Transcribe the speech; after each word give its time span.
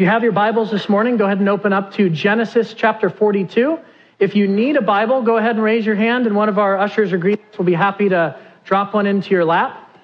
If 0.00 0.04
you 0.04 0.08
have 0.08 0.22
your 0.22 0.32
Bibles 0.32 0.70
this 0.70 0.88
morning, 0.88 1.18
go 1.18 1.26
ahead 1.26 1.40
and 1.40 1.48
open 1.50 1.74
up 1.74 1.92
to 1.96 2.08
Genesis 2.08 2.72
chapter 2.72 3.10
42. 3.10 3.78
If 4.18 4.34
you 4.34 4.48
need 4.48 4.76
a 4.76 4.80
Bible, 4.80 5.20
go 5.20 5.36
ahead 5.36 5.56
and 5.56 5.62
raise 5.62 5.84
your 5.84 5.94
hand, 5.94 6.26
and 6.26 6.34
one 6.34 6.48
of 6.48 6.58
our 6.58 6.78
ushers 6.78 7.12
or 7.12 7.18
greeters 7.18 7.58
will 7.58 7.66
be 7.66 7.74
happy 7.74 8.08
to 8.08 8.40
drop 8.64 8.94
one 8.94 9.04
into 9.04 9.28
your 9.28 9.44
lap. 9.44 9.94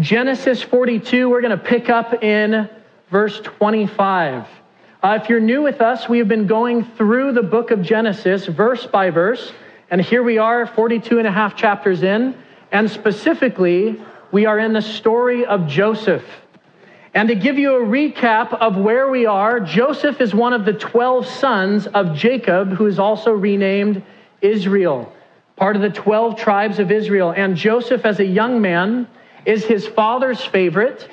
Genesis 0.00 0.60
42, 0.60 1.30
we're 1.30 1.40
going 1.40 1.56
to 1.56 1.64
pick 1.64 1.88
up 1.88 2.24
in 2.24 2.68
verse 3.12 3.38
25. 3.38 4.44
Uh, 5.04 5.18
if 5.22 5.28
you're 5.28 5.38
new 5.38 5.62
with 5.62 5.80
us, 5.80 6.08
we 6.08 6.18
have 6.18 6.26
been 6.26 6.48
going 6.48 6.84
through 6.96 7.30
the 7.30 7.44
book 7.44 7.70
of 7.70 7.80
Genesis 7.80 8.44
verse 8.46 8.86
by 8.86 9.10
verse, 9.10 9.52
and 9.88 10.00
here 10.00 10.24
we 10.24 10.38
are 10.38 10.66
42 10.66 11.16
and 11.16 11.28
a 11.28 11.32
half 11.32 11.54
chapters 11.54 12.02
in, 12.02 12.36
and 12.72 12.90
specifically, 12.90 14.02
we 14.32 14.46
are 14.46 14.58
in 14.58 14.72
the 14.72 14.82
story 14.82 15.46
of 15.46 15.68
Joseph. 15.68 16.24
And 17.18 17.26
to 17.30 17.34
give 17.34 17.58
you 17.58 17.74
a 17.74 17.84
recap 17.84 18.52
of 18.52 18.76
where 18.76 19.08
we 19.08 19.26
are, 19.26 19.58
Joseph 19.58 20.20
is 20.20 20.32
one 20.32 20.52
of 20.52 20.64
the 20.64 20.72
12 20.72 21.26
sons 21.26 21.88
of 21.88 22.14
Jacob, 22.14 22.70
who 22.70 22.86
is 22.86 23.00
also 23.00 23.32
renamed 23.32 24.04
Israel, 24.40 25.12
part 25.56 25.74
of 25.74 25.82
the 25.82 25.90
12 25.90 26.38
tribes 26.38 26.78
of 26.78 26.92
Israel. 26.92 27.34
And 27.36 27.56
Joseph, 27.56 28.04
as 28.04 28.20
a 28.20 28.24
young 28.24 28.60
man, 28.60 29.08
is 29.44 29.64
his 29.64 29.84
father's 29.84 30.44
favorite, 30.44 31.08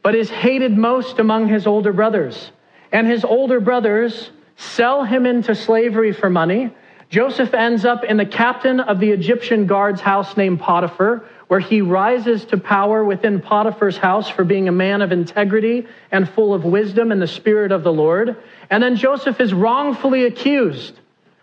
but 0.00 0.14
is 0.14 0.30
hated 0.30 0.78
most 0.78 1.18
among 1.18 1.48
his 1.48 1.66
older 1.66 1.92
brothers. 1.92 2.50
And 2.90 3.06
his 3.06 3.22
older 3.22 3.60
brothers 3.60 4.30
sell 4.56 5.04
him 5.04 5.26
into 5.26 5.54
slavery 5.54 6.14
for 6.14 6.30
money. 6.30 6.70
Joseph 7.10 7.52
ends 7.52 7.84
up 7.84 8.04
in 8.04 8.16
the 8.16 8.24
captain 8.24 8.80
of 8.80 9.00
the 9.00 9.10
Egyptian 9.10 9.66
guard's 9.66 10.00
house 10.00 10.34
named 10.34 10.60
Potiphar, 10.60 11.26
where 11.52 11.60
he 11.60 11.82
rises 11.82 12.46
to 12.46 12.56
power 12.56 13.04
within 13.04 13.38
Potiphar's 13.38 13.98
house 13.98 14.26
for 14.26 14.42
being 14.42 14.68
a 14.68 14.72
man 14.72 15.02
of 15.02 15.12
integrity 15.12 15.86
and 16.10 16.26
full 16.26 16.54
of 16.54 16.64
wisdom 16.64 17.12
and 17.12 17.20
the 17.20 17.26
Spirit 17.26 17.72
of 17.72 17.82
the 17.82 17.92
Lord. 17.92 18.42
And 18.70 18.82
then 18.82 18.96
Joseph 18.96 19.38
is 19.38 19.52
wrongfully 19.52 20.24
accused 20.24 20.98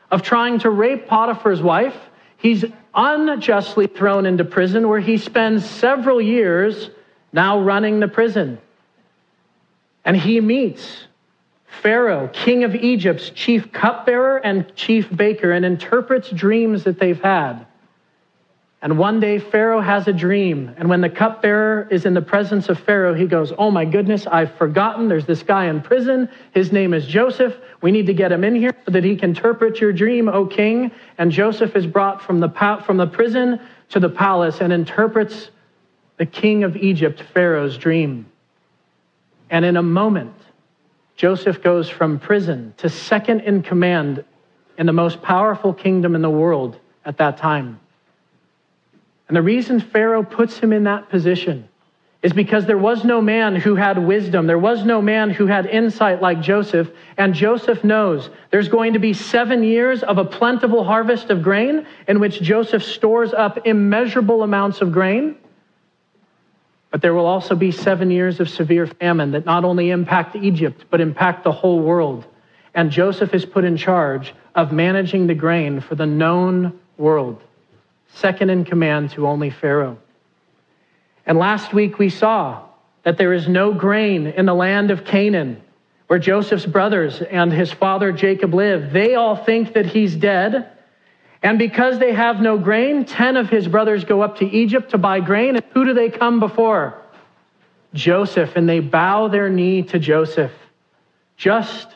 of 0.10 0.24
trying 0.24 0.58
to 0.62 0.72
rape 0.72 1.08
Potiphar's 1.08 1.62
wife. 1.62 1.96
He's 2.38 2.66
unjustly 2.96 3.86
thrown 3.86 4.26
into 4.26 4.44
prison 4.44 4.90
where 4.90 5.00
he 5.00 5.18
spends 5.18 5.64
several 5.70 6.20
years 6.20 6.90
now 7.32 7.62
running 7.62 8.00
the 8.00 8.08
prison. 8.08 8.58
And 10.04 10.18
he 10.18 10.42
meets 10.42 11.04
Pharaoh, 11.84 12.30
king 12.34 12.64
of 12.64 12.74
Egypt's 12.74 13.30
chief 13.30 13.72
cupbearer 13.72 14.38
and 14.38 14.76
chief 14.76 15.16
baker, 15.16 15.52
and 15.52 15.64
interprets 15.64 16.32
dreams 16.32 16.86
that 16.86 17.00
they've 17.00 17.22
had. 17.22 17.68
And 18.82 18.98
one 18.98 19.20
day 19.20 19.40
Pharaoh 19.40 19.82
has 19.82 20.08
a 20.08 20.14
dream. 20.14 20.74
And 20.78 20.88
when 20.88 21.02
the 21.02 21.10
cupbearer 21.10 21.88
is 21.92 22.06
in 22.06 22.14
the 22.14 22.22
presence 22.22 22.70
of 22.70 22.80
Pharaoh, 22.80 23.14
he 23.14 23.26
goes, 23.26 23.52
Oh 23.58 23.70
my 23.70 23.84
goodness, 23.84 24.26
I've 24.26 24.56
forgotten. 24.56 25.10
There's 25.10 25.26
this 25.26 25.44
guy 25.44 25.66
in 25.66 25.82
prison. 25.82 26.30
His 26.54 26.72
name 26.72 26.94
is 26.94 27.06
Joseph. 27.06 27.56
We 27.82 27.92
need 27.92 28.06
to 28.06 28.14
get 28.14 28.32
him 28.32 28.46
in 28.46 28.56
here 28.56 28.74
so 28.86 28.92
that 28.92 29.04
he 29.04 29.18
can 29.18 29.32
interpret 29.32 29.82
your 29.82 29.92
dream, 29.92 30.30
O 30.30 30.46
king. 30.46 30.92
And 31.18 31.30
Joseph 31.30 31.76
is 31.76 31.86
brought 31.86 32.22
from 32.22 32.40
the, 32.40 32.50
from 32.86 32.96
the 32.96 33.08
prison 33.08 33.60
to 33.90 34.00
the 34.00 34.10
palace 34.10 34.62
and 34.62 34.72
interprets 34.72 35.52
the 36.16 36.26
king 36.26 36.64
of 36.64 36.78
Egypt, 36.78 37.22
Pharaoh's 37.34 37.78
dream. 37.78 38.28
And 39.50 39.66
in 39.66 39.76
a 39.76 39.84
moment, 39.84 40.36
Joseph 41.18 41.62
goes 41.62 41.90
from 41.90 42.18
prison 42.18 42.74
to 42.78 42.88
second 42.88 43.42
in 43.42 43.62
command 43.62 44.24
in 44.78 44.86
the 44.86 44.94
most 44.94 45.22
powerful 45.22 45.74
kingdom 45.74 46.16
in 46.16 46.22
the 46.22 46.30
world 46.30 46.80
at 47.04 47.18
that 47.18 47.38
time. 47.38 47.78
And 49.30 49.38
the 49.38 49.44
reason 49.44 49.80
Pharaoh 49.80 50.24
puts 50.24 50.58
him 50.58 50.74
in 50.74 50.86
that 50.86 51.10
position 51.10 51.70
is 52.24 52.34
because 52.34 52.66
there 52.66 52.80
was 52.80 53.06
no 53.06 53.22
man 53.22 53.56
who 53.56 53.76
had 53.76 53.98
wisdom. 53.98 54.48
There 54.48 54.58
was 54.58 54.84
no 54.84 55.02
man 55.02 55.30
who 55.30 55.46
had 55.46 55.68
insight 55.68 56.20
like 56.20 56.42
Joseph. 56.42 56.90
And 57.16 57.34
Joseph 57.34 57.84
knows 57.84 58.30
there's 58.50 58.68
going 58.68 58.94
to 58.94 59.00
be 59.00 59.14
seven 59.14 59.64
years 59.64 60.02
of 60.02 60.18
a 60.18 60.26
plentiful 60.26 60.84
harvest 60.84 61.30
of 61.30 61.44
grain 61.44 61.86
in 62.08 62.20
which 62.20 62.42
Joseph 62.42 62.84
stores 62.84 63.32
up 63.32 63.66
immeasurable 63.68 64.42
amounts 64.42 64.82
of 64.82 64.92
grain. 64.92 65.36
But 66.90 67.04
there 67.04 67.14
will 67.14 67.28
also 67.28 67.56
be 67.56 67.72
seven 67.72 68.10
years 68.10 68.40
of 68.40 68.50
severe 68.50 68.88
famine 68.88 69.32
that 69.32 69.46
not 69.46 69.64
only 69.64 69.92
impact 69.92 70.36
Egypt, 70.36 70.86
but 70.90 71.00
impact 71.00 71.44
the 71.44 71.52
whole 71.52 71.80
world. 71.80 72.26
And 72.74 72.90
Joseph 72.90 73.36
is 73.36 73.46
put 73.46 73.64
in 73.64 73.78
charge 73.78 74.34
of 74.56 74.72
managing 74.72 75.28
the 75.28 75.36
grain 75.36 75.82
for 75.82 75.94
the 75.94 76.08
known 76.08 76.80
world 76.98 77.44
second 78.14 78.50
in 78.50 78.66
command 78.66 79.12
to 79.12 79.28
only 79.28 79.50
Pharaoh. 79.50 79.98
And 81.26 81.38
last 81.38 81.74
week 81.74 82.00
we 82.00 82.10
saw 82.10 82.64
that 83.04 83.18
there 83.18 83.34
is 83.34 83.48
no 83.48 83.74
grain 83.74 84.28
in 84.28 84.46
the 84.46 84.54
land 84.54 84.92
of 84.92 85.06
Canaan, 85.06 85.62
where 86.08 86.20
Joseph's 86.20 86.66
brothers 86.66 87.22
and 87.22 87.52
his 87.52 87.72
father 87.72 88.12
Jacob 88.12 88.54
live. 88.54 88.92
They 88.92 89.16
all 89.16 89.36
think 89.36 89.74
that 89.74 89.86
he's 89.86 90.16
dead. 90.16 90.72
And 91.42 91.58
because 91.58 92.00
they 92.00 92.14
have 92.14 92.42
no 92.42 92.58
grain, 92.58 93.06
10 93.06 93.38
of 93.38 93.50
his 93.50 93.68
brothers 93.68 94.04
go 94.04 94.22
up 94.22 94.40
to 94.40 94.46
Egypt 94.46 94.92
to 94.92 94.98
buy 94.98 95.20
grain. 95.20 95.56
And 95.56 95.64
who 95.74 95.86
do 95.86 95.94
they 95.94 96.10
come 96.10 96.40
before? 96.40 97.00
Joseph. 97.94 98.56
And 98.56 98.68
they 98.68 98.80
bow 98.80 99.28
their 99.28 99.50
knee 99.50 99.84
to 99.84 100.00
Joseph, 100.00 100.52
just 101.38 101.88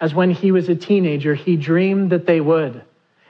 as 0.00 0.12
when 0.14 0.30
he 0.30 0.52
was 0.52 0.68
a 0.68 0.74
teenager, 0.74 1.34
he 1.34 1.56
dreamed 1.56 2.10
that 2.10 2.26
they 2.26 2.40
would. 2.40 2.82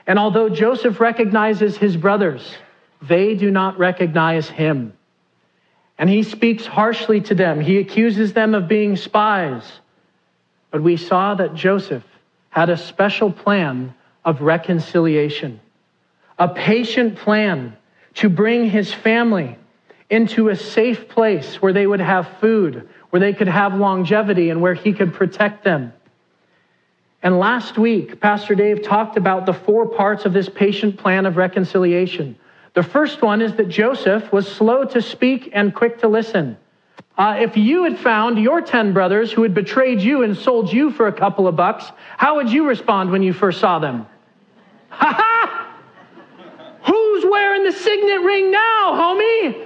And 0.07 0.19
although 0.19 0.49
Joseph 0.49 0.99
recognizes 0.99 1.77
his 1.77 1.97
brothers, 1.97 2.55
they 3.01 3.35
do 3.35 3.51
not 3.51 3.77
recognize 3.77 4.47
him. 4.47 4.93
And 5.97 6.09
he 6.09 6.23
speaks 6.23 6.65
harshly 6.65 7.21
to 7.21 7.35
them. 7.35 7.61
He 7.61 7.77
accuses 7.77 8.33
them 8.33 8.53
of 8.53 8.67
being 8.67 8.95
spies. 8.95 9.63
But 10.71 10.83
we 10.83 10.97
saw 10.97 11.35
that 11.35 11.55
Joseph 11.55 12.03
had 12.49 12.69
a 12.69 12.77
special 12.77 13.31
plan 13.31 13.93
of 14.23 14.41
reconciliation, 14.41 15.59
a 16.37 16.49
patient 16.49 17.17
plan 17.17 17.75
to 18.15 18.29
bring 18.29 18.69
his 18.69 18.93
family 18.93 19.57
into 20.09 20.49
a 20.49 20.55
safe 20.55 21.09
place 21.09 21.61
where 21.61 21.73
they 21.73 21.87
would 21.87 21.99
have 21.99 22.27
food, 22.39 22.87
where 23.09 23.19
they 23.19 23.33
could 23.33 23.47
have 23.47 23.73
longevity, 23.73 24.49
and 24.49 24.61
where 24.61 24.73
he 24.73 24.93
could 24.93 25.13
protect 25.13 25.63
them. 25.63 25.93
And 27.25 27.39
last 27.39 27.79
week, 27.79 28.21
Pastor 28.21 28.53
Dave 28.53 28.83
talked 28.83 29.17
about 29.17 29.47
the 29.47 29.53
four 29.53 29.87
parts 29.87 30.25
of 30.25 30.33
this 30.33 30.47
patient 30.47 30.95
plan 30.95 31.25
of 31.25 31.37
reconciliation. 31.37 32.37
The 32.75 32.83
first 32.83 33.23
one 33.23 33.41
is 33.41 33.55
that 33.55 33.67
Joseph 33.67 34.31
was 34.31 34.47
slow 34.47 34.85
to 34.85 35.01
speak 35.01 35.49
and 35.51 35.73
quick 35.73 35.97
to 36.01 36.07
listen. 36.07 36.55
Uh, 37.17 37.37
if 37.39 37.57
you 37.57 37.83
had 37.85 37.97
found 37.97 38.37
your 38.37 38.61
10 38.61 38.93
brothers 38.93 39.31
who 39.31 39.41
had 39.41 39.55
betrayed 39.55 40.01
you 40.01 40.21
and 40.21 40.37
sold 40.37 40.71
you 40.71 40.91
for 40.91 41.07
a 41.07 41.11
couple 41.11 41.47
of 41.47 41.55
bucks, 41.55 41.91
how 42.15 42.35
would 42.35 42.51
you 42.51 42.67
respond 42.67 43.09
when 43.09 43.23
you 43.23 43.33
first 43.33 43.59
saw 43.59 43.79
them? 43.79 44.05
Ha 44.89 45.13
ha! 45.17 45.77
Who's 46.83 47.25
wearing 47.25 47.63
the 47.63 47.71
signet 47.71 48.21
ring 48.21 48.51
now, 48.51 48.93
homie? 48.93 49.65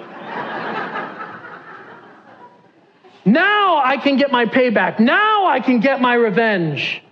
now 3.26 3.82
I 3.84 3.98
can 3.98 4.16
get 4.16 4.32
my 4.32 4.46
payback. 4.46 5.02
Now 5.02 5.48
I 5.48 5.60
can 5.60 5.82
get 5.82 6.00
my 6.00 6.14
revenge. 6.14 7.04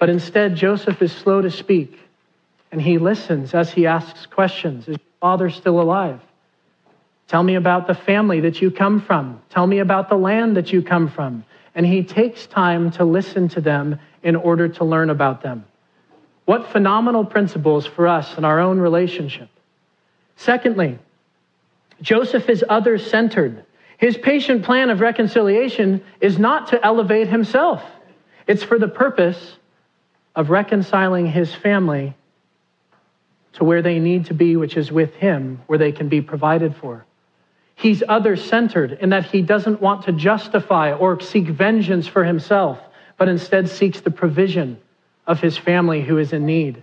But 0.00 0.08
instead, 0.08 0.56
Joseph 0.56 1.02
is 1.02 1.12
slow 1.12 1.42
to 1.42 1.50
speak, 1.50 2.00
and 2.72 2.80
he 2.80 2.96
listens 2.96 3.54
as 3.54 3.70
he 3.70 3.86
asks 3.86 4.24
questions 4.24 4.88
Is 4.88 4.96
your 4.96 4.98
father 5.20 5.50
still 5.50 5.80
alive? 5.80 6.20
Tell 7.28 7.42
me 7.42 7.54
about 7.54 7.86
the 7.86 7.94
family 7.94 8.40
that 8.40 8.60
you 8.62 8.70
come 8.70 9.02
from. 9.02 9.40
Tell 9.50 9.66
me 9.66 9.78
about 9.78 10.08
the 10.08 10.16
land 10.16 10.56
that 10.56 10.72
you 10.72 10.82
come 10.82 11.08
from. 11.08 11.44
And 11.74 11.86
he 11.86 12.02
takes 12.02 12.46
time 12.46 12.90
to 12.92 13.04
listen 13.04 13.48
to 13.50 13.60
them 13.60 14.00
in 14.22 14.34
order 14.34 14.68
to 14.68 14.84
learn 14.84 15.10
about 15.10 15.42
them. 15.42 15.64
What 16.46 16.72
phenomenal 16.72 17.24
principles 17.24 17.86
for 17.86 18.08
us 18.08 18.36
in 18.36 18.44
our 18.44 18.58
own 18.58 18.80
relationship. 18.80 19.48
Secondly, 20.34 20.98
Joseph 22.00 22.48
is 22.48 22.64
other 22.68 22.98
centered. 22.98 23.64
His 23.98 24.16
patient 24.16 24.64
plan 24.64 24.88
of 24.88 25.00
reconciliation 25.00 26.02
is 26.20 26.38
not 26.38 26.68
to 26.68 26.84
elevate 26.84 27.28
himself, 27.28 27.82
it's 28.46 28.64
for 28.64 28.78
the 28.78 28.88
purpose 28.88 29.58
of 30.34 30.50
reconciling 30.50 31.26
his 31.26 31.54
family 31.54 32.14
to 33.54 33.64
where 33.64 33.82
they 33.82 33.98
need 33.98 34.26
to 34.26 34.34
be, 34.34 34.56
which 34.56 34.76
is 34.76 34.92
with 34.92 35.14
him, 35.14 35.60
where 35.66 35.78
they 35.78 35.92
can 35.92 36.08
be 36.08 36.20
provided 36.20 36.76
for. 36.76 37.04
He's 37.74 38.02
other 38.06 38.36
centered 38.36 38.92
in 39.00 39.10
that 39.10 39.26
he 39.26 39.42
doesn't 39.42 39.80
want 39.80 40.04
to 40.04 40.12
justify 40.12 40.92
or 40.92 41.18
seek 41.20 41.48
vengeance 41.48 42.06
for 42.06 42.24
himself, 42.24 42.78
but 43.16 43.28
instead 43.28 43.68
seeks 43.68 44.00
the 44.00 44.10
provision 44.10 44.78
of 45.26 45.40
his 45.40 45.56
family 45.56 46.02
who 46.02 46.18
is 46.18 46.32
in 46.32 46.46
need. 46.46 46.82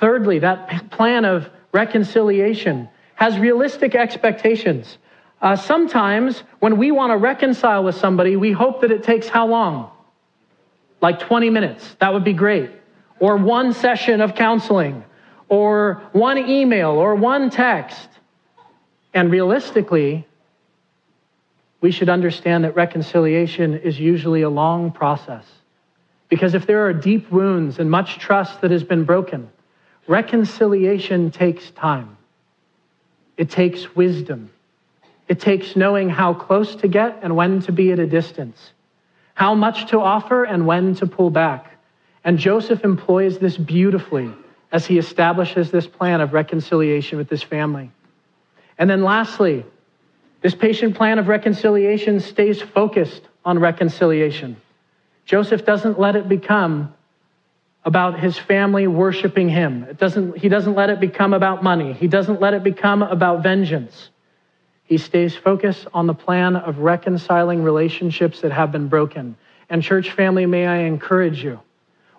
Thirdly, 0.00 0.38
that 0.40 0.90
plan 0.90 1.24
of 1.24 1.48
reconciliation 1.72 2.88
has 3.14 3.38
realistic 3.38 3.94
expectations. 3.94 4.98
Uh, 5.40 5.56
sometimes 5.56 6.42
when 6.58 6.78
we 6.78 6.90
want 6.90 7.12
to 7.12 7.16
reconcile 7.16 7.84
with 7.84 7.94
somebody, 7.94 8.36
we 8.36 8.52
hope 8.52 8.80
that 8.80 8.90
it 8.90 9.02
takes 9.02 9.28
how 9.28 9.46
long? 9.46 9.90
Like 11.00 11.20
20 11.20 11.50
minutes. 11.50 11.96
That 12.00 12.12
would 12.12 12.24
be 12.24 12.32
great. 12.32 12.70
Or 13.20 13.36
one 13.36 13.72
session 13.72 14.20
of 14.20 14.34
counseling, 14.34 15.04
or 15.48 16.02
one 16.12 16.38
email, 16.38 16.90
or 16.90 17.14
one 17.14 17.50
text. 17.50 18.08
And 19.14 19.30
realistically, 19.30 20.26
we 21.80 21.90
should 21.90 22.08
understand 22.08 22.64
that 22.64 22.74
reconciliation 22.74 23.78
is 23.78 23.98
usually 23.98 24.42
a 24.42 24.50
long 24.50 24.90
process. 24.90 25.44
Because 26.28 26.54
if 26.54 26.66
there 26.66 26.86
are 26.86 26.92
deep 26.92 27.30
wounds 27.30 27.78
and 27.78 27.90
much 27.90 28.18
trust 28.18 28.60
that 28.60 28.70
has 28.70 28.84
been 28.84 29.04
broken, 29.04 29.48
reconciliation 30.06 31.30
takes 31.30 31.70
time. 31.70 32.16
It 33.36 33.50
takes 33.50 33.94
wisdom. 33.94 34.50
It 35.28 35.40
takes 35.40 35.76
knowing 35.76 36.08
how 36.08 36.34
close 36.34 36.74
to 36.76 36.88
get 36.88 37.20
and 37.22 37.36
when 37.36 37.60
to 37.62 37.72
be 37.72 37.92
at 37.92 37.98
a 37.98 38.06
distance, 38.06 38.72
how 39.38 39.54
much 39.54 39.90
to 39.90 40.00
offer 40.00 40.42
and 40.42 40.66
when 40.66 40.96
to 40.96 41.06
pull 41.06 41.30
back. 41.30 41.78
And 42.24 42.38
Joseph 42.38 42.82
employs 42.82 43.38
this 43.38 43.56
beautifully 43.56 44.32
as 44.72 44.84
he 44.84 44.98
establishes 44.98 45.70
this 45.70 45.86
plan 45.86 46.20
of 46.20 46.32
reconciliation 46.32 47.18
with 47.18 47.30
his 47.30 47.40
family. 47.40 47.92
And 48.78 48.90
then 48.90 49.04
lastly, 49.04 49.64
this 50.42 50.56
patient 50.56 50.96
plan 50.96 51.20
of 51.20 51.28
reconciliation 51.28 52.18
stays 52.18 52.60
focused 52.60 53.22
on 53.44 53.60
reconciliation. 53.60 54.56
Joseph 55.24 55.64
doesn't 55.64 56.00
let 56.00 56.16
it 56.16 56.28
become 56.28 56.92
about 57.84 58.18
his 58.18 58.36
family 58.36 58.88
worshiping 58.88 59.48
him. 59.48 59.84
It 59.84 59.98
doesn't, 59.98 60.36
he 60.36 60.48
doesn't 60.48 60.74
let 60.74 60.90
it 60.90 60.98
become 60.98 61.32
about 61.32 61.62
money. 61.62 61.92
He 61.92 62.08
doesn't 62.08 62.40
let 62.40 62.54
it 62.54 62.64
become 62.64 63.04
about 63.04 63.44
vengeance. 63.44 64.10
He 64.88 64.96
stays 64.96 65.36
focused 65.36 65.86
on 65.92 66.06
the 66.06 66.14
plan 66.14 66.56
of 66.56 66.78
reconciling 66.78 67.62
relationships 67.62 68.40
that 68.40 68.52
have 68.52 68.72
been 68.72 68.88
broken. 68.88 69.36
And, 69.68 69.82
church 69.82 70.12
family, 70.12 70.46
may 70.46 70.66
I 70.66 70.78
encourage 70.78 71.44
you. 71.44 71.60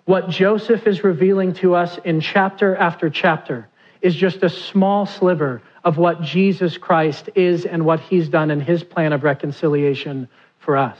What 0.04 0.30
Joseph 0.30 0.86
is 0.86 1.02
revealing 1.02 1.52
to 1.54 1.74
us 1.74 1.98
in 2.04 2.20
chapter 2.20 2.76
after 2.76 3.10
chapter 3.10 3.68
is 4.00 4.14
just 4.14 4.44
a 4.44 4.48
small 4.48 5.04
sliver 5.04 5.62
of 5.82 5.98
what 5.98 6.22
Jesus 6.22 6.78
Christ 6.78 7.28
is 7.34 7.66
and 7.66 7.84
what 7.84 7.98
he's 7.98 8.28
done 8.28 8.52
in 8.52 8.60
his 8.60 8.84
plan 8.84 9.12
of 9.12 9.24
reconciliation 9.24 10.28
for 10.60 10.76
us. 10.76 10.98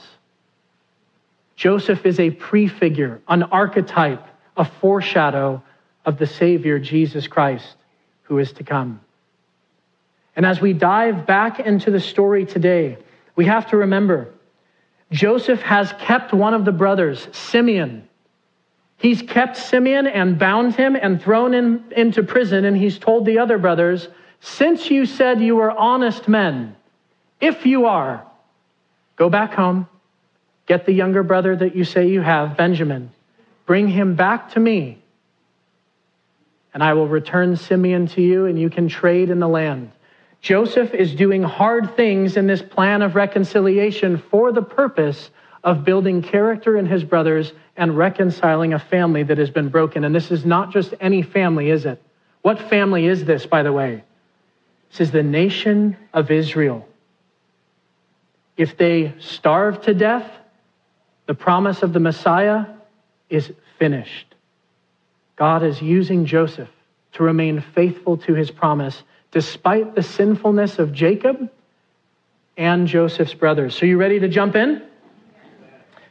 Joseph 1.54 2.04
is 2.04 2.18
a 2.18 2.30
prefigure, 2.30 3.20
an 3.28 3.44
archetype, 3.44 4.26
a 4.56 4.64
foreshadow 4.64 5.62
of 6.04 6.18
the 6.18 6.26
Savior, 6.26 6.80
Jesus 6.80 7.28
Christ, 7.28 7.76
who 8.22 8.38
is 8.38 8.50
to 8.54 8.64
come. 8.64 9.00
And 10.40 10.46
as 10.46 10.58
we 10.58 10.72
dive 10.72 11.26
back 11.26 11.60
into 11.60 11.90
the 11.90 12.00
story 12.00 12.46
today, 12.46 12.96
we 13.36 13.44
have 13.44 13.66
to 13.72 13.76
remember 13.76 14.32
Joseph 15.12 15.60
has 15.60 15.92
kept 16.00 16.32
one 16.32 16.54
of 16.54 16.64
the 16.64 16.72
brothers, 16.72 17.28
Simeon. 17.32 18.08
He's 18.96 19.20
kept 19.20 19.58
Simeon 19.58 20.06
and 20.06 20.38
bound 20.38 20.74
him 20.74 20.96
and 20.96 21.20
thrown 21.20 21.52
him 21.52 21.84
into 21.94 22.22
prison, 22.22 22.64
and 22.64 22.74
he's 22.74 22.98
told 22.98 23.26
the 23.26 23.38
other 23.38 23.58
brothers, 23.58 24.08
since 24.40 24.90
you 24.90 25.04
said 25.04 25.42
you 25.42 25.56
were 25.56 25.70
honest 25.70 26.26
men, 26.26 26.74
if 27.38 27.66
you 27.66 27.84
are, 27.84 28.26
go 29.16 29.28
back 29.28 29.52
home, 29.52 29.86
get 30.64 30.86
the 30.86 30.94
younger 30.94 31.22
brother 31.22 31.54
that 31.54 31.76
you 31.76 31.84
say 31.84 32.08
you 32.08 32.22
have, 32.22 32.56
Benjamin, 32.56 33.10
bring 33.66 33.88
him 33.88 34.14
back 34.14 34.52
to 34.52 34.58
me, 34.58 35.02
and 36.72 36.82
I 36.82 36.94
will 36.94 37.08
return 37.08 37.56
Simeon 37.56 38.06
to 38.06 38.22
you, 38.22 38.46
and 38.46 38.58
you 38.58 38.70
can 38.70 38.88
trade 38.88 39.28
in 39.28 39.38
the 39.38 39.46
land. 39.46 39.92
Joseph 40.40 40.94
is 40.94 41.14
doing 41.14 41.42
hard 41.42 41.96
things 41.96 42.36
in 42.36 42.46
this 42.46 42.62
plan 42.62 43.02
of 43.02 43.14
reconciliation 43.14 44.18
for 44.30 44.52
the 44.52 44.62
purpose 44.62 45.30
of 45.62 45.84
building 45.84 46.22
character 46.22 46.78
in 46.78 46.86
his 46.86 47.04
brothers 47.04 47.52
and 47.76 47.96
reconciling 47.96 48.72
a 48.72 48.78
family 48.78 49.22
that 49.22 49.38
has 49.38 49.50
been 49.50 49.68
broken. 49.68 50.04
And 50.04 50.14
this 50.14 50.30
is 50.30 50.46
not 50.46 50.72
just 50.72 50.94
any 51.00 51.22
family, 51.22 51.70
is 51.70 51.84
it? 51.84 52.02
What 52.42 52.58
family 52.58 53.06
is 53.06 53.24
this, 53.24 53.44
by 53.44 53.62
the 53.62 53.72
way? 53.72 54.02
This 54.90 55.00
is 55.02 55.10
the 55.10 55.22
nation 55.22 55.96
of 56.14 56.30
Israel. 56.30 56.88
If 58.56 58.76
they 58.76 59.14
starve 59.18 59.82
to 59.82 59.94
death, 59.94 60.30
the 61.26 61.34
promise 61.34 61.82
of 61.82 61.92
the 61.92 62.00
Messiah 62.00 62.64
is 63.28 63.52
finished. 63.78 64.34
God 65.36 65.62
is 65.62 65.80
using 65.80 66.26
Joseph 66.26 66.68
to 67.12 67.22
remain 67.22 67.60
faithful 67.74 68.16
to 68.18 68.34
his 68.34 68.50
promise 68.50 69.02
despite 69.30 69.94
the 69.94 70.02
sinfulness 70.02 70.78
of 70.78 70.92
Jacob 70.92 71.50
and 72.56 72.86
Joseph's 72.86 73.34
brothers. 73.34 73.76
So, 73.76 73.86
you 73.86 73.96
ready 73.96 74.20
to 74.20 74.28
jump 74.28 74.56
in? 74.56 74.82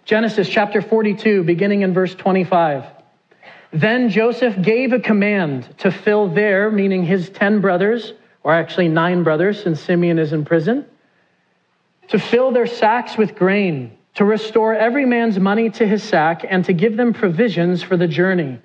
Genesis 0.06 0.50
chapter 0.50 0.82
42, 0.82 1.44
beginning 1.44 1.82
in 1.82 1.94
verse 1.94 2.16
25. 2.16 2.86
Then 3.72 4.10
Joseph 4.10 4.60
gave 4.62 4.94
a 4.94 5.00
command 5.00 5.70
to 5.80 5.92
fill 5.92 6.30
their, 6.30 6.72
meaning 6.72 7.04
his 7.04 7.30
10 7.30 7.62
brothers, 7.62 8.14
or 8.42 8.54
actually 8.54 8.88
nine 8.88 9.24
brothers, 9.24 9.62
since 9.62 9.80
Simeon 9.80 10.18
is 10.18 10.34
in 10.34 10.46
prison, 10.46 10.86
to 12.08 12.18
fill 12.18 12.52
their 12.52 12.66
sacks 12.66 13.18
with 13.18 13.36
grain, 13.36 13.96
to 14.16 14.26
restore 14.26 14.74
every 14.74 15.06
man's 15.06 15.38
money 15.38 15.70
to 15.70 15.86
his 15.86 16.02
sack, 16.02 16.44
and 16.50 16.66
to 16.66 16.74
give 16.74 16.98
them 16.98 17.14
provisions 17.14 17.84
for 17.84 17.96
the 17.96 18.08
journey. 18.08 18.60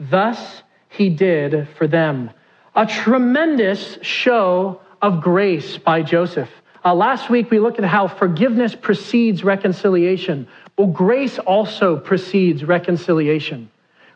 Thus 0.00 0.62
he 0.88 1.10
did 1.10 1.68
for 1.76 1.86
them. 1.86 2.30
A 2.78 2.86
tremendous 2.86 3.98
show 4.02 4.80
of 5.02 5.20
grace 5.20 5.76
by 5.76 6.00
Joseph. 6.00 6.48
Uh, 6.84 6.94
last 6.94 7.28
week 7.28 7.50
we 7.50 7.58
looked 7.58 7.80
at 7.80 7.84
how 7.84 8.06
forgiveness 8.06 8.72
precedes 8.72 9.42
reconciliation. 9.42 10.46
Well, 10.76 10.86
grace 10.86 11.40
also 11.40 11.96
precedes 11.96 12.62
reconciliation. 12.62 13.68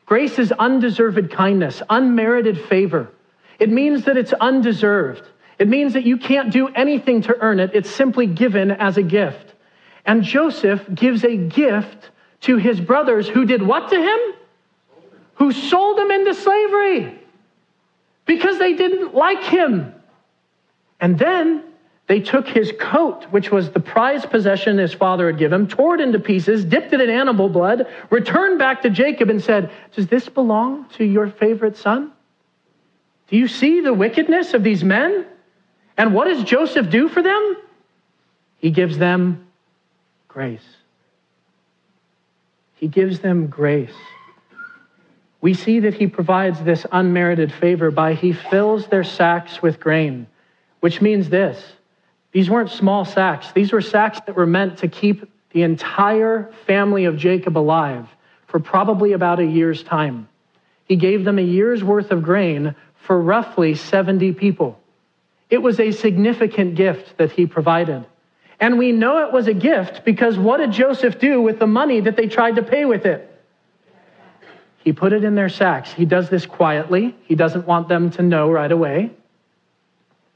Grace 0.06 0.38
is 0.38 0.52
undeserved 0.52 1.32
kindness, 1.32 1.82
unmerited 1.90 2.56
favor. 2.56 3.10
It 3.58 3.68
means 3.68 4.04
that 4.04 4.16
it's 4.16 4.32
undeserved. 4.32 5.24
It 5.58 5.66
means 5.66 5.94
that 5.94 6.04
you 6.04 6.16
can't 6.16 6.52
do 6.52 6.68
anything 6.68 7.22
to 7.22 7.36
earn 7.40 7.58
it. 7.58 7.72
It's 7.74 7.90
simply 7.90 8.28
given 8.28 8.70
as 8.70 8.96
a 8.96 9.02
gift. 9.02 9.54
And 10.06 10.22
Joseph 10.22 10.82
gives 10.94 11.24
a 11.24 11.36
gift 11.36 12.12
to 12.42 12.58
his 12.58 12.80
brothers 12.80 13.26
who 13.26 13.44
did 13.44 13.60
what 13.60 13.90
to 13.90 14.00
him? 14.00 14.20
Who 15.34 15.50
sold 15.50 15.98
him 15.98 16.12
into 16.12 16.32
slavery 16.34 17.21
because 18.26 18.58
they 18.58 18.74
didn't 18.74 19.14
like 19.14 19.42
him. 19.42 19.94
And 21.00 21.18
then 21.18 21.64
they 22.06 22.20
took 22.20 22.48
his 22.48 22.72
coat, 22.78 23.24
which 23.30 23.50
was 23.50 23.70
the 23.70 23.80
prized 23.80 24.30
possession 24.30 24.78
his 24.78 24.92
father 24.92 25.26
had 25.28 25.38
given 25.38 25.62
him, 25.62 25.68
tore 25.68 25.94
it 25.94 26.00
into 26.00 26.18
pieces, 26.18 26.64
dipped 26.64 26.92
it 26.92 27.00
in 27.00 27.10
animal 27.10 27.48
blood, 27.48 27.86
returned 28.10 28.58
back 28.58 28.82
to 28.82 28.90
Jacob 28.90 29.30
and 29.30 29.42
said, 29.42 29.70
Does 29.94 30.08
this 30.08 30.28
belong 30.28 30.86
to 30.96 31.04
your 31.04 31.28
favorite 31.28 31.76
son? 31.76 32.12
Do 33.28 33.36
you 33.36 33.48
see 33.48 33.80
the 33.80 33.94
wickedness 33.94 34.52
of 34.52 34.62
these 34.62 34.84
men? 34.84 35.26
And 35.96 36.14
what 36.14 36.26
does 36.26 36.44
Joseph 36.44 36.90
do 36.90 37.08
for 37.08 37.22
them? 37.22 37.56
He 38.58 38.70
gives 38.70 38.98
them 38.98 39.46
grace. 40.28 40.64
He 42.74 42.88
gives 42.88 43.20
them 43.20 43.46
grace. 43.46 43.94
We 45.42 45.54
see 45.54 45.80
that 45.80 45.94
he 45.94 46.06
provides 46.06 46.62
this 46.62 46.86
unmerited 46.90 47.52
favor 47.52 47.90
by 47.90 48.14
he 48.14 48.32
fills 48.32 48.86
their 48.86 49.04
sacks 49.04 49.60
with 49.60 49.80
grain, 49.80 50.28
which 50.80 51.02
means 51.02 51.28
this. 51.28 51.60
These 52.30 52.48
weren't 52.48 52.70
small 52.70 53.04
sacks. 53.04 53.50
These 53.52 53.72
were 53.72 53.82
sacks 53.82 54.20
that 54.26 54.36
were 54.36 54.46
meant 54.46 54.78
to 54.78 54.88
keep 54.88 55.28
the 55.50 55.62
entire 55.62 56.50
family 56.66 57.04
of 57.04 57.16
Jacob 57.16 57.58
alive 57.58 58.06
for 58.46 58.60
probably 58.60 59.12
about 59.12 59.40
a 59.40 59.44
year's 59.44 59.82
time. 59.82 60.28
He 60.84 60.94
gave 60.94 61.24
them 61.24 61.38
a 61.38 61.42
year's 61.42 61.82
worth 61.82 62.12
of 62.12 62.22
grain 62.22 62.76
for 62.94 63.20
roughly 63.20 63.74
70 63.74 64.32
people. 64.34 64.78
It 65.50 65.58
was 65.58 65.80
a 65.80 65.90
significant 65.90 66.76
gift 66.76 67.18
that 67.18 67.32
he 67.32 67.46
provided. 67.46 68.06
And 68.60 68.78
we 68.78 68.92
know 68.92 69.26
it 69.26 69.32
was 69.32 69.48
a 69.48 69.54
gift 69.54 70.04
because 70.04 70.38
what 70.38 70.58
did 70.58 70.70
Joseph 70.70 71.18
do 71.18 71.42
with 71.42 71.58
the 71.58 71.66
money 71.66 72.00
that 72.00 72.16
they 72.16 72.28
tried 72.28 72.56
to 72.56 72.62
pay 72.62 72.84
with 72.84 73.06
it? 73.06 73.31
He 74.82 74.92
put 74.92 75.12
it 75.12 75.22
in 75.24 75.34
their 75.34 75.48
sacks. 75.48 75.92
He 75.92 76.04
does 76.04 76.28
this 76.28 76.44
quietly. 76.44 77.14
He 77.24 77.34
doesn't 77.34 77.66
want 77.66 77.88
them 77.88 78.10
to 78.12 78.22
know 78.22 78.50
right 78.50 78.70
away. 78.70 79.10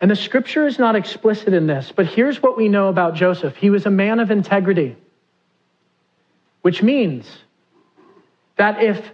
And 0.01 0.11
the 0.11 0.17
scripture 0.17 0.67
is 0.67 0.79
not 0.79 0.95
explicit 0.95 1.55
in 1.55 1.67
this, 1.67 1.93
but 1.95 2.07
here's 2.07 2.43
what 2.43 2.57
we 2.57 2.69
know 2.69 2.89
about 2.89 3.15
Joseph 3.15 3.57
he 3.57 3.71
was 3.71 3.87
a 3.87 3.91
man 3.91 4.21
of 4.21 4.31
integrity, 4.31 4.97
which 6.63 6.83
means 6.83 7.27
that 8.57 8.83
if 8.83 9.11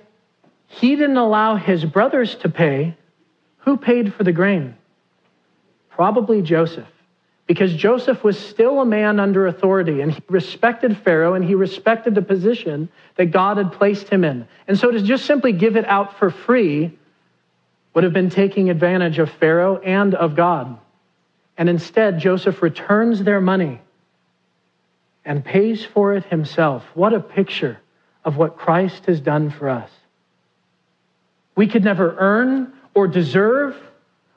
he 0.67 0.97
didn't 0.97 1.17
allow 1.17 1.57
his 1.57 1.85
brothers 1.85 2.35
to 2.37 2.49
pay, 2.49 2.97
who 3.59 3.77
paid 3.77 4.13
for 4.15 4.25
the 4.25 4.33
grain? 4.33 4.75
Probably 5.91 6.43
Joseph, 6.43 6.89
because 7.53 7.75
Joseph 7.75 8.25
was 8.25 8.39
still 8.39 8.81
a 8.81 8.87
man 8.87 9.21
under 9.21 9.47
authority 9.47 10.01
and 10.01 10.11
he 10.11 10.23
respected 10.31 10.97
Pharaoh 10.97 11.35
and 11.35 11.45
he 11.45 11.55
respected 11.55 12.15
the 12.15 12.23
position 12.23 12.89
that 13.17 13.27
God 13.27 13.59
had 13.59 13.73
placed 13.73 14.09
him 14.09 14.25
in. 14.25 14.49
And 14.67 14.79
so 14.79 14.91
to 14.91 15.03
just 15.03 15.27
simply 15.27 15.53
give 15.53 15.77
it 15.77 15.85
out 15.85 16.19
for 16.19 16.31
free 16.31 16.97
would 17.93 18.05
have 18.05 18.15
been 18.15 18.31
taking 18.31 18.71
advantage 18.71 19.19
of 19.19 19.31
Pharaoh 19.33 19.77
and 19.77 20.15
of 20.15 20.35
God. 20.35 20.79
And 21.59 21.69
instead, 21.69 22.21
Joseph 22.21 22.63
returns 22.63 23.23
their 23.23 23.43
money 23.43 23.83
and 25.23 25.45
pays 25.45 25.85
for 25.85 26.15
it 26.15 26.25
himself. 26.25 26.83
What 26.95 27.13
a 27.13 27.21
picture 27.21 27.79
of 28.25 28.39
what 28.39 28.57
Christ 28.57 29.05
has 29.05 29.21
done 29.21 29.51
for 29.51 29.69
us. 29.69 29.91
We 31.55 31.67
could 31.67 31.85
never 31.85 32.17
earn 32.17 32.73
or 32.95 33.09
deserve 33.09 33.77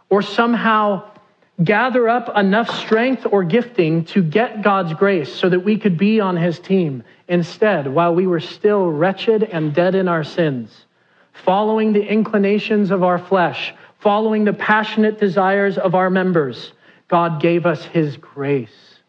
or 0.10 0.22
somehow 0.22 1.15
gather 1.64 2.10
up 2.10 2.36
enough 2.36 2.70
strength 2.70 3.26
or 3.32 3.44
gifting 3.44 4.06
to 4.06 4.22
get 4.22 4.62
God's 4.62 4.94
grace 4.94 5.34
so 5.34 5.50
that 5.50 5.62
we 5.62 5.78
could 5.78 5.98
be 5.98 6.20
on 6.20 6.36
his 6.36 6.60
team. 6.60 7.04
Instead, 7.28 7.88
while 7.88 8.14
we 8.14 8.28
were 8.28 8.40
still 8.40 8.90
wretched 8.90 9.44
and 9.44 9.74
dead 9.74 9.96
in 9.96 10.08
our 10.08 10.24
sins, 10.24 10.86
following 11.32 11.94
the 11.94 12.06
inclinations 12.06 12.92
of 12.92 13.04
our 13.04 13.18
flesh, 13.18 13.74
following 14.00 14.44
the 14.44 14.54
passionate 14.54 15.20
desires 15.20 15.78
of 15.78 15.96
our 15.96 16.10
members, 16.10 16.74
God 17.08 17.42
gave 17.42 17.66
us 17.66 17.84
his 17.86 18.18
grace. 18.18 19.00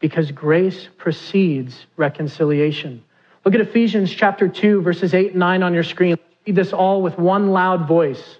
Because 0.00 0.30
grace 0.30 0.88
precedes 0.96 1.86
reconciliation. 1.96 3.02
Look 3.44 3.54
at 3.54 3.60
Ephesians 3.60 4.12
chapter 4.12 4.48
2, 4.48 4.82
verses 4.82 5.14
8 5.14 5.30
and 5.30 5.40
9 5.40 5.62
on 5.62 5.74
your 5.74 5.82
screen. 5.82 6.16
Read 6.46 6.54
this 6.54 6.72
all 6.72 7.02
with 7.02 7.18
one 7.18 7.50
loud 7.50 7.88
voice. 7.88 8.37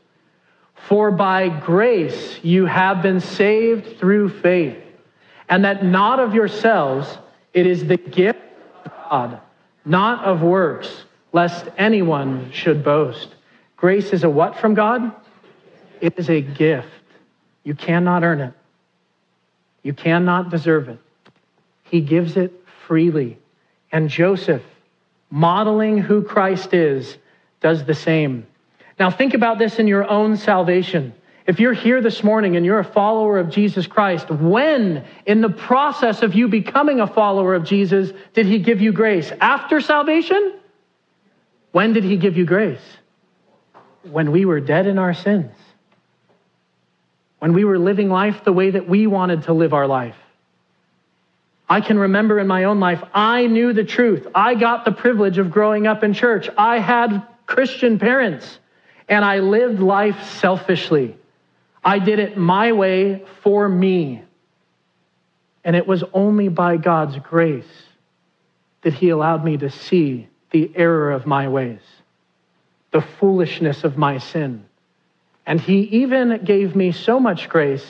For 0.86 1.10
by 1.10 1.48
grace 1.48 2.38
you 2.42 2.66
have 2.66 3.02
been 3.02 3.20
saved 3.20 3.98
through 3.98 4.28
faith, 4.40 4.78
and 5.48 5.64
that 5.64 5.84
not 5.84 6.20
of 6.20 6.34
yourselves, 6.34 7.18
it 7.52 7.66
is 7.66 7.86
the 7.86 7.96
gift 7.96 8.40
of 8.84 8.92
God, 9.10 9.40
not 9.84 10.24
of 10.24 10.42
works, 10.42 11.04
lest 11.32 11.66
anyone 11.76 12.50
should 12.52 12.82
boast. 12.84 13.34
Grace 13.76 14.12
is 14.12 14.24
a 14.24 14.30
what 14.30 14.58
from 14.58 14.74
God? 14.74 15.12
It 16.00 16.14
is 16.16 16.30
a 16.30 16.40
gift. 16.40 16.88
You 17.64 17.74
cannot 17.74 18.22
earn 18.22 18.40
it, 18.40 18.54
you 19.82 19.92
cannot 19.92 20.50
deserve 20.50 20.88
it. 20.88 20.98
He 21.84 22.00
gives 22.00 22.36
it 22.36 22.52
freely. 22.86 23.38
And 23.92 24.08
Joseph, 24.08 24.62
modeling 25.30 25.98
who 25.98 26.22
Christ 26.22 26.74
is, 26.74 27.16
does 27.60 27.84
the 27.84 27.94
same. 27.94 28.46
Now, 28.98 29.10
think 29.10 29.34
about 29.34 29.58
this 29.58 29.78
in 29.78 29.86
your 29.86 30.08
own 30.08 30.36
salvation. 30.36 31.14
If 31.46 31.60
you're 31.60 31.72
here 31.72 32.02
this 32.02 32.22
morning 32.22 32.56
and 32.56 32.66
you're 32.66 32.80
a 32.80 32.84
follower 32.84 33.38
of 33.38 33.48
Jesus 33.48 33.86
Christ, 33.86 34.30
when 34.30 35.04
in 35.24 35.40
the 35.40 35.48
process 35.48 36.22
of 36.22 36.34
you 36.34 36.48
becoming 36.48 37.00
a 37.00 37.06
follower 37.06 37.54
of 37.54 37.64
Jesus 37.64 38.12
did 38.34 38.46
he 38.46 38.58
give 38.58 38.82
you 38.82 38.92
grace? 38.92 39.32
After 39.40 39.80
salvation? 39.80 40.58
When 41.72 41.92
did 41.92 42.04
he 42.04 42.16
give 42.16 42.36
you 42.36 42.44
grace? 42.44 42.82
When 44.02 44.30
we 44.30 44.44
were 44.44 44.60
dead 44.60 44.86
in 44.86 44.98
our 44.98 45.14
sins. 45.14 45.52
When 47.38 47.54
we 47.54 47.64
were 47.64 47.78
living 47.78 48.10
life 48.10 48.44
the 48.44 48.52
way 48.52 48.70
that 48.70 48.88
we 48.88 49.06
wanted 49.06 49.44
to 49.44 49.52
live 49.52 49.72
our 49.72 49.86
life. 49.86 50.16
I 51.70 51.80
can 51.82 51.98
remember 51.98 52.38
in 52.38 52.46
my 52.46 52.64
own 52.64 52.80
life, 52.80 53.02
I 53.14 53.46
knew 53.46 53.72
the 53.72 53.84
truth. 53.84 54.26
I 54.34 54.54
got 54.54 54.84
the 54.84 54.92
privilege 54.92 55.38
of 55.38 55.50
growing 55.50 55.86
up 55.86 56.02
in 56.02 56.14
church. 56.14 56.48
I 56.58 56.78
had 56.78 57.26
Christian 57.46 57.98
parents 57.98 58.58
and 59.08 59.24
I 59.24 59.38
lived 59.38 59.80
life 59.80 60.22
selfishly. 60.40 61.16
I 61.84 61.98
did 61.98 62.18
it 62.18 62.36
my 62.36 62.72
way 62.72 63.24
for 63.42 63.68
me. 63.68 64.22
And 65.64 65.74
it 65.74 65.86
was 65.86 66.04
only 66.12 66.48
by 66.48 66.76
God's 66.76 67.18
grace 67.18 67.64
that 68.82 68.94
He 68.94 69.08
allowed 69.08 69.44
me 69.44 69.56
to 69.58 69.70
see 69.70 70.28
the 70.50 70.70
error 70.74 71.10
of 71.10 71.26
my 71.26 71.48
ways, 71.48 71.80
the 72.90 73.00
foolishness 73.00 73.84
of 73.84 73.96
my 73.96 74.18
sin. 74.18 74.64
And 75.46 75.60
He 75.60 75.80
even 75.80 76.44
gave 76.44 76.76
me 76.76 76.92
so 76.92 77.18
much 77.18 77.48
grace 77.48 77.86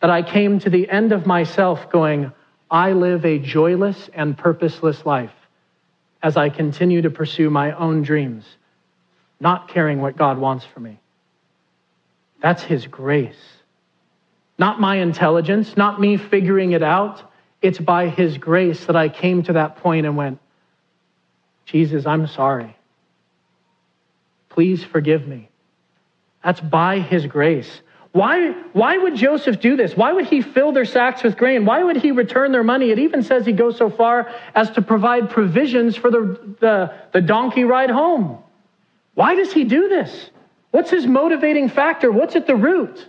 that 0.00 0.10
I 0.10 0.22
came 0.22 0.58
to 0.60 0.70
the 0.70 0.88
end 0.88 1.12
of 1.12 1.26
myself 1.26 1.90
going, 1.90 2.32
I 2.70 2.92
live 2.92 3.24
a 3.24 3.38
joyless 3.38 4.10
and 4.14 4.36
purposeless 4.36 5.04
life 5.04 5.32
as 6.22 6.36
I 6.36 6.48
continue 6.48 7.02
to 7.02 7.10
pursue 7.10 7.50
my 7.50 7.72
own 7.72 8.02
dreams 8.02 8.44
not 9.44 9.68
caring 9.68 10.00
what 10.00 10.16
God 10.16 10.38
wants 10.38 10.64
for 10.64 10.80
me. 10.80 10.98
That's 12.42 12.62
His 12.62 12.86
grace. 12.86 13.36
Not 14.58 14.80
my 14.80 14.96
intelligence, 14.96 15.76
not 15.76 16.00
me 16.00 16.16
figuring 16.16 16.72
it 16.72 16.82
out. 16.82 17.30
It's 17.60 17.78
by 17.78 18.08
His 18.08 18.38
grace 18.38 18.86
that 18.86 18.96
I 18.96 19.10
came 19.10 19.42
to 19.44 19.52
that 19.52 19.76
point 19.76 20.06
and 20.06 20.16
went, 20.16 20.40
Jesus, 21.66 22.06
I'm 22.06 22.26
sorry. 22.26 22.74
Please 24.48 24.82
forgive 24.82 25.26
me. 25.28 25.50
That's 26.42 26.60
by 26.60 27.00
His 27.00 27.26
grace. 27.26 27.82
Why, 28.12 28.52
why 28.72 28.96
would 28.96 29.16
Joseph 29.16 29.60
do 29.60 29.76
this? 29.76 29.96
Why 29.96 30.12
would 30.12 30.26
he 30.26 30.40
fill 30.40 30.70
their 30.70 30.84
sacks 30.84 31.24
with 31.24 31.36
grain? 31.36 31.64
Why 31.64 31.82
would 31.82 31.96
he 31.96 32.12
return 32.12 32.52
their 32.52 32.62
money? 32.62 32.90
It 32.92 33.00
even 33.00 33.24
says 33.24 33.44
he 33.44 33.50
goes 33.52 33.76
so 33.76 33.90
far 33.90 34.32
as 34.54 34.70
to 34.70 34.82
provide 34.82 35.30
provisions 35.30 35.96
for 35.96 36.12
the, 36.12 36.56
the, 36.60 36.94
the 37.12 37.20
donkey 37.20 37.64
ride 37.64 37.90
home. 37.90 38.43
Why 39.14 39.34
does 39.36 39.52
he 39.52 39.64
do 39.64 39.88
this? 39.88 40.30
What's 40.70 40.90
his 40.90 41.06
motivating 41.06 41.68
factor? 41.68 42.10
What's 42.10 42.34
at 42.34 42.46
the 42.46 42.56
root? 42.56 43.06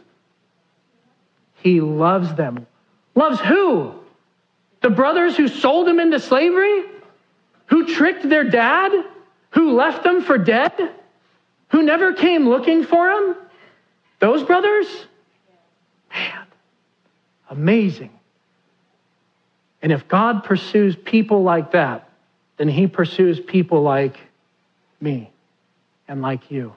He 1.56 1.82
loves 1.82 2.34
them. 2.36 2.68
Loves 3.16 3.40
who? 3.40 3.94
The 4.82 4.92
brothers 4.92 5.36
who 5.36 5.48
sold 5.48 5.88
him 5.88 6.00
into 6.00 6.20
slavery? 6.20 6.84
Who 7.68 7.88
tricked 7.88 8.30
their 8.30 8.44
dad? 8.44 8.92
Who 9.52 9.74
left 9.74 10.04
them 10.04 10.22
for 10.22 10.38
dead? 10.38 10.74
Who 11.70 11.82
never 11.82 12.14
came 12.14 12.48
looking 12.48 12.84
for 12.84 13.10
him? 13.10 13.36
Those 14.20 14.44
brothers? 14.44 14.86
Man, 16.12 16.46
amazing. 17.50 18.12
And 19.82 19.92
if 19.92 20.08
God 20.08 20.44
pursues 20.44 20.96
people 20.96 21.42
like 21.42 21.72
that, 21.72 22.08
then 22.58 22.68
he 22.68 22.86
pursues 22.86 23.40
people 23.40 23.82
like 23.82 24.18
me 25.02 25.32
and 26.08 26.22
like 26.22 26.52
you. 26.52 26.74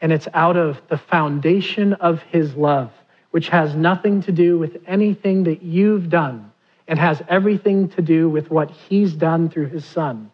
And 0.00 0.12
it's 0.12 0.28
out 0.34 0.56
of 0.56 0.80
the 0.88 0.98
foundation 0.98 1.94
of 1.94 2.22
his 2.22 2.54
love, 2.54 2.92
which 3.30 3.48
has 3.48 3.74
nothing 3.74 4.22
to 4.22 4.32
do 4.32 4.58
with 4.58 4.76
anything 4.86 5.44
that 5.44 5.62
you've 5.62 6.10
done. 6.10 6.52
It 6.86 6.98
has 6.98 7.22
everything 7.28 7.88
to 7.90 8.02
do 8.02 8.28
with 8.28 8.50
what 8.50 8.70
he's 8.70 9.12
done 9.12 9.48
through 9.48 9.68
his 9.68 9.84
son 9.84 10.30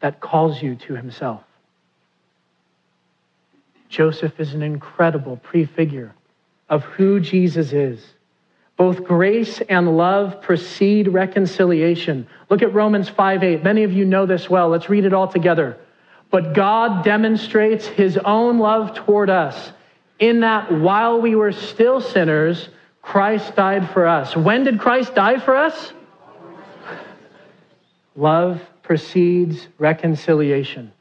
that 0.00 0.20
calls 0.20 0.62
you 0.62 0.76
to 0.76 0.94
himself. 0.94 1.42
Joseph 3.88 4.38
is 4.38 4.54
an 4.54 4.62
incredible 4.62 5.36
prefigure 5.36 6.14
of 6.68 6.84
who 6.84 7.20
Jesus 7.20 7.72
is. 7.72 8.04
Both 8.76 9.04
grace 9.04 9.60
and 9.68 9.96
love 9.96 10.40
precede 10.40 11.08
reconciliation. 11.08 12.28
Look 12.48 12.62
at 12.62 12.72
Romans 12.72 13.08
5 13.08 13.42
8. 13.42 13.64
Many 13.64 13.82
of 13.82 13.92
you 13.92 14.04
know 14.04 14.24
this 14.24 14.48
well. 14.48 14.68
Let's 14.68 14.88
read 14.88 15.04
it 15.04 15.12
all 15.12 15.26
together. 15.26 15.76
But 16.30 16.52
God 16.52 17.04
demonstrates 17.04 17.86
his 17.86 18.18
own 18.18 18.58
love 18.58 18.94
toward 18.94 19.30
us 19.30 19.72
in 20.18 20.40
that 20.40 20.72
while 20.72 21.20
we 21.20 21.34
were 21.34 21.52
still 21.52 22.00
sinners, 22.00 22.68
Christ 23.02 23.56
died 23.56 23.88
for 23.90 24.06
us. 24.06 24.36
When 24.36 24.64
did 24.64 24.78
Christ 24.80 25.14
die 25.14 25.38
for 25.38 25.56
us? 25.56 25.92
Love 28.16 28.60
precedes 28.82 29.68
reconciliation. 29.78 30.92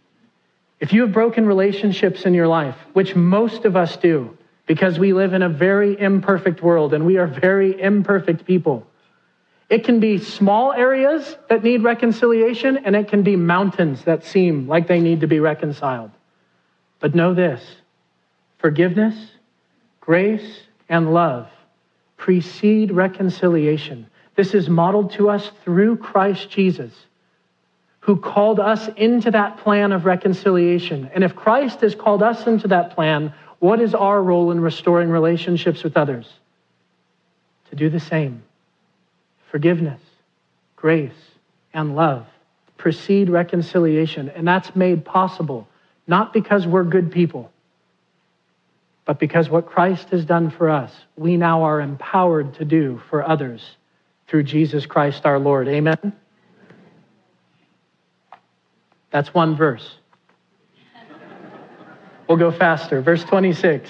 If 0.79 0.93
you 0.93 1.01
have 1.01 1.12
broken 1.12 1.48
relationships 1.48 2.25
in 2.25 2.34
your 2.34 2.48
life, 2.48 2.75
which 2.93 3.15
most 3.15 3.65
of 3.65 3.75
us 3.75 3.98
do, 3.98 4.38
because 4.67 5.00
we 5.00 5.13
live 5.13 5.34
in 5.34 5.41
a 5.41 5.50
very 5.50 6.00
imperfect 6.00 6.62
world 6.62 6.93
and 6.93 7.05
we 7.05 7.17
are 7.17 7.25
very 7.25 7.81
imperfect 7.81 8.46
people, 8.46 8.86
it 9.69 9.83
can 9.83 10.00
be 10.00 10.17
small 10.17 10.71
areas 10.71 11.38
that 11.50 11.63
need 11.63 11.83
reconciliation, 11.83 12.77
and 12.77 12.95
it 12.95 13.09
can 13.09 13.24
be 13.24 13.36
mountains 13.36 14.03
that 14.05 14.24
seem 14.24 14.67
like 14.67 14.88
they 14.88 15.01
need 15.01 15.21
to 15.21 15.27
be 15.27 15.39
reconciled. 15.39 16.12
But 17.00 17.15
know 17.15 17.33
this 17.33 17.63
forgiveness, 18.59 19.15
grace, 20.00 20.62
and 20.89 21.13
love 21.13 21.50
precede 22.15 22.91
reconciliation. 22.91 24.07
This 24.36 24.53
is 24.53 24.69
modeled 24.69 25.12
to 25.13 25.29
us 25.29 25.51
through 25.63 25.97
Christ 25.97 26.50
Jesus, 26.50 26.93
who 28.00 28.15
called 28.15 28.59
us 28.59 28.89
into 28.95 29.31
that 29.31 29.57
plan 29.57 29.91
of 29.91 30.05
reconciliation. 30.05 31.12
And 31.13 31.24
if 31.24 31.36
Christ 31.36 31.81
has 31.81 31.93
called 31.93 32.24
us 32.24 32.47
into 32.47 32.69
that 32.69 32.95
plan, 32.95 33.33
what 33.59 33.81
is 33.81 33.93
our 33.93 34.21
role 34.24 34.51
in 34.51 34.62
restoring 34.62 35.09
relationships 35.09 35.83
with 35.83 35.97
others? 35.97 36.31
To 37.69 37.75
do 37.75 37.89
the 37.89 38.00
same 38.00 38.43
forgiveness, 39.51 40.01
grace, 40.75 41.11
and 41.73 41.95
love 41.95 42.25
precede 42.77 43.29
reconciliation. 43.29 44.29
And 44.29 44.47
that's 44.47 44.75
made 44.75 45.03
possible 45.03 45.67
not 46.07 46.31
because 46.31 46.65
we're 46.65 46.83
good 46.83 47.11
people, 47.11 47.51
but 49.05 49.19
because 49.19 49.49
what 49.49 49.65
Christ 49.65 50.09
has 50.09 50.23
done 50.23 50.49
for 50.49 50.69
us, 50.69 50.93
we 51.17 51.35
now 51.35 51.63
are 51.63 51.81
empowered 51.81 52.53
to 52.55 52.65
do 52.65 53.01
for 53.09 53.27
others 53.27 53.75
through 54.27 54.43
Jesus 54.43 54.85
Christ 54.85 55.25
our 55.25 55.39
Lord. 55.39 55.67
Amen? 55.67 56.13
That's 59.11 59.33
one 59.33 59.55
verse. 59.55 59.95
We'll 62.27 62.37
go 62.37 62.51
faster. 62.51 63.01
Verse 63.01 63.23
26. 63.23 63.89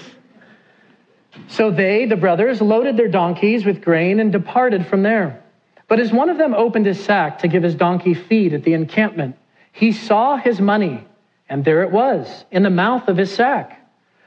So 1.48 1.70
they, 1.70 2.06
the 2.06 2.16
brothers, 2.16 2.60
loaded 2.60 2.96
their 2.96 3.08
donkeys 3.08 3.64
with 3.64 3.80
grain 3.80 4.20
and 4.20 4.32
departed 4.32 4.86
from 4.86 5.02
there. 5.02 5.42
But 5.88 6.00
as 6.00 6.12
one 6.12 6.28
of 6.28 6.36
them 6.36 6.54
opened 6.54 6.84
his 6.84 7.02
sack 7.02 7.38
to 7.40 7.48
give 7.48 7.62
his 7.62 7.74
donkey 7.74 8.12
feed 8.12 8.52
at 8.52 8.62
the 8.62 8.74
encampment, 8.74 9.36
he 9.72 9.92
saw 9.92 10.36
his 10.36 10.60
money, 10.60 11.04
and 11.48 11.64
there 11.64 11.82
it 11.82 11.90
was, 11.90 12.44
in 12.50 12.62
the 12.62 12.70
mouth 12.70 13.08
of 13.08 13.16
his 13.16 13.34
sack. 13.34 13.74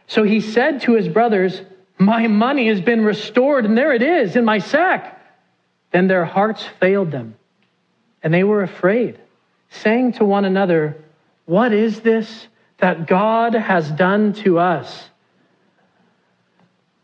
So 0.08 0.24
he 0.24 0.41
said 0.41 0.82
to 0.82 0.96
his 0.96 1.08
brothers, 1.08 1.62
My 2.00 2.27
money 2.27 2.68
has 2.68 2.82
been 2.82 3.06
restored, 3.06 3.65
and 3.65 3.77
there 3.77 3.94
it 3.94 4.01
is 4.01 4.36
in 4.36 4.44
my 4.44 4.58
sack. 4.58 5.20
Then 5.91 6.08
their 6.08 6.25
hearts 6.25 6.65
failed 6.80 7.12
them, 7.12 7.36
and 8.24 8.34
they 8.34 8.44
were 8.44 8.63
afraid, 8.63 9.20
saying 9.70 10.13
to 10.13 10.25
one 10.25 10.46
another, 10.46 10.98
What 11.46 11.74
is 11.74 12.00
this 12.00 12.48
that 12.80 13.06
God 13.06 13.53
has 13.53 13.89
done 13.91 14.34
to 14.34 14.58
us? 14.58 15.10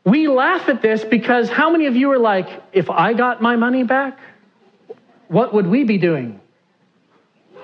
We 0.03 0.27
laugh 0.27 0.67
at 0.69 0.81
this 0.81 1.03
because 1.03 1.49
how 1.49 1.69
many 1.69 1.85
of 1.85 1.95
you 1.95 2.09
are 2.11 2.17
like, 2.17 2.49
If 2.73 2.89
I 2.89 3.13
got 3.13 3.39
my 3.41 3.55
money 3.55 3.83
back, 3.83 4.17
what 5.27 5.53
would 5.53 5.67
we 5.67 5.83
be 5.83 5.97
doing? 5.97 6.39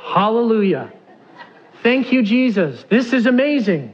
Hallelujah. 0.02 0.92
Thank 1.82 2.12
you, 2.12 2.24
Jesus. 2.24 2.84
This 2.90 3.14
is 3.14 3.26
amazing. 3.26 3.94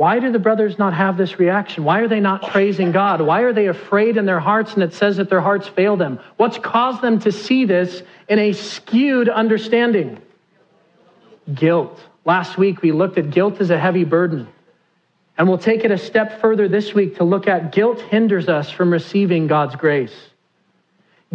Why 0.00 0.18
do 0.18 0.32
the 0.32 0.38
brothers 0.38 0.78
not 0.78 0.94
have 0.94 1.18
this 1.18 1.38
reaction? 1.38 1.84
Why 1.84 2.00
are 2.00 2.08
they 2.08 2.20
not 2.20 2.48
praising 2.48 2.90
God? 2.90 3.20
Why 3.20 3.42
are 3.42 3.52
they 3.52 3.66
afraid 3.66 4.16
in 4.16 4.24
their 4.24 4.40
hearts 4.40 4.72
and 4.72 4.82
it 4.82 4.94
says 4.94 5.18
that 5.18 5.28
their 5.28 5.42
hearts 5.42 5.68
fail 5.68 5.98
them? 5.98 6.20
What's 6.38 6.56
caused 6.56 7.02
them 7.02 7.18
to 7.18 7.30
see 7.30 7.66
this 7.66 8.02
in 8.26 8.38
a 8.38 8.54
skewed 8.54 9.28
understanding? 9.28 10.18
Guilt. 11.52 12.00
Last 12.24 12.56
week 12.56 12.80
we 12.80 12.92
looked 12.92 13.18
at 13.18 13.30
guilt 13.30 13.60
as 13.60 13.68
a 13.68 13.78
heavy 13.78 14.04
burden. 14.04 14.48
And 15.36 15.46
we'll 15.46 15.58
take 15.58 15.84
it 15.84 15.90
a 15.90 15.98
step 15.98 16.40
further 16.40 16.66
this 16.66 16.94
week 16.94 17.16
to 17.16 17.24
look 17.24 17.46
at 17.46 17.72
guilt 17.72 18.00
hinders 18.00 18.48
us 18.48 18.70
from 18.70 18.90
receiving 18.90 19.48
God's 19.48 19.76
grace. 19.76 20.29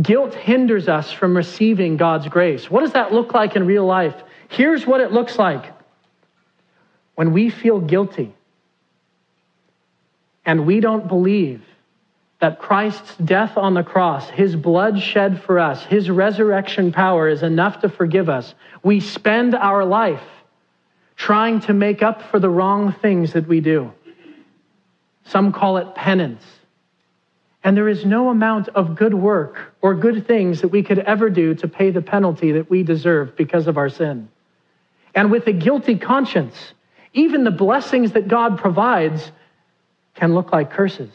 Guilt 0.02 0.34
hinders 0.34 0.88
us 0.90 1.12
from 1.12 1.36
receiving 1.38 1.98
God's 1.98 2.28
grace. 2.28 2.70
What 2.70 2.82
does 2.82 2.94
that 2.94 3.14
look 3.14 3.34
like 3.34 3.56
in 3.56 3.66
real 3.66 3.86
life? 3.86 4.16
Here's 4.50 4.86
what 4.86 5.02
it 5.02 5.12
looks 5.12 5.38
like. 5.38 5.72
When 7.16 7.32
we 7.32 7.50
feel 7.50 7.80
guilty, 7.80 8.34
and 10.46 10.66
we 10.66 10.80
don't 10.80 11.08
believe 11.08 11.64
that 12.40 12.60
Christ's 12.60 13.16
death 13.18 13.58
on 13.58 13.74
the 13.74 13.84
cross, 13.84 14.30
his 14.30 14.56
blood 14.56 15.02
shed 15.02 15.42
for 15.44 15.58
us, 15.58 15.84
his 15.86 16.10
resurrection 16.10 16.92
power 16.92 17.28
is 17.28 17.42
enough 17.42 17.82
to 17.82 17.90
forgive 17.90 18.30
us, 18.30 18.54
we 18.84 19.00
spend 19.00 19.56
our 19.56 19.86
life 19.86 20.22
trying 21.16 21.62
to 21.62 21.74
make 21.74 22.04
up 22.04 22.22
for 22.30 22.40
the 22.40 22.50
wrong 22.50 22.94
things 23.02 23.34
that 23.34 23.48
we 23.48 23.62
do. 23.62 23.92
Some 25.24 25.54
call 25.54 25.78
it 25.78 25.96
penance. 25.96 26.44
And 27.66 27.76
there 27.76 27.90
is 27.90 28.06
no 28.06 28.30
amount 28.30 28.70
of 28.70 28.96
good 28.96 29.16
work 29.16 29.74
or 29.82 29.96
good 29.96 30.28
things 30.28 30.62
that 30.62 30.68
we 30.68 30.84
could 30.84 31.00
ever 31.00 31.32
do 31.32 31.56
to 31.56 31.68
pay 31.68 31.90
the 31.90 32.02
penalty 32.02 32.52
that 32.52 32.70
we 32.70 32.84
deserve 32.84 33.36
because 33.36 33.66
of 33.66 33.76
our 33.76 33.90
sin. 33.90 34.30
And 35.16 35.32
with 35.32 35.48
a 35.48 35.52
guilty 35.52 35.98
conscience, 35.98 36.56
even 37.14 37.44
the 37.44 37.50
blessings 37.50 38.12
that 38.12 38.28
God 38.28 38.60
provides 38.60 39.32
can 40.14 40.36
look 40.36 40.52
like 40.52 40.74
curses. 40.74 41.10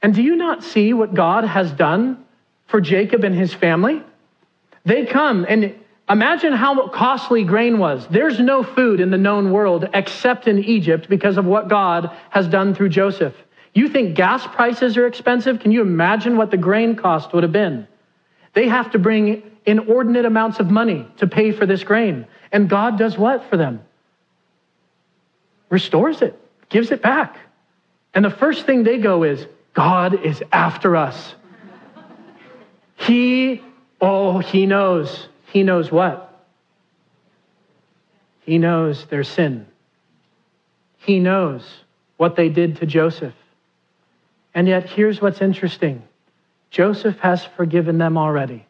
And 0.00 0.14
do 0.14 0.22
you 0.22 0.36
not 0.36 0.62
see 0.62 0.92
what 0.92 1.14
God 1.14 1.42
has 1.42 1.72
done 1.72 2.24
for 2.68 2.80
Jacob 2.80 3.24
and 3.24 3.34
his 3.34 3.52
family? 3.52 4.04
They 4.84 5.04
come 5.04 5.44
and 5.48 5.74
imagine 6.08 6.52
how 6.52 6.86
costly 6.90 7.42
grain 7.42 7.80
was. 7.80 8.06
There's 8.06 8.38
no 8.38 8.62
food 8.62 9.00
in 9.00 9.10
the 9.10 9.18
known 9.18 9.50
world 9.50 9.88
except 9.92 10.46
in 10.46 10.62
Egypt 10.62 11.08
because 11.08 11.38
of 11.38 11.44
what 11.44 11.66
God 11.66 12.16
has 12.30 12.46
done 12.46 12.72
through 12.72 12.90
Joseph. 12.90 13.34
You 13.78 13.88
think 13.88 14.16
gas 14.16 14.44
prices 14.44 14.96
are 14.96 15.06
expensive? 15.06 15.60
Can 15.60 15.70
you 15.70 15.82
imagine 15.82 16.36
what 16.36 16.50
the 16.50 16.56
grain 16.56 16.96
cost 16.96 17.32
would 17.32 17.44
have 17.44 17.52
been? 17.52 17.86
They 18.52 18.66
have 18.66 18.90
to 18.90 18.98
bring 18.98 19.52
inordinate 19.64 20.24
amounts 20.24 20.58
of 20.58 20.68
money 20.68 21.06
to 21.18 21.28
pay 21.28 21.52
for 21.52 21.64
this 21.64 21.84
grain. 21.84 22.26
And 22.50 22.68
God 22.68 22.98
does 22.98 23.16
what 23.16 23.48
for 23.48 23.56
them? 23.56 23.82
Restores 25.70 26.22
it, 26.22 26.36
gives 26.68 26.90
it 26.90 27.02
back. 27.02 27.38
And 28.12 28.24
the 28.24 28.30
first 28.30 28.66
thing 28.66 28.82
they 28.82 28.98
go 28.98 29.22
is, 29.22 29.46
God 29.74 30.24
is 30.26 30.42
after 30.50 30.96
us. 30.96 31.36
He, 32.96 33.62
oh, 34.00 34.40
he 34.40 34.66
knows. 34.66 35.28
He 35.52 35.62
knows 35.62 35.92
what? 35.92 36.44
He 38.40 38.58
knows 38.58 39.06
their 39.06 39.22
sin. 39.22 39.68
He 40.96 41.20
knows 41.20 41.62
what 42.16 42.34
they 42.34 42.48
did 42.48 42.78
to 42.78 42.86
Joseph. 42.86 43.34
And 44.54 44.66
yet, 44.66 44.88
here's 44.88 45.20
what's 45.20 45.40
interesting 45.40 46.02
Joseph 46.70 47.18
has 47.20 47.44
forgiven 47.44 47.98
them 47.98 48.16
already 48.16 48.66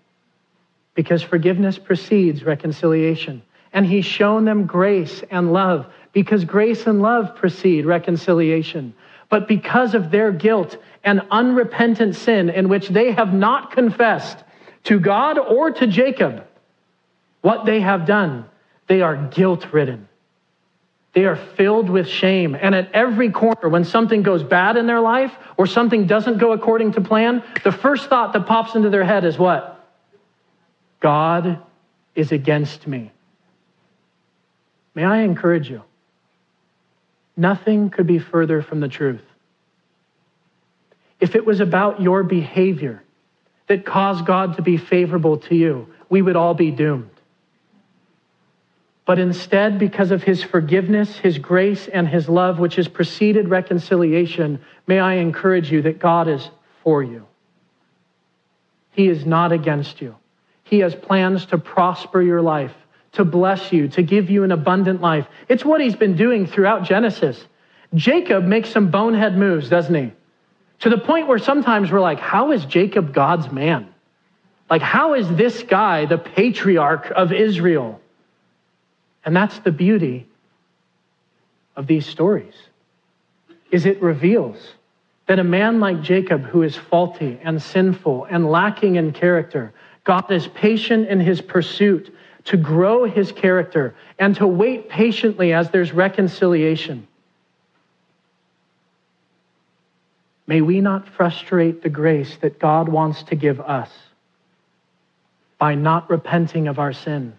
because 0.95 1.23
forgiveness 1.23 1.79
precedes 1.79 2.43
reconciliation. 2.43 3.43
And 3.73 3.85
he's 3.85 4.07
shown 4.07 4.45
them 4.45 4.67
grace 4.67 5.23
and 5.31 5.53
love 5.53 5.87
because 6.13 6.45
grace 6.45 6.87
and 6.87 7.03
love 7.03 7.37
precede 7.37 7.85
reconciliation 7.85 8.95
but 9.29 9.47
because 9.47 9.95
of 9.95 10.11
their 10.11 10.33
guilt 10.33 10.77
and 11.05 11.23
unrepentant 11.31 12.17
sin 12.17 12.49
in 12.49 12.69
which 12.69 12.89
they 12.89 13.13
have 13.13 13.33
not 13.33 13.73
confessed 13.73 14.43
to 14.85 14.99
God 14.99 15.39
or 15.39 15.71
to 15.71 15.87
Jacob 15.87 16.47
what 17.43 17.67
they 17.67 17.81
have 17.81 18.07
done, 18.07 18.47
they 18.87 19.03
are 19.03 19.17
guilt 19.17 19.73
ridden. 19.73 20.08
They 21.19 21.25
are 21.25 21.35
filled 21.35 21.91
with 21.91 22.07
shame. 22.07 22.55
And 22.55 22.77
at 22.77 22.93
every 22.93 23.33
corner, 23.33 23.69
when 23.69 23.83
something 23.83 24.23
goes 24.23 24.45
bad 24.45 24.77
in 24.77 24.87
their 24.87 25.01
life 25.01 25.33
or 25.57 25.67
something 25.67 26.07
doesn't 26.07 26.39
go 26.39 26.53
according 26.53 26.93
to 26.93 27.01
plan, 27.01 27.43
the 27.65 27.73
first 27.73 28.09
thought 28.09 28.33
that 28.35 28.47
pops 28.47 28.77
into 28.77 28.89
their 28.89 29.03
head 29.03 29.25
is 29.25 29.37
what? 29.37 29.85
God 31.01 31.61
is 32.15 32.31
against 32.31 32.87
me. 32.87 33.11
May 34.95 35.03
I 35.03 35.23
encourage 35.23 35.69
you? 35.69 35.83
Nothing 37.37 37.91
could 37.91 38.07
be 38.07 38.21
further 38.21 38.63
from 38.63 38.79
the 38.79 38.89
truth. 38.89 39.25
If 41.19 41.35
it 41.35 41.45
was 41.45 41.59
about 41.59 42.01
your 42.01 42.23
behavior 42.23 43.03
that 43.67 43.85
caused 43.85 44.25
God 44.25 44.55
to 44.55 44.63
be 44.63 44.77
favorable 44.77 45.39
to 45.39 45.57
you, 45.57 45.93
we 46.09 46.23
would 46.23 46.37
all 46.37 46.55
be 46.55 46.71
doomed. 46.71 47.11
But 49.09 49.19
instead, 49.19 49.79
because 49.79 50.11
of 50.11 50.23
his 50.23 50.43
forgiveness, 50.43 51.17
his 51.17 51.39
grace, 51.39 51.89
and 51.89 52.07
his 52.07 52.29
love, 52.29 52.59
which 52.59 52.75
has 52.75 52.89
preceded 52.89 53.49
reconciliation, 53.49 54.61
may 54.87 55.01
I 55.01 55.15
encourage 55.15 55.73
you 55.73 55.81
that 55.81 55.99
God 55.99 56.29
is 56.29 56.47
for 56.83 57.03
you. 57.03 57.27
He 58.91 59.09
is 59.09 59.25
not 59.25 59.51
against 59.51 60.03
you. 60.03 60.15
He 60.63 60.81
has 60.81 60.95
plans 60.95 61.47
to 61.47 61.57
prosper 61.57 62.21
your 62.21 62.43
life 62.43 62.75
to 63.13 63.25
bless 63.25 63.73
you, 63.73 63.89
to 63.89 64.03
give 64.03 64.29
you 64.29 64.45
an 64.45 64.53
abundant 64.53 65.01
life. 65.01 65.27
It's 65.49 65.65
what 65.65 65.81
he's 65.81 65.97
been 65.97 66.15
doing 66.15 66.47
throughout 66.47 66.85
Genesis. 66.85 67.43
Jacob 67.95 68.45
makes 68.45 68.69
some 68.69 68.91
bonehead 68.91 69.39
moves, 69.39 69.71
doesn't 69.71 69.95
he? 69.95 70.13
To 70.81 70.91
the 70.91 70.99
point 70.99 71.29
where 71.29 71.39
sometimes 71.39 71.91
we're 71.91 72.03
like, 72.03 72.21
how 72.21 72.53
is 72.53 72.63
Jacob 72.67 73.15
God's 73.15 73.51
man? 73.51 73.89
Like, 74.69 74.83
how 74.83 75.15
is 75.15 75.27
this 75.35 75.63
guy 75.63 76.05
the 76.05 76.19
patriarch 76.19 77.11
of 77.11 77.33
Israel? 77.33 78.03
And 79.29 79.37
that's 79.37 79.59
the 79.59 79.71
beauty 79.71 80.27
of 81.77 81.87
these 81.87 82.07
stories. 82.07 82.55
Is 83.71 83.85
it 83.85 84.01
reveals 84.01 84.57
that 85.27 85.39
a 85.39 85.45
man 85.45 85.81
like 85.81 86.01
Jacob 86.01 86.45
who 86.45 86.63
is 86.63 86.75
faulty 86.75 87.39
and 87.43 87.61
sinful 87.61 88.25
and 88.31 88.51
lacking 88.51 88.97
in 88.97 89.13
character, 89.13 89.75
God 90.05 90.33
is 90.33 90.49
patient 90.49 91.09
in 91.09 91.21
his 91.21 91.43
pursuit 91.43 92.17
to 92.45 92.57
grow 92.57 93.05
his 93.05 93.31
character 93.31 93.95
and 94.19 94.35
to 94.37 94.47
wait 94.47 94.89
patiently 94.89 95.53
as 95.53 95.69
there's 95.69 95.93
reconciliation. 95.93 97.07
May 100.47 100.63
we 100.63 100.81
not 100.81 101.07
frustrate 101.07 101.83
the 101.83 101.91
grace 101.91 102.35
that 102.41 102.59
God 102.59 102.89
wants 102.89 103.25
to 103.25 103.35
give 103.35 103.61
us 103.61 103.91
by 105.59 105.75
not 105.75 106.09
repenting 106.09 106.67
of 106.67 106.79
our 106.79 106.95
sin, 106.95 107.35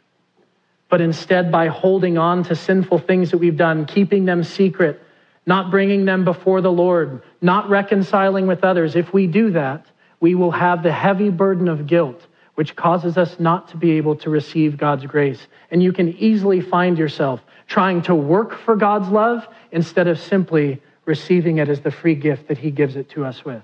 but 0.89 1.01
instead 1.01 1.51
by 1.51 1.67
holding 1.67 2.17
on 2.17 2.43
to 2.43 2.55
sinful 2.55 2.99
things 2.99 3.31
that 3.31 3.37
we've 3.37 3.57
done, 3.57 3.85
keeping 3.85 4.25
them 4.25 4.43
secret, 4.43 5.01
not 5.45 5.71
bringing 5.71 6.05
them 6.05 6.25
before 6.25 6.61
the 6.61 6.71
Lord, 6.71 7.21
not 7.41 7.69
reconciling 7.69 8.47
with 8.47 8.63
others. 8.63 8.95
If 8.95 9.13
we 9.13 9.27
do 9.27 9.51
that, 9.51 9.85
we 10.19 10.35
will 10.35 10.51
have 10.51 10.83
the 10.83 10.91
heavy 10.91 11.29
burden 11.29 11.67
of 11.67 11.87
guilt 11.87 12.25
which 12.59 12.75
causes 12.75 13.17
us 13.17 13.39
not 13.39 13.69
to 13.69 13.77
be 13.77 13.91
able 13.91 14.17
to 14.17 14.29
receive 14.29 14.75
God's 14.75 15.05
grace. 15.05 15.47
And 15.71 15.81
you 15.81 15.93
can 15.93 16.09
easily 16.17 16.59
find 16.59 16.97
yourself 16.97 17.39
trying 17.67 18.01
to 18.01 18.13
work 18.13 18.59
for 18.65 18.75
God's 18.75 19.07
love 19.07 19.47
instead 19.71 20.09
of 20.09 20.19
simply 20.19 20.81
receiving 21.05 21.59
it 21.59 21.69
as 21.69 21.79
the 21.79 21.89
free 21.89 22.15
gift 22.15 22.49
that 22.49 22.57
He 22.57 22.69
gives 22.69 22.97
it 22.97 23.11
to 23.11 23.23
us 23.23 23.45
with. 23.45 23.63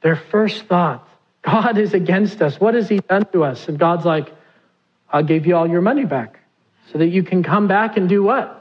Their 0.00 0.16
first 0.16 0.64
thought 0.64 1.08
God 1.44 1.78
is 1.78 1.92
against 1.92 2.40
us. 2.40 2.58
What 2.58 2.74
has 2.74 2.88
He 2.88 2.98
done 2.98 3.26
to 3.32 3.44
us? 3.44 3.68
And 3.68 3.78
God's 3.78 4.04
like, 4.04 4.32
I'll 5.10 5.22
give 5.22 5.46
you 5.46 5.56
all 5.56 5.68
your 5.68 5.82
money 5.82 6.04
back 6.04 6.40
so 6.90 6.98
that 6.98 7.08
you 7.08 7.22
can 7.22 7.42
come 7.42 7.68
back 7.68 7.96
and 7.96 8.08
do 8.08 8.22
what? 8.22 8.60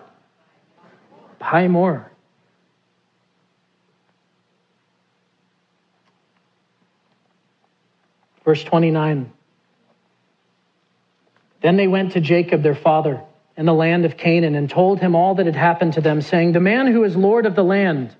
Buy 1.39 1.67
more. 1.67 2.11
Verse 8.43 8.63
29. 8.63 9.31
Then 11.61 11.77
they 11.77 11.87
went 11.87 12.11
to 12.13 12.19
Jacob, 12.19 12.61
their 12.61 12.75
father, 12.75 13.21
in 13.55 13.65
the 13.65 13.73
land 13.73 14.03
of 14.03 14.17
Canaan, 14.17 14.55
and 14.55 14.69
told 14.69 14.99
him 14.99 15.15
all 15.15 15.35
that 15.35 15.45
had 15.45 15.55
happened 15.55 15.93
to 15.93 16.01
them, 16.01 16.21
saying, 16.21 16.51
The 16.51 16.59
man 16.59 16.87
who 16.87 17.05
is 17.05 17.15
Lord 17.15 17.45
of 17.45 17.55
the 17.55 17.63
land 17.63 18.13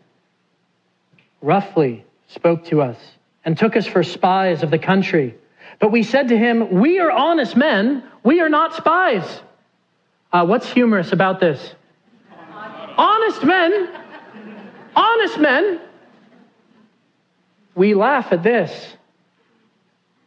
roughly 1.41 2.05
spoke 2.27 2.65
to 2.65 2.81
us 2.81 2.97
and 3.45 3.57
took 3.57 3.75
us 3.75 3.85
for 3.85 4.03
spies 4.03 4.63
of 4.63 4.71
the 4.71 4.79
country. 4.79 5.35
But 5.79 5.91
we 5.91 6.03
said 6.03 6.29
to 6.29 6.37
him, 6.37 6.79
We 6.79 6.99
are 6.99 7.11
honest 7.11 7.55
men, 7.55 8.03
we 8.23 8.39
are 8.39 8.49
not 8.49 8.75
spies. 8.75 9.41
Uh, 10.31 10.45
what's 10.45 10.71
humorous 10.71 11.11
about 11.11 11.39
this? 11.39 11.75
Honest 12.97 13.43
men, 13.43 13.89
honest 14.95 15.39
men. 15.39 15.81
We 17.75 17.93
laugh 17.95 18.31
at 18.31 18.43
this. 18.43 18.95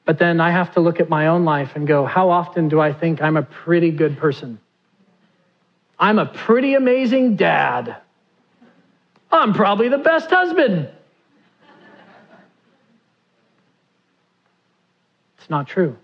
But 0.05 0.19
then 0.19 0.41
I 0.41 0.51
have 0.51 0.73
to 0.75 0.81
look 0.81 1.01
at 1.01 1.09
my 1.09 1.27
own 1.27 1.45
life 1.45 1.73
and 1.75 1.87
go, 1.87 2.05
how 2.05 2.31
often 2.31 2.69
do 2.69 2.81
I 2.81 2.93
think 2.93 3.21
I'm 3.21 3.37
a 3.37 3.43
pretty 3.43 3.91
good 3.91 4.19
person? 4.19 4.61
I'm 5.99 6.19
a 6.19 6.27
pretty 6.27 6.75
amazing 6.75 7.37
dad. 7.37 7.97
I'm 9.33 9.53
probably 9.53 9.89
the 9.89 9.99
best 9.99 10.31
husband. 10.31 10.89
It's 15.47 15.51
not 15.53 15.69
true. 15.69 15.97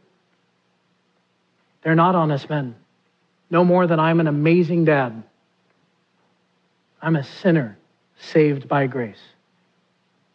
They're 1.82 1.96
not 1.96 2.14
honest 2.14 2.48
men. 2.48 2.76
No 3.50 3.64
more 3.64 3.88
than 3.88 3.98
I'm 3.98 4.20
an 4.20 4.28
amazing 4.28 4.84
dad. 4.84 5.20
I'm 7.02 7.16
a 7.16 7.24
sinner 7.24 7.76
saved 8.20 8.68
by 8.68 8.86
grace, 8.86 9.18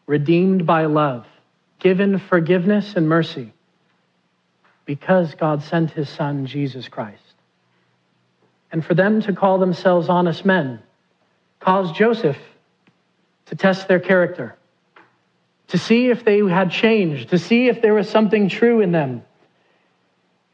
redeemed 0.08 0.66
by 0.66 0.88
love, 0.88 1.26
given 1.80 2.20
forgiveness 2.20 2.96
and 2.98 3.08
mercy 3.08 3.54
because 4.84 5.34
God 5.36 5.64
sent 5.64 5.92
his 5.92 6.10
son, 6.10 6.46
Jesus 6.46 6.90
Christ. 6.90 7.24
And 8.74 8.84
for 8.84 8.94
them 8.94 9.22
to 9.22 9.32
call 9.32 9.58
themselves 9.58 10.10
honest 10.10 10.44
men 10.44 10.82
caused 11.62 11.96
Joseph 11.96 12.38
to 13.46 13.56
test 13.56 13.88
their 13.88 14.02
character, 14.02 14.58
to 15.68 15.78
see 15.78 16.10
if 16.10 16.24
they 16.24 16.40
had 16.40 16.72
changed, 16.72 17.30
to 17.30 17.38
see 17.38 17.68
if 17.68 17.82
there 17.82 17.94
was 17.94 18.10
something 18.10 18.50
true 18.50 18.82
in 18.82 18.92
them. 18.92 19.24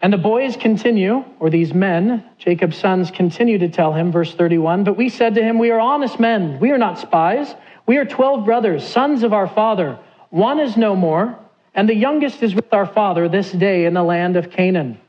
And 0.01 0.11
the 0.11 0.17
boys 0.17 0.57
continue, 0.57 1.23
or 1.39 1.49
these 1.49 1.73
men, 1.73 2.25
Jacob's 2.37 2.77
sons, 2.77 3.09
continue 3.09 3.57
to 3.59 3.69
tell 3.69 3.93
him, 3.93 4.11
verse 4.11 4.33
31, 4.33 4.83
But 4.83 4.97
we 4.97 5.07
said 5.09 5.35
to 5.35 5.43
him, 5.43 5.59
We 5.59 5.71
are 5.71 5.79
honest 5.79 6.19
men. 6.19 6.59
We 6.59 6.71
are 6.71 6.77
not 6.77 6.99
spies. 6.99 7.53
We 7.85 7.97
are 7.97 8.05
12 8.05 8.43
brothers, 8.43 8.85
sons 8.85 9.23
of 9.23 9.33
our 9.33 9.47
father. 9.47 9.97
One 10.29 10.59
is 10.59 10.75
no 10.75 10.95
more 10.95 11.39
and 11.75 11.89
the 11.89 11.95
youngest 11.95 12.43
is 12.43 12.53
with 12.53 12.71
our 12.73 12.85
father 12.85 13.27
this 13.27 13.51
day 13.51 13.85
in 13.85 13.93
the 13.93 14.03
land 14.03 14.35
of 14.35 14.51
Canaan. 14.51 14.99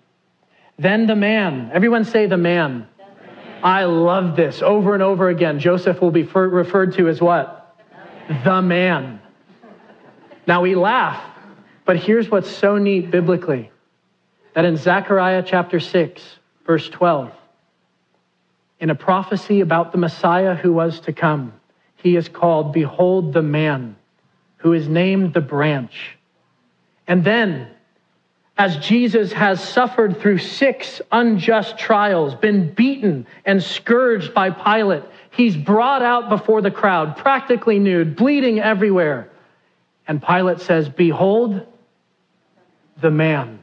Then 0.79 1.07
the 1.07 1.17
man, 1.17 1.71
everyone 1.73 2.05
say 2.05 2.27
the 2.27 2.39
man. 2.39 2.89
I 3.63 3.85
love 3.85 4.37
this 4.37 4.63
over 4.63 4.95
and 4.95 5.03
over 5.03 5.29
again. 5.29 5.59
Joseph 5.59 6.01
will 6.01 6.11
be 6.11 6.23
referred 6.23 6.95
to 6.95 7.09
as 7.09 7.21
what? 7.21 7.77
The 8.45 8.61
man. 8.63 9.21
Now 10.47 10.61
we 10.61 10.75
laugh, 10.75 11.23
but 11.85 11.97
here's 11.97 12.31
what's 12.31 12.51
so 12.51 12.77
neat 12.79 13.11
biblically 13.11 13.71
that 14.55 14.65
in 14.65 14.77
Zechariah 14.77 15.43
chapter 15.45 15.81
6, 15.81 16.23
verse 16.67 16.89
12, 16.89 17.33
in 18.81 18.91
a 18.91 18.95
prophecy 18.95 19.61
about 19.61 19.93
the 19.93 19.99
Messiah 19.99 20.55
who 20.55 20.73
was 20.73 21.01
to 21.01 21.13
come, 21.13 21.53
he 21.97 22.17
is 22.17 22.29
called, 22.29 22.73
Behold 22.73 23.33
the 23.33 23.43
man, 23.43 23.97
who 24.59 24.75
is 24.75 24.87
named 24.87 25.33
the 25.33 25.41
branch. 25.41 26.17
And 27.07 27.25
then, 27.25 27.69
as 28.57 28.77
Jesus 28.77 29.33
has 29.33 29.67
suffered 29.67 30.21
through 30.21 30.39
six 30.39 31.01
unjust 31.11 31.79
trials, 31.79 32.35
been 32.35 32.73
beaten 32.73 33.27
and 33.45 33.63
scourged 33.63 34.35
by 34.35 34.51
Pilate, 34.51 35.03
he's 35.31 35.57
brought 35.57 36.03
out 36.03 36.29
before 36.29 36.61
the 36.61 36.71
crowd, 36.71 37.17
practically 37.17 37.79
nude, 37.79 38.17
bleeding 38.17 38.61
everywhere. 38.61 39.31
And 40.07 40.23
Pilate 40.23 40.61
says, 40.61 40.89
Behold 40.89 41.67
the 43.01 43.11
man. 43.11 43.63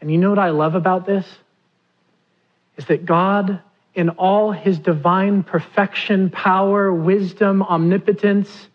And 0.00 0.10
you 0.10 0.18
know 0.18 0.30
what 0.30 0.38
I 0.38 0.50
love 0.50 0.74
about 0.74 1.06
this? 1.06 1.26
Is 2.76 2.86
that 2.86 3.04
God, 3.04 3.60
in 3.94 4.08
all 4.10 4.50
his 4.50 4.78
divine 4.78 5.42
perfection, 5.42 6.30
power, 6.30 6.92
wisdom, 6.92 7.62
omnipotence, 7.62 8.68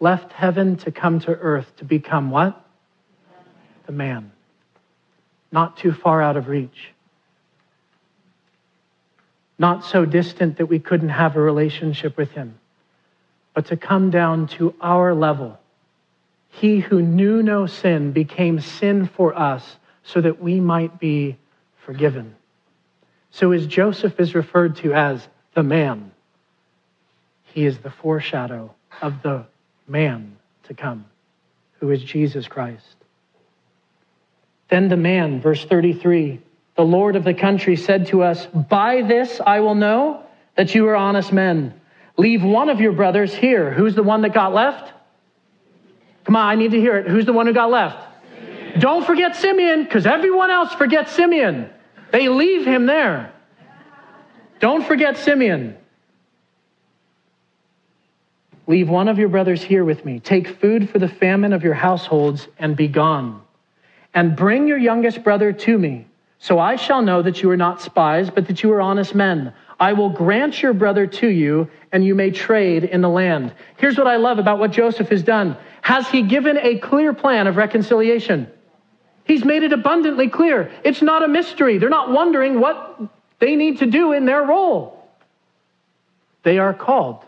left 0.00 0.32
heaven 0.32 0.76
to 0.76 0.92
come 0.92 1.20
to 1.20 1.32
earth 1.32 1.70
to 1.76 1.84
become 1.84 2.30
what? 2.30 2.62
the 3.86 3.92
man, 3.92 4.32
not 5.50 5.76
too 5.76 5.92
far 5.92 6.20
out 6.20 6.36
of 6.36 6.48
reach, 6.48 6.92
not 9.58 9.84
so 9.84 10.04
distant 10.04 10.58
that 10.58 10.66
we 10.66 10.78
couldn't 10.78 11.08
have 11.08 11.36
a 11.36 11.40
relationship 11.40 12.16
with 12.16 12.30
him, 12.32 12.58
but 13.54 13.66
to 13.66 13.76
come 13.76 14.10
down 14.10 14.48
to 14.48 14.74
our 14.80 15.14
level. 15.14 15.58
He 16.60 16.78
who 16.80 17.02
knew 17.02 17.42
no 17.42 17.66
sin 17.66 18.12
became 18.12 18.60
sin 18.60 19.08
for 19.08 19.38
us 19.38 19.76
so 20.04 20.22
that 20.22 20.40
we 20.40 20.58
might 20.58 20.98
be 20.98 21.36
forgiven. 21.84 22.34
So, 23.30 23.52
as 23.52 23.66
Joseph 23.66 24.18
is 24.18 24.34
referred 24.34 24.76
to 24.76 24.94
as 24.94 25.28
the 25.52 25.62
man, 25.62 26.12
he 27.42 27.66
is 27.66 27.76
the 27.78 27.90
foreshadow 27.90 28.74
of 29.02 29.20
the 29.22 29.44
man 29.86 30.36
to 30.64 30.72
come, 30.72 31.04
who 31.80 31.90
is 31.90 32.02
Jesus 32.02 32.48
Christ. 32.48 32.96
Then 34.70 34.88
the 34.88 34.96
man, 34.96 35.42
verse 35.42 35.62
33, 35.62 36.40
the 36.74 36.82
Lord 36.82 37.16
of 37.16 37.24
the 37.24 37.34
country 37.34 37.76
said 37.76 38.06
to 38.06 38.22
us, 38.22 38.46
By 38.46 39.02
this 39.02 39.42
I 39.44 39.60
will 39.60 39.74
know 39.74 40.22
that 40.56 40.74
you 40.74 40.88
are 40.88 40.96
honest 40.96 41.34
men. 41.34 41.78
Leave 42.16 42.42
one 42.42 42.70
of 42.70 42.80
your 42.80 42.92
brothers 42.92 43.34
here. 43.34 43.70
Who's 43.70 43.94
the 43.94 44.02
one 44.02 44.22
that 44.22 44.32
got 44.32 44.54
left? 44.54 44.94
Come 46.26 46.34
on, 46.34 46.44
I 46.44 46.56
need 46.56 46.72
to 46.72 46.80
hear 46.80 46.96
it. 46.96 47.06
Who's 47.06 47.24
the 47.24 47.32
one 47.32 47.46
who 47.46 47.52
got 47.52 47.70
left? 47.70 47.96
Simeon. 48.34 48.80
Don't 48.80 49.06
forget 49.06 49.36
Simeon, 49.36 49.84
because 49.84 50.06
everyone 50.06 50.50
else 50.50 50.74
forgets 50.74 51.12
Simeon. 51.12 51.70
They 52.10 52.28
leave 52.28 52.66
him 52.66 52.86
there. 52.86 53.32
Don't 54.58 54.84
forget 54.84 55.16
Simeon. 55.16 55.76
Leave 58.66 58.88
one 58.88 59.06
of 59.06 59.18
your 59.18 59.28
brothers 59.28 59.62
here 59.62 59.84
with 59.84 60.04
me. 60.04 60.18
Take 60.18 60.60
food 60.60 60.90
for 60.90 60.98
the 60.98 61.08
famine 61.08 61.52
of 61.52 61.62
your 61.62 61.74
households 61.74 62.48
and 62.58 62.76
be 62.76 62.88
gone 62.88 63.42
and 64.12 64.34
bring 64.34 64.66
your 64.66 64.78
youngest 64.78 65.22
brother 65.22 65.52
to 65.52 65.78
me. 65.78 66.06
So 66.40 66.58
I 66.58 66.74
shall 66.74 67.02
know 67.02 67.22
that 67.22 67.42
you 67.42 67.50
are 67.50 67.56
not 67.56 67.80
spies, 67.80 68.30
but 68.30 68.48
that 68.48 68.64
you 68.64 68.72
are 68.72 68.80
honest 68.80 69.14
men. 69.14 69.54
I 69.78 69.92
will 69.92 70.08
grant 70.10 70.62
your 70.62 70.72
brother 70.72 71.06
to 71.06 71.26
you, 71.26 71.68
and 71.92 72.04
you 72.04 72.14
may 72.14 72.30
trade 72.30 72.84
in 72.84 73.02
the 73.02 73.08
land. 73.08 73.52
Here's 73.76 73.98
what 73.98 74.06
I 74.06 74.16
love 74.16 74.38
about 74.38 74.58
what 74.58 74.70
Joseph 74.70 75.08
has 75.10 75.22
done. 75.22 75.56
Has 75.82 76.08
he 76.08 76.22
given 76.22 76.56
a 76.58 76.78
clear 76.78 77.12
plan 77.12 77.46
of 77.46 77.56
reconciliation? 77.56 78.48
He's 79.24 79.44
made 79.44 79.62
it 79.62 79.72
abundantly 79.72 80.28
clear. 80.28 80.70
It's 80.84 81.02
not 81.02 81.22
a 81.22 81.28
mystery. 81.28 81.78
They're 81.78 81.88
not 81.88 82.10
wondering 82.10 82.60
what 82.60 83.00
they 83.38 83.56
need 83.56 83.78
to 83.78 83.86
do 83.86 84.12
in 84.12 84.24
their 84.24 84.42
role. 84.42 85.06
They 86.42 86.58
are 86.58 86.72
called 86.72 87.24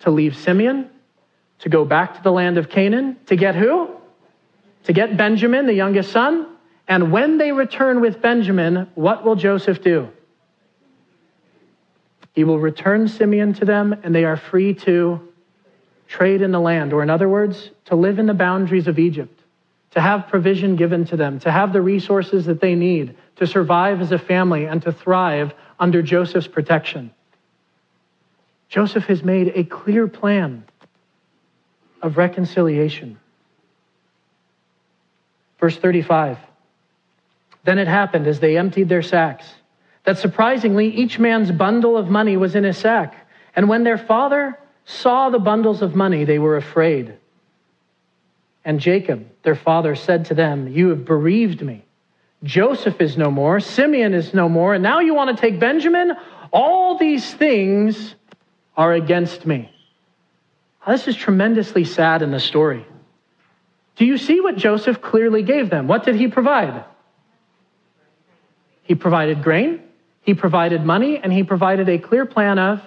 to 0.00 0.10
leave 0.10 0.36
Simeon, 0.36 0.90
to 1.60 1.68
go 1.68 1.84
back 1.84 2.16
to 2.16 2.22
the 2.22 2.30
land 2.30 2.58
of 2.58 2.68
Canaan, 2.68 3.16
to 3.26 3.36
get 3.36 3.54
who? 3.54 3.96
to 4.86 4.92
get 4.92 5.16
Benjamin, 5.16 5.66
the 5.66 5.74
youngest 5.74 6.12
son. 6.12 6.46
And 6.88 7.10
when 7.10 7.38
they 7.38 7.50
return 7.50 8.00
with 8.00 8.22
Benjamin, 8.22 8.88
what 8.94 9.24
will 9.24 9.34
Joseph 9.34 9.82
do? 9.82 10.08
He 12.36 12.44
will 12.44 12.60
return 12.60 13.08
Simeon 13.08 13.54
to 13.54 13.64
them, 13.64 13.96
and 14.02 14.14
they 14.14 14.26
are 14.26 14.36
free 14.36 14.74
to 14.74 15.26
trade 16.06 16.42
in 16.42 16.52
the 16.52 16.60
land, 16.60 16.92
or 16.92 17.02
in 17.02 17.08
other 17.08 17.30
words, 17.30 17.70
to 17.86 17.96
live 17.96 18.18
in 18.18 18.26
the 18.26 18.34
boundaries 18.34 18.86
of 18.86 18.98
Egypt, 18.98 19.40
to 19.92 20.02
have 20.02 20.28
provision 20.28 20.76
given 20.76 21.06
to 21.06 21.16
them, 21.16 21.40
to 21.40 21.50
have 21.50 21.72
the 21.72 21.80
resources 21.80 22.44
that 22.44 22.60
they 22.60 22.74
need 22.74 23.16
to 23.36 23.46
survive 23.46 24.02
as 24.02 24.12
a 24.12 24.18
family 24.18 24.66
and 24.66 24.82
to 24.82 24.92
thrive 24.92 25.54
under 25.80 26.02
Joseph's 26.02 26.46
protection. 26.46 27.10
Joseph 28.68 29.04
has 29.04 29.24
made 29.24 29.52
a 29.54 29.64
clear 29.64 30.06
plan 30.06 30.62
of 32.02 32.18
reconciliation. 32.18 33.18
Verse 35.58 35.78
35. 35.78 36.36
Then 37.64 37.78
it 37.78 37.88
happened 37.88 38.26
as 38.26 38.40
they 38.40 38.58
emptied 38.58 38.90
their 38.90 39.02
sacks 39.02 39.46
that 40.06 40.18
surprisingly 40.18 40.88
each 40.88 41.18
man's 41.18 41.50
bundle 41.50 41.96
of 41.96 42.08
money 42.08 42.36
was 42.36 42.54
in 42.54 42.62
his 42.62 42.78
sack. 42.78 43.26
And 43.56 43.68
when 43.68 43.82
their 43.82 43.98
father 43.98 44.56
saw 44.84 45.30
the 45.30 45.40
bundles 45.40 45.82
of 45.82 45.96
money, 45.96 46.24
they 46.24 46.38
were 46.38 46.56
afraid. 46.56 47.14
And 48.64 48.78
Jacob, 48.78 49.26
their 49.42 49.56
father, 49.56 49.96
said 49.96 50.26
to 50.26 50.34
them, 50.34 50.68
You 50.68 50.90
have 50.90 51.04
bereaved 51.04 51.60
me. 51.60 51.84
Joseph 52.44 53.00
is 53.00 53.16
no 53.16 53.32
more, 53.32 53.58
Simeon 53.58 54.14
is 54.14 54.32
no 54.32 54.48
more, 54.48 54.74
and 54.74 54.82
now 54.82 55.00
you 55.00 55.12
want 55.12 55.36
to 55.36 55.40
take 55.40 55.58
Benjamin? 55.58 56.12
All 56.52 56.96
these 56.96 57.34
things 57.34 58.14
are 58.76 58.92
against 58.92 59.44
me. 59.44 59.72
This 60.86 61.08
is 61.08 61.16
tremendously 61.16 61.82
sad 61.82 62.22
in 62.22 62.30
the 62.30 62.38
story. 62.38 62.86
Do 63.96 64.04
you 64.04 64.18
see 64.18 64.40
what 64.40 64.56
Joseph 64.56 65.00
clearly 65.00 65.42
gave 65.42 65.68
them? 65.68 65.88
What 65.88 66.04
did 66.04 66.14
he 66.14 66.28
provide? 66.28 66.84
He 68.82 68.94
provided 68.94 69.42
grain, 69.42 69.82
he 70.26 70.34
provided 70.34 70.84
money, 70.84 71.18
and 71.18 71.32
he 71.32 71.44
provided 71.44 71.88
a 71.88 71.98
clear 71.98 72.26
plan 72.26 72.58
of 72.58 72.82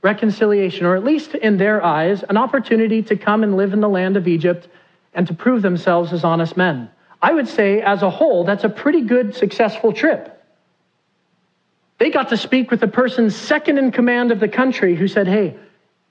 reconciliation, 0.00 0.86
or 0.86 0.96
at 0.96 1.04
least 1.04 1.34
in 1.34 1.58
their 1.58 1.84
eyes, 1.84 2.22
an 2.22 2.38
opportunity 2.38 3.02
to 3.02 3.16
come 3.16 3.42
and 3.42 3.54
live 3.54 3.74
in 3.74 3.80
the 3.80 3.88
land 3.88 4.16
of 4.16 4.26
Egypt 4.26 4.66
and 5.12 5.26
to 5.26 5.34
prove 5.34 5.60
themselves 5.60 6.12
as 6.14 6.24
honest 6.24 6.56
men. 6.56 6.90
I 7.20 7.34
would 7.34 7.48
say, 7.48 7.82
as 7.82 8.02
a 8.02 8.08
whole, 8.08 8.44
that's 8.44 8.64
a 8.64 8.70
pretty 8.70 9.02
good, 9.02 9.34
successful 9.34 9.92
trip. 9.92 10.42
They 11.98 12.10
got 12.10 12.30
to 12.30 12.36
speak 12.36 12.70
with 12.70 12.80
the 12.80 12.88
person 12.88 13.28
second 13.28 13.76
in 13.76 13.92
command 13.92 14.32
of 14.32 14.40
the 14.40 14.48
country 14.48 14.96
who 14.96 15.06
said, 15.06 15.28
Hey, 15.28 15.56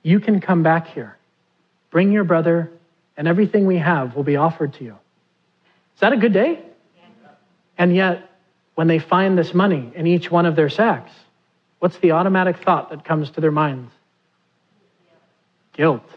you 0.04 0.20
can 0.20 0.39
come 0.39 0.62
back 0.62 0.88
here. 0.88 1.18
Bring 1.89 2.12
your 2.12 2.24
brother, 2.24 2.72
and 3.18 3.28
everything 3.28 3.66
we 3.66 3.78
have 3.78 4.16
will 4.16 4.24
be 4.24 4.36
offered 4.36 4.74
to 4.74 4.84
you. 4.84 4.98
Is 5.96 6.00
that 6.00 6.13
a 6.13 6.18
good 6.18 6.34
day? 6.34 6.62
And 7.78 7.96
yet, 7.96 8.30
when 8.76 8.88
they 8.88 9.00
find 9.00 9.38
this 9.38 9.54
money 9.54 9.92
in 9.96 10.08
each 10.08 10.32
one 10.32 10.46
of 10.46 10.56
their 10.56 10.70
sacks, 10.70 11.12
what's 11.80 11.98
the 11.98 12.12
automatic 12.12 12.58
thought 12.58 12.90
that 12.90 13.06
comes 13.06 13.30
to 13.32 13.42
their 13.42 13.52
minds? 13.52 13.92
Guilt. 15.74 16.08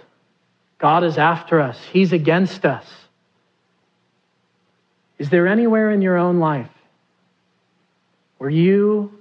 God 0.79 1.05
is 1.05 1.19
after 1.19 1.61
us, 1.61 1.79
He's 1.93 2.13
against 2.13 2.65
us. 2.65 2.87
Is 5.19 5.31
there 5.31 5.47
anywhere 5.47 5.91
in 5.91 6.03
your 6.03 6.19
own 6.19 6.39
life 6.39 6.69
where 8.39 8.51
you 8.51 9.13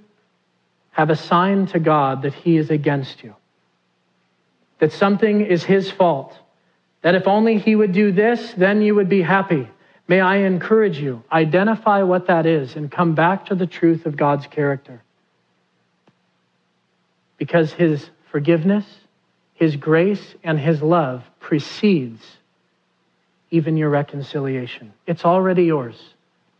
have 0.90 1.08
a 1.08 1.16
sign 1.16 1.66
to 1.66 1.78
God 1.78 2.22
that 2.22 2.34
He 2.34 2.56
is 2.58 2.70
against 2.70 3.22
you? 3.22 3.34
That 4.78 4.92
something 4.92 5.40
is 5.40 5.64
His 5.64 5.90
fault? 5.90 6.38
That 7.00 7.14
if 7.14 7.26
only 7.26 7.58
He 7.58 7.74
would 7.74 7.92
do 7.92 8.12
this, 8.12 8.52
then 8.52 8.82
you 8.82 8.94
would 8.94 9.08
be 9.08 9.22
happy. 9.22 9.68
May 10.08 10.20
I 10.20 10.36
encourage 10.38 10.98
you, 10.98 11.24
identify 11.32 12.02
what 12.02 12.28
that 12.28 12.46
is 12.46 12.76
and 12.76 12.90
come 12.90 13.14
back 13.14 13.46
to 13.46 13.54
the 13.54 13.66
truth 13.66 14.06
of 14.06 14.16
God's 14.16 14.46
character. 14.46 15.02
Because 17.38 17.72
His 17.72 18.08
forgiveness, 18.30 18.86
His 19.54 19.76
grace, 19.76 20.34
and 20.44 20.58
His 20.58 20.80
love 20.80 21.24
precedes 21.40 22.22
even 23.50 23.76
your 23.76 23.90
reconciliation. 23.90 24.92
It's 25.06 25.24
already 25.24 25.64
yours, 25.64 25.96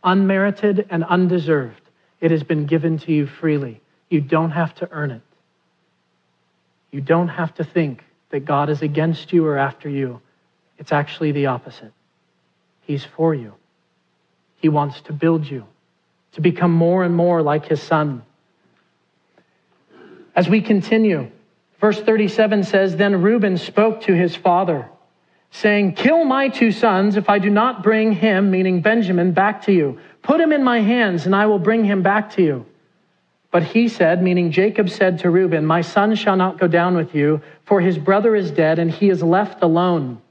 unmerited 0.03 0.87
and 0.89 1.03
undeserved. 1.03 1.81
It 2.19 2.31
has 2.31 2.43
been 2.43 2.65
given 2.65 2.97
to 2.99 3.11
you 3.11 3.27
freely. 3.27 3.81
You 4.09 4.21
don't 4.21 4.51
have 4.51 4.73
to 4.75 4.89
earn 4.91 5.11
it. 5.11 5.21
You 6.91 7.01
don't 7.01 7.27
have 7.27 7.53
to 7.55 7.63
think 7.63 8.03
that 8.29 8.45
God 8.45 8.69
is 8.69 8.81
against 8.81 9.31
you 9.31 9.45
or 9.45 9.57
after 9.57 9.89
you. 9.89 10.21
It's 10.77 10.91
actually 10.91 11.31
the 11.31 11.47
opposite. 11.47 11.93
He's 12.87 13.03
for 13.03 13.35
you. 13.35 13.53
He 14.55 14.69
wants 14.69 15.01
to 15.01 15.13
build 15.13 15.45
you 15.45 15.65
to 16.31 16.41
become 16.41 16.71
more 16.71 17.03
and 17.03 17.13
more 17.13 17.41
like 17.41 17.65
his 17.65 17.81
son. 17.81 18.23
As 20.33 20.47
we 20.47 20.61
continue, 20.61 21.29
verse 21.81 21.99
37 21.99 22.63
says 22.63 22.95
Then 22.95 23.21
Reuben 23.21 23.57
spoke 23.57 24.03
to 24.03 24.13
his 24.13 24.37
father, 24.37 24.87
saying, 25.51 25.95
Kill 25.95 26.23
my 26.23 26.47
two 26.47 26.71
sons 26.71 27.17
if 27.17 27.29
I 27.29 27.39
do 27.39 27.49
not 27.49 27.83
bring 27.83 28.13
him, 28.13 28.51
meaning 28.51 28.79
Benjamin, 28.79 29.33
back 29.33 29.63
to 29.63 29.73
you. 29.73 29.99
Put 30.21 30.39
him 30.39 30.53
in 30.53 30.63
my 30.63 30.79
hands, 30.79 31.25
and 31.25 31.35
I 31.35 31.47
will 31.47 31.59
bring 31.59 31.83
him 31.83 32.03
back 32.03 32.35
to 32.35 32.41
you. 32.41 32.65
But 33.51 33.63
he 33.63 33.89
said, 33.89 34.23
meaning 34.23 34.51
Jacob 34.51 34.89
said 34.89 35.19
to 35.19 35.29
Reuben, 35.29 35.65
My 35.65 35.81
son 35.81 36.15
shall 36.15 36.37
not 36.37 36.57
go 36.57 36.67
down 36.69 36.95
with 36.95 37.13
you, 37.13 37.41
for 37.65 37.81
his 37.81 37.97
brother 37.97 38.33
is 38.33 38.49
dead, 38.49 38.79
and 38.79 38.89
he 38.89 39.09
is 39.09 39.21
left 39.21 39.61
alone. 39.61 40.21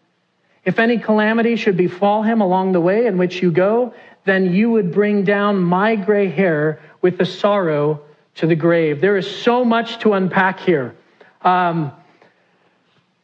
If 0.67 0.81
any 0.81 0.99
calamity 0.99 1.55
should 1.55 1.77
befall 1.77 2.25
him 2.25 2.41
along 2.41 2.73
the 2.73 2.81
way 2.81 3.07
in 3.07 3.17
which 3.17 3.41
you 3.41 3.53
go, 3.53 3.95
then 4.25 4.53
you 4.53 4.69
would 4.73 4.93
bring 4.93 5.23
down 5.23 5.63
my 5.63 5.95
gray 5.95 6.29
hair 6.29 6.81
with 7.01 7.19
the 7.19 7.25
sorrow 7.25 8.01
to 8.35 8.49
the 8.49 8.57
grave. 8.57 9.01
There 9.01 9.17
is 9.17 9.31
so 9.31 9.65
much 9.65 10.01
to 10.01 10.13
unpack 10.15 10.59
here. 10.59 10.97
Um, 11.43 11.93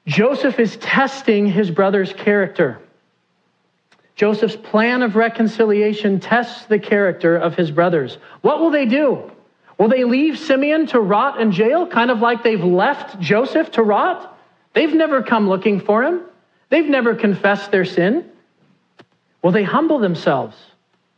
Joseph 0.07 0.61
is 0.61 0.77
testing 0.77 1.47
his 1.47 1.69
brother's 1.69 2.13
character. 2.13 2.79
Joseph's 4.15 4.55
plan 4.55 5.03
of 5.03 5.17
reconciliation 5.17 6.21
tests 6.21 6.67
the 6.67 6.79
character 6.79 7.37
of 7.37 7.57
his 7.57 7.73
brothers. 7.73 8.19
What 8.43 8.61
will 8.61 8.71
they 8.71 8.87
do? 8.87 9.33
Will 9.79 9.89
they 9.89 10.05
leave 10.05 10.39
Simeon 10.39 10.87
to 10.89 11.01
rot 11.01 11.41
in 11.41 11.51
jail, 11.51 11.89
kind 11.89 12.13
of 12.13 12.21
like 12.21 12.45
they've 12.45 12.63
left 12.63 13.19
Joseph 13.19 13.73
to 13.73 13.83
rot? 13.83 14.39
They've 14.75 14.95
never 14.95 15.25
come 15.25 15.49
looking 15.49 15.81
for 15.81 16.05
him. 16.05 16.23
They've 16.73 16.89
never 16.89 17.15
confessed 17.15 17.71
their 17.71 17.85
sin. 17.85 18.25
Will 19.43 19.51
they 19.53 19.63
humble 19.63 19.99
themselves? 19.99 20.57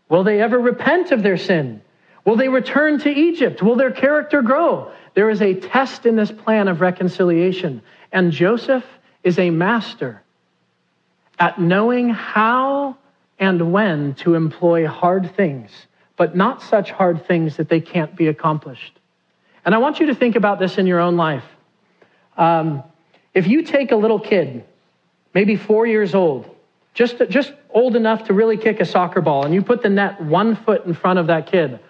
Will 0.08 0.24
they 0.24 0.40
ever 0.40 0.58
repent 0.58 1.12
of 1.12 1.22
their 1.22 1.36
sin? 1.36 1.80
Will 2.24 2.34
they 2.34 2.48
return 2.48 2.98
to 2.98 3.08
Egypt? 3.08 3.62
Will 3.62 3.76
their 3.76 3.92
character 3.92 4.42
grow? 4.42 4.90
There 5.14 5.30
is 5.30 5.40
a 5.40 5.54
test 5.54 6.06
in 6.06 6.16
this 6.16 6.32
plan 6.32 6.66
of 6.66 6.80
reconciliation. 6.80 7.82
And 8.10 8.32
Joseph 8.32 8.84
is 9.22 9.38
a 9.38 9.50
master 9.50 10.24
at 11.38 11.60
knowing 11.60 12.08
how 12.08 12.96
and 13.38 13.70
when 13.72 14.14
to 14.14 14.34
employ 14.34 14.88
hard 14.88 15.36
things, 15.36 15.70
but 16.16 16.34
not 16.34 16.62
such 16.62 16.90
hard 16.90 17.28
things 17.28 17.58
that 17.58 17.68
they 17.68 17.80
can't 17.80 18.16
be 18.16 18.26
accomplished. 18.26 18.98
And 19.64 19.72
I 19.72 19.78
want 19.78 20.00
you 20.00 20.06
to 20.06 20.16
think 20.16 20.34
about 20.34 20.58
this 20.58 20.78
in 20.78 20.88
your 20.88 20.98
own 20.98 21.16
life. 21.16 21.44
Um, 22.36 22.82
if 23.34 23.46
you 23.46 23.62
take 23.62 23.92
a 23.92 23.96
little 23.96 24.18
kid 24.18 24.64
maybe 25.34 25.56
four 25.56 25.86
years 25.86 26.14
old, 26.14 26.48
just, 26.94 27.16
just 27.28 27.52
old 27.70 27.96
enough 27.96 28.24
to 28.24 28.32
really 28.32 28.56
kick 28.56 28.80
a 28.80 28.84
soccer 28.84 29.20
ball, 29.20 29.44
and 29.44 29.52
you 29.52 29.62
put 29.62 29.82
the 29.82 29.90
net 29.90 30.22
one 30.22 30.56
foot 30.56 30.86
in 30.86 30.94
front 30.94 31.18
of 31.18 31.26
that 31.26 31.48
kid, 31.48 31.80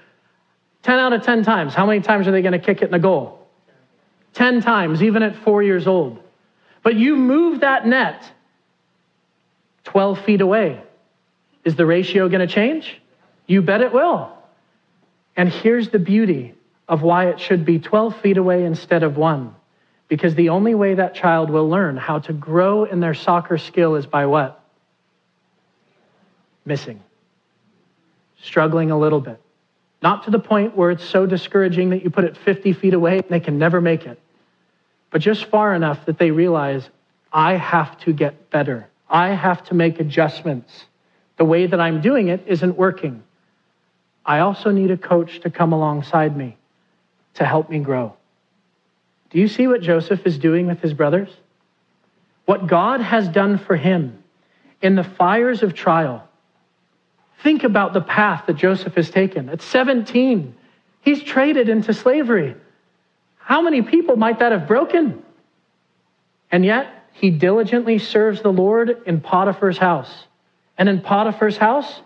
10 0.83 0.99
out 0.99 1.13
of 1.13 1.23
10 1.23 1.45
times, 1.45 1.75
how 1.75 1.87
many 1.87 2.01
times 2.01 2.27
are 2.27 2.33
they 2.33 2.43
going 2.43 2.53
to 2.53 2.59
kick 2.59 2.83
it 2.83 2.87
in 2.87 2.91
the 2.91 2.99
goal? 2.99 3.47
10 4.35 4.63
times, 4.63 5.03
even 5.03 5.23
at 5.23 5.37
four 5.37 5.63
years 5.63 5.87
old. 5.87 6.21
But 6.83 6.97
you 6.97 7.17
move 7.17 7.61
that 7.61 7.87
net 7.87 8.31
12 9.85 10.25
feet 10.25 10.41
away. 10.41 10.83
Is 11.65 11.77
the 11.77 11.87
ratio 11.87 12.29
going 12.29 12.47
to 12.47 12.53
change? 12.53 13.01
You 13.47 13.63
bet 13.63 13.81
it 13.81 13.93
will. 13.93 14.33
And 15.37 15.49
here's 15.49 15.89
the 15.89 15.99
beauty 15.99 16.55
of 16.89 17.03
why 17.03 17.29
it 17.29 17.41
should 17.41 17.65
be 17.65 17.79
12 17.79 18.21
feet 18.21 18.37
away 18.37 18.65
instead 18.65 19.03
of 19.03 19.17
one. 19.17 19.55
Because 20.09 20.35
the 20.35 20.51
only 20.51 20.75
way 20.75 20.95
that 20.95 21.15
child 21.15 21.51
will 21.51 21.69
learn 21.69 21.97
how 21.97 22.19
to 22.21 22.33
grow 22.33 22.85
in 22.85 23.01
their 23.01 23.15
soccer 23.15 23.59
skill 23.59 23.95
is 23.95 24.07
by 24.07 24.27
what? 24.27 24.63
Missing. 26.65 27.03
Struggling 28.43 28.91
a 28.91 28.99
little 28.99 29.21
bit. 29.21 29.41
Not 30.03 30.25
to 30.25 30.31
the 30.31 30.39
point 30.39 30.77
where 30.77 30.91
it's 30.91 31.05
so 31.05 31.25
discouraging 31.25 31.91
that 31.91 32.05
you 32.05 32.11
put 32.11 32.25
it 32.25 32.37
50 32.37 32.75
feet 32.75 32.93
away 32.93 33.19
and 33.19 33.29
they 33.31 33.41
can 33.41 33.59
never 33.59 33.81
make 33.81 34.05
it, 34.05 34.21
but 35.11 35.23
just 35.23 35.47
far 35.47 35.75
enough 35.75 36.05
that 36.07 36.19
they 36.19 36.31
realize, 36.31 36.89
I 37.33 37.55
have 37.55 37.99
to 38.01 38.13
get 38.13 38.51
better. 38.51 38.89
I 39.09 39.29
have 39.29 39.65
to 39.69 39.75
make 39.75 40.01
adjustments. 40.01 40.85
The 41.37 41.45
way 41.45 41.67
that 41.67 41.81
I'm 41.81 42.01
doing 42.01 42.29
it 42.29 42.43
isn't 42.47 42.77
working. 42.77 43.23
I 44.27 44.41
also 44.41 44.71
need 44.71 44.91
a 44.91 44.97
coach 44.97 45.41
to 45.41 45.51
come 45.51 45.73
alongside 45.73 46.37
me 46.37 46.57
to 47.35 47.45
help 47.45 47.71
me 47.71 47.79
grow. 47.79 48.15
Do 49.35 49.41
you 49.41 49.49
see 49.49 49.67
what 49.67 49.83
Joseph 49.83 50.25
is 50.29 50.39
doing 50.39 50.69
with 50.69 50.81
his 50.81 50.95
brothers? 50.95 51.29
What 52.45 52.69
God 52.69 53.01
has 53.01 53.29
done 53.29 53.59
for 53.59 53.75
him 53.75 54.23
in 54.81 54.95
the 54.95 55.03
fires 55.03 55.65
of 55.65 55.75
trial. 55.75 56.23
Think 57.43 57.65
about 57.65 57.95
the 57.95 58.01
path 58.01 58.45
that 58.47 58.55
Joseph 58.55 58.95
has 58.95 59.11
taken. 59.11 59.49
At 59.49 59.61
17, 59.61 60.55
he's 61.01 61.21
traded 61.21 61.69
into 61.69 61.93
slavery. 61.93 62.55
How 63.39 63.61
many 63.61 63.83
people 63.83 64.15
might 64.15 64.39
that 64.39 64.53
have 64.53 64.69
broken? 64.69 65.25
And 66.53 66.65
yet, 66.65 66.87
he 67.15 67.31
diligently 67.31 67.99
serves 67.99 68.41
the 68.41 68.53
Lord 68.53 69.03
in 69.05 69.21
Potiphar's 69.21 69.79
house. 69.79 70.27
And 70.79 70.89
in 70.89 71.01
Potiphar's 71.01 71.57
house, 71.57 72.03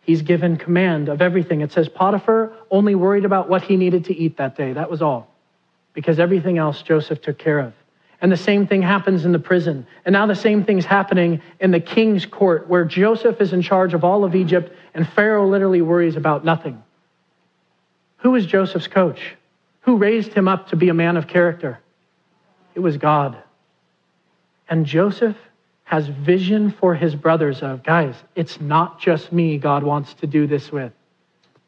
he's 0.00 0.22
given 0.22 0.56
command 0.56 1.10
of 1.10 1.20
everything. 1.20 1.60
It 1.60 1.70
says 1.70 1.90
Potiphar 1.90 2.50
only 2.70 2.94
worried 2.94 3.26
about 3.26 3.50
what 3.50 3.60
he 3.60 3.76
needed 3.76 4.06
to 4.06 4.16
eat 4.16 4.38
that 4.38 4.56
day. 4.56 4.72
That 4.72 4.90
was 4.90 5.02
all 5.02 5.31
because 5.94 6.18
everything 6.18 6.58
else 6.58 6.82
Joseph 6.82 7.20
took 7.20 7.38
care 7.38 7.58
of. 7.58 7.72
And 8.20 8.30
the 8.30 8.36
same 8.36 8.68
thing 8.68 8.82
happens 8.82 9.24
in 9.24 9.32
the 9.32 9.38
prison. 9.38 9.86
And 10.04 10.12
now 10.12 10.26
the 10.26 10.36
same 10.36 10.64
thing's 10.64 10.84
happening 10.84 11.42
in 11.58 11.72
the 11.72 11.80
king's 11.80 12.24
court, 12.24 12.68
where 12.68 12.84
Joseph 12.84 13.40
is 13.40 13.52
in 13.52 13.62
charge 13.62 13.94
of 13.94 14.04
all 14.04 14.24
of 14.24 14.36
Egypt, 14.36 14.72
and 14.94 15.08
Pharaoh 15.08 15.48
literally 15.48 15.82
worries 15.82 16.14
about 16.14 16.44
nothing. 16.44 16.82
Who 18.18 18.30
was 18.30 18.46
Joseph's 18.46 18.86
coach? 18.86 19.34
Who 19.80 19.96
raised 19.96 20.32
him 20.32 20.46
up 20.46 20.68
to 20.68 20.76
be 20.76 20.88
a 20.88 20.94
man 20.94 21.16
of 21.16 21.26
character? 21.26 21.80
It 22.76 22.80
was 22.80 22.96
God. 22.96 23.36
And 24.68 24.86
Joseph 24.86 25.36
has 25.82 26.06
vision 26.06 26.70
for 26.70 26.94
his 26.94 27.16
brothers 27.16 27.60
of, 27.60 27.82
guys, 27.82 28.14
it's 28.36 28.60
not 28.60 29.00
just 29.00 29.32
me 29.32 29.58
God 29.58 29.82
wants 29.82 30.14
to 30.14 30.28
do 30.28 30.46
this 30.46 30.70
with. 30.70 30.92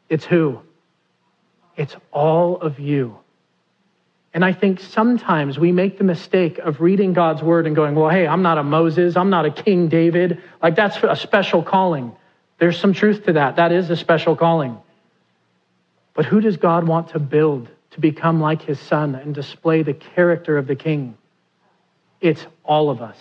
It's 0.08 0.24
who? 0.24 0.60
It's 1.76 1.96
all 2.12 2.60
of 2.60 2.78
you. 2.78 3.18
And 4.34 4.44
I 4.44 4.52
think 4.52 4.80
sometimes 4.80 5.60
we 5.60 5.70
make 5.70 5.96
the 5.96 6.04
mistake 6.04 6.58
of 6.58 6.80
reading 6.80 7.12
God's 7.12 7.40
word 7.40 7.68
and 7.68 7.76
going, 7.76 7.94
well, 7.94 8.10
hey, 8.10 8.26
I'm 8.26 8.42
not 8.42 8.58
a 8.58 8.64
Moses, 8.64 9.16
I'm 9.16 9.30
not 9.30 9.46
a 9.46 9.50
King 9.50 9.86
David. 9.86 10.42
Like 10.60 10.74
that's 10.74 10.96
a 11.04 11.14
special 11.14 11.62
calling. 11.62 12.12
There's 12.58 12.78
some 12.78 12.92
truth 12.92 13.26
to 13.26 13.34
that. 13.34 13.56
That 13.56 13.70
is 13.70 13.88
a 13.90 13.96
special 13.96 14.34
calling. 14.34 14.76
But 16.14 16.26
who 16.26 16.40
does 16.40 16.56
God 16.56 16.86
want 16.86 17.10
to 17.10 17.20
build 17.20 17.68
to 17.92 18.00
become 18.00 18.40
like 18.40 18.62
his 18.62 18.80
son 18.80 19.14
and 19.14 19.32
display 19.32 19.84
the 19.84 19.94
character 19.94 20.58
of 20.58 20.66
the 20.66 20.74
king? 20.74 21.16
It's 22.20 22.44
all 22.64 22.90
of 22.90 23.00
us. 23.00 23.18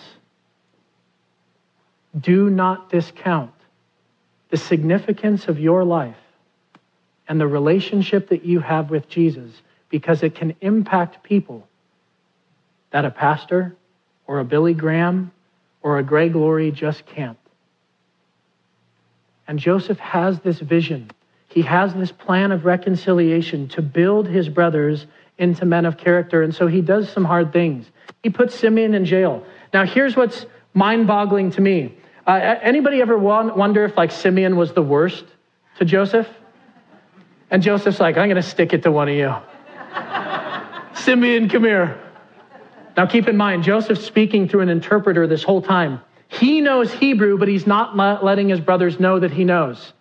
Do 2.18 2.50
not 2.50 2.90
discount 2.90 3.52
the 4.50 4.56
significance 4.56 5.46
of 5.46 5.60
your 5.60 5.84
life 5.84 6.16
and 7.28 7.40
the 7.40 7.46
relationship 7.46 8.30
that 8.30 8.44
you 8.44 8.58
have 8.58 8.90
with 8.90 9.08
Jesus 9.08 9.50
because 9.94 10.24
it 10.24 10.34
can 10.34 10.56
impact 10.60 11.22
people 11.22 11.64
that 12.90 13.04
a 13.04 13.12
pastor 13.12 13.76
or 14.26 14.40
a 14.40 14.44
Billy 14.44 14.74
Graham 14.74 15.30
or 15.82 15.98
a 15.98 16.02
Greg 16.02 16.34
Laurie 16.34 16.72
just 16.72 17.06
can't. 17.06 17.38
And 19.46 19.56
Joseph 19.56 20.00
has 20.00 20.40
this 20.40 20.58
vision. 20.58 21.12
He 21.46 21.62
has 21.62 21.94
this 21.94 22.10
plan 22.10 22.50
of 22.50 22.64
reconciliation 22.64 23.68
to 23.68 23.82
build 23.82 24.26
his 24.26 24.48
brothers 24.48 25.06
into 25.38 25.64
men 25.64 25.86
of 25.86 25.96
character. 25.96 26.42
And 26.42 26.52
so 26.52 26.66
he 26.66 26.80
does 26.80 27.08
some 27.08 27.24
hard 27.24 27.52
things. 27.52 27.86
He 28.24 28.30
puts 28.30 28.52
Simeon 28.56 28.94
in 28.94 29.04
jail. 29.04 29.46
Now, 29.72 29.86
here's 29.86 30.16
what's 30.16 30.44
mind 30.72 31.06
boggling 31.06 31.52
to 31.52 31.60
me. 31.60 31.96
Uh, 32.26 32.32
anybody 32.32 33.00
ever 33.00 33.16
wonder 33.16 33.84
if 33.84 33.96
like 33.96 34.10
Simeon 34.10 34.56
was 34.56 34.72
the 34.72 34.82
worst 34.82 35.24
to 35.78 35.84
Joseph? 35.84 36.26
And 37.48 37.62
Joseph's 37.62 38.00
like, 38.00 38.16
I'm 38.16 38.28
going 38.28 38.42
to 38.42 38.42
stick 38.42 38.72
it 38.72 38.82
to 38.82 38.90
one 38.90 39.08
of 39.08 39.14
you. 39.14 39.32
Simeon, 40.94 41.48
come 41.48 41.64
here. 41.64 42.00
Now 42.96 43.06
keep 43.06 43.28
in 43.28 43.36
mind, 43.36 43.64
Joseph's 43.64 44.04
speaking 44.04 44.48
through 44.48 44.60
an 44.60 44.68
interpreter 44.68 45.26
this 45.26 45.42
whole 45.42 45.60
time. 45.60 46.00
He 46.28 46.60
knows 46.60 46.92
Hebrew, 46.92 47.38
but 47.38 47.48
he's 47.48 47.66
not 47.66 47.96
letting 48.24 48.48
his 48.48 48.60
brothers 48.60 48.98
know 48.98 49.18
that 49.20 49.30
he 49.30 49.44
knows. 49.44 49.92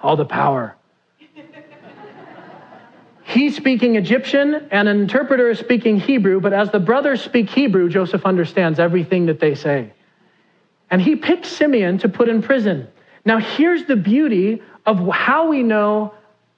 All 0.00 0.16
the 0.16 0.24
power. 0.24 0.76
He's 3.24 3.56
speaking 3.56 3.96
Egyptian, 3.96 4.68
and 4.70 4.88
an 4.88 5.00
interpreter 5.00 5.50
is 5.50 5.58
speaking 5.58 5.98
Hebrew, 5.98 6.40
but 6.40 6.52
as 6.52 6.70
the 6.70 6.78
brothers 6.78 7.22
speak 7.22 7.50
Hebrew, 7.50 7.88
Joseph 7.88 8.24
understands 8.24 8.78
everything 8.78 9.26
that 9.26 9.40
they 9.40 9.54
say. 9.56 9.92
And 10.90 11.02
he 11.02 11.16
picks 11.16 11.48
Simeon 11.48 11.98
to 11.98 12.08
put 12.08 12.28
in 12.28 12.40
prison. 12.40 12.86
Now, 13.24 13.38
here's 13.38 13.84
the 13.86 13.96
beauty 13.96 14.62
of 14.86 15.08
how 15.08 15.48
we 15.48 15.64
know 15.64 16.14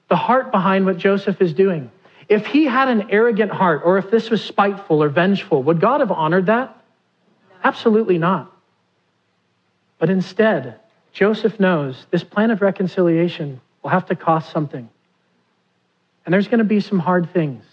the 0.09 0.15
heart 0.15 0.51
behind 0.51 0.85
what 0.85 0.97
Joseph 0.97 1.41
is 1.41 1.53
doing. 1.53 1.89
If 2.29 2.45
he 2.45 2.65
had 2.65 2.87
an 2.89 3.09
arrogant 3.09 3.51
heart, 3.51 3.81
or 3.83 3.97
if 3.97 4.11
this 4.11 4.29
was 4.29 4.43
spiteful 4.43 5.01
or 5.01 5.09
vengeful, 5.09 5.63
would 5.63 5.81
God 5.81 5.99
have 5.99 6.11
honored 6.11 6.45
that? 6.45 6.79
Absolutely 7.63 8.19
not. 8.19 8.55
But 9.97 10.11
instead, 10.11 10.79
Joseph 11.11 11.59
knows 11.59 12.05
this 12.11 12.23
plan 12.23 12.51
of 12.51 12.61
reconciliation 12.61 13.59
will 13.81 13.89
have 13.89 14.05
to 14.05 14.15
cost 14.15 14.51
something. 14.51 14.87
And 16.25 16.33
there's 16.33 16.47
going 16.47 16.59
to 16.59 16.63
be 16.63 16.79
some 16.79 16.99
hard 16.99 17.33
things. 17.33 17.63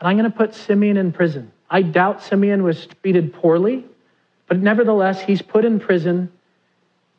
And 0.00 0.08
I'm 0.08 0.18
going 0.18 0.30
to 0.30 0.36
put 0.36 0.54
Simeon 0.54 0.96
in 0.96 1.12
prison. 1.12 1.52
I 1.70 1.82
doubt 1.82 2.22
Simeon 2.24 2.64
was 2.64 2.88
treated 3.02 3.32
poorly, 3.32 3.84
but 4.48 4.58
nevertheless, 4.58 5.20
he's 5.20 5.42
put 5.42 5.64
in 5.64 5.78
prison 5.78 6.32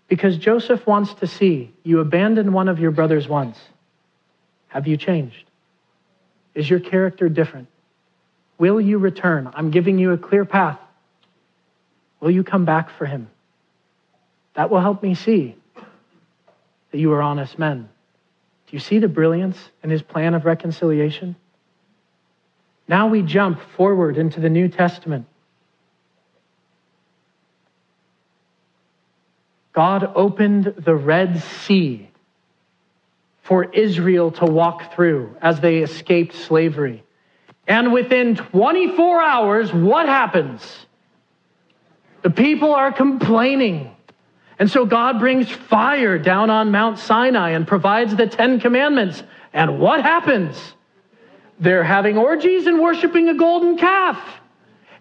because 0.10 0.38
Joseph 0.38 0.86
wants 0.86 1.14
to 1.16 1.28
see 1.28 1.72
you 1.84 2.00
abandoned 2.00 2.54
one 2.54 2.68
of 2.68 2.80
your 2.80 2.92
brothers 2.92 3.28
once. 3.28 3.58
Have 4.68 4.88
you 4.88 4.98
changed? 4.98 5.49
Is 6.60 6.70
your 6.70 6.82
character 6.82 7.30
different? 7.30 7.70
Will 8.58 8.82
you 8.82 8.98
return? 8.98 9.50
I'm 9.54 9.72
giving 9.72 9.98
you 9.98 10.12
a 10.12 10.18
clear 10.18 10.44
path. 10.44 10.78
Will 12.20 12.32
you 12.32 12.44
come 12.44 12.66
back 12.66 12.90
for 12.98 13.06
him? 13.06 13.30
That 14.56 14.70
will 14.70 14.82
help 14.82 15.02
me 15.02 15.16
see 15.16 15.56
that 16.92 16.98
you 16.98 17.14
are 17.14 17.22
honest 17.22 17.58
men. 17.58 17.88
Do 18.68 18.76
you 18.76 18.80
see 18.80 19.00
the 19.00 19.08
brilliance 19.08 19.58
in 19.84 19.90
his 19.90 20.02
plan 20.02 20.34
of 20.34 20.44
reconciliation? 20.44 21.38
Now 22.90 23.08
we 23.08 23.22
jump 23.22 23.62
forward 23.78 24.18
into 24.18 24.42
the 24.42 24.50
New 24.50 24.68
Testament. 24.68 25.28
God 29.72 30.12
opened 30.14 30.74
the 30.78 30.94
Red 30.94 31.42
Sea 31.42 32.09
for 33.50 33.64
Israel 33.64 34.30
to 34.30 34.46
walk 34.46 34.94
through 34.94 35.36
as 35.42 35.60
they 35.60 35.80
escaped 35.80 36.36
slavery. 36.36 37.04
And 37.68 37.92
within 37.92 38.36
24 38.36 39.24
hours, 39.24 39.74
what 39.74 40.06
happens? 40.06 40.86
The 42.22 42.30
people 42.30 42.76
are 42.76 42.92
complaining. 42.92 43.96
And 44.60 44.70
so 44.70 44.86
God 44.86 45.18
brings 45.18 45.50
fire 45.50 46.20
down 46.20 46.52
on 46.52 46.70
Mount 46.70 47.00
Sinai 47.00 47.50
and 47.52 47.66
provides 47.66 48.16
the 48.16 48.28
Ten 48.28 48.60
Commandments. 48.60 49.24
And 49.52 49.80
what 49.80 50.04
happens? 50.04 50.56
They're 51.60 51.84
having 51.84 52.20
orgies 52.20 52.68
and 52.68 52.80
worshiping 52.80 53.30
a 53.30 53.34
golden 53.34 53.80
calf. 53.80 54.24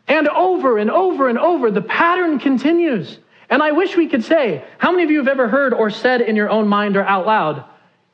And 0.06 0.26
over 0.26 0.78
and 0.78 0.90
over 0.90 1.28
and 1.28 1.38
over, 1.38 1.70
the 1.70 1.82
pattern 1.82 2.38
continues. 2.38 3.18
And 3.50 3.62
I 3.62 3.72
wish 3.72 3.94
we 3.94 4.08
could 4.08 4.24
say, 4.24 4.64
how 4.78 4.90
many 4.90 5.02
of 5.02 5.10
you 5.10 5.18
have 5.18 5.28
ever 5.28 5.48
heard 5.48 5.74
or 5.74 5.90
said 5.90 6.22
in 6.22 6.34
your 6.34 6.48
own 6.48 6.66
mind 6.66 6.96
or 6.96 7.04
out 7.04 7.26
loud, 7.26 7.64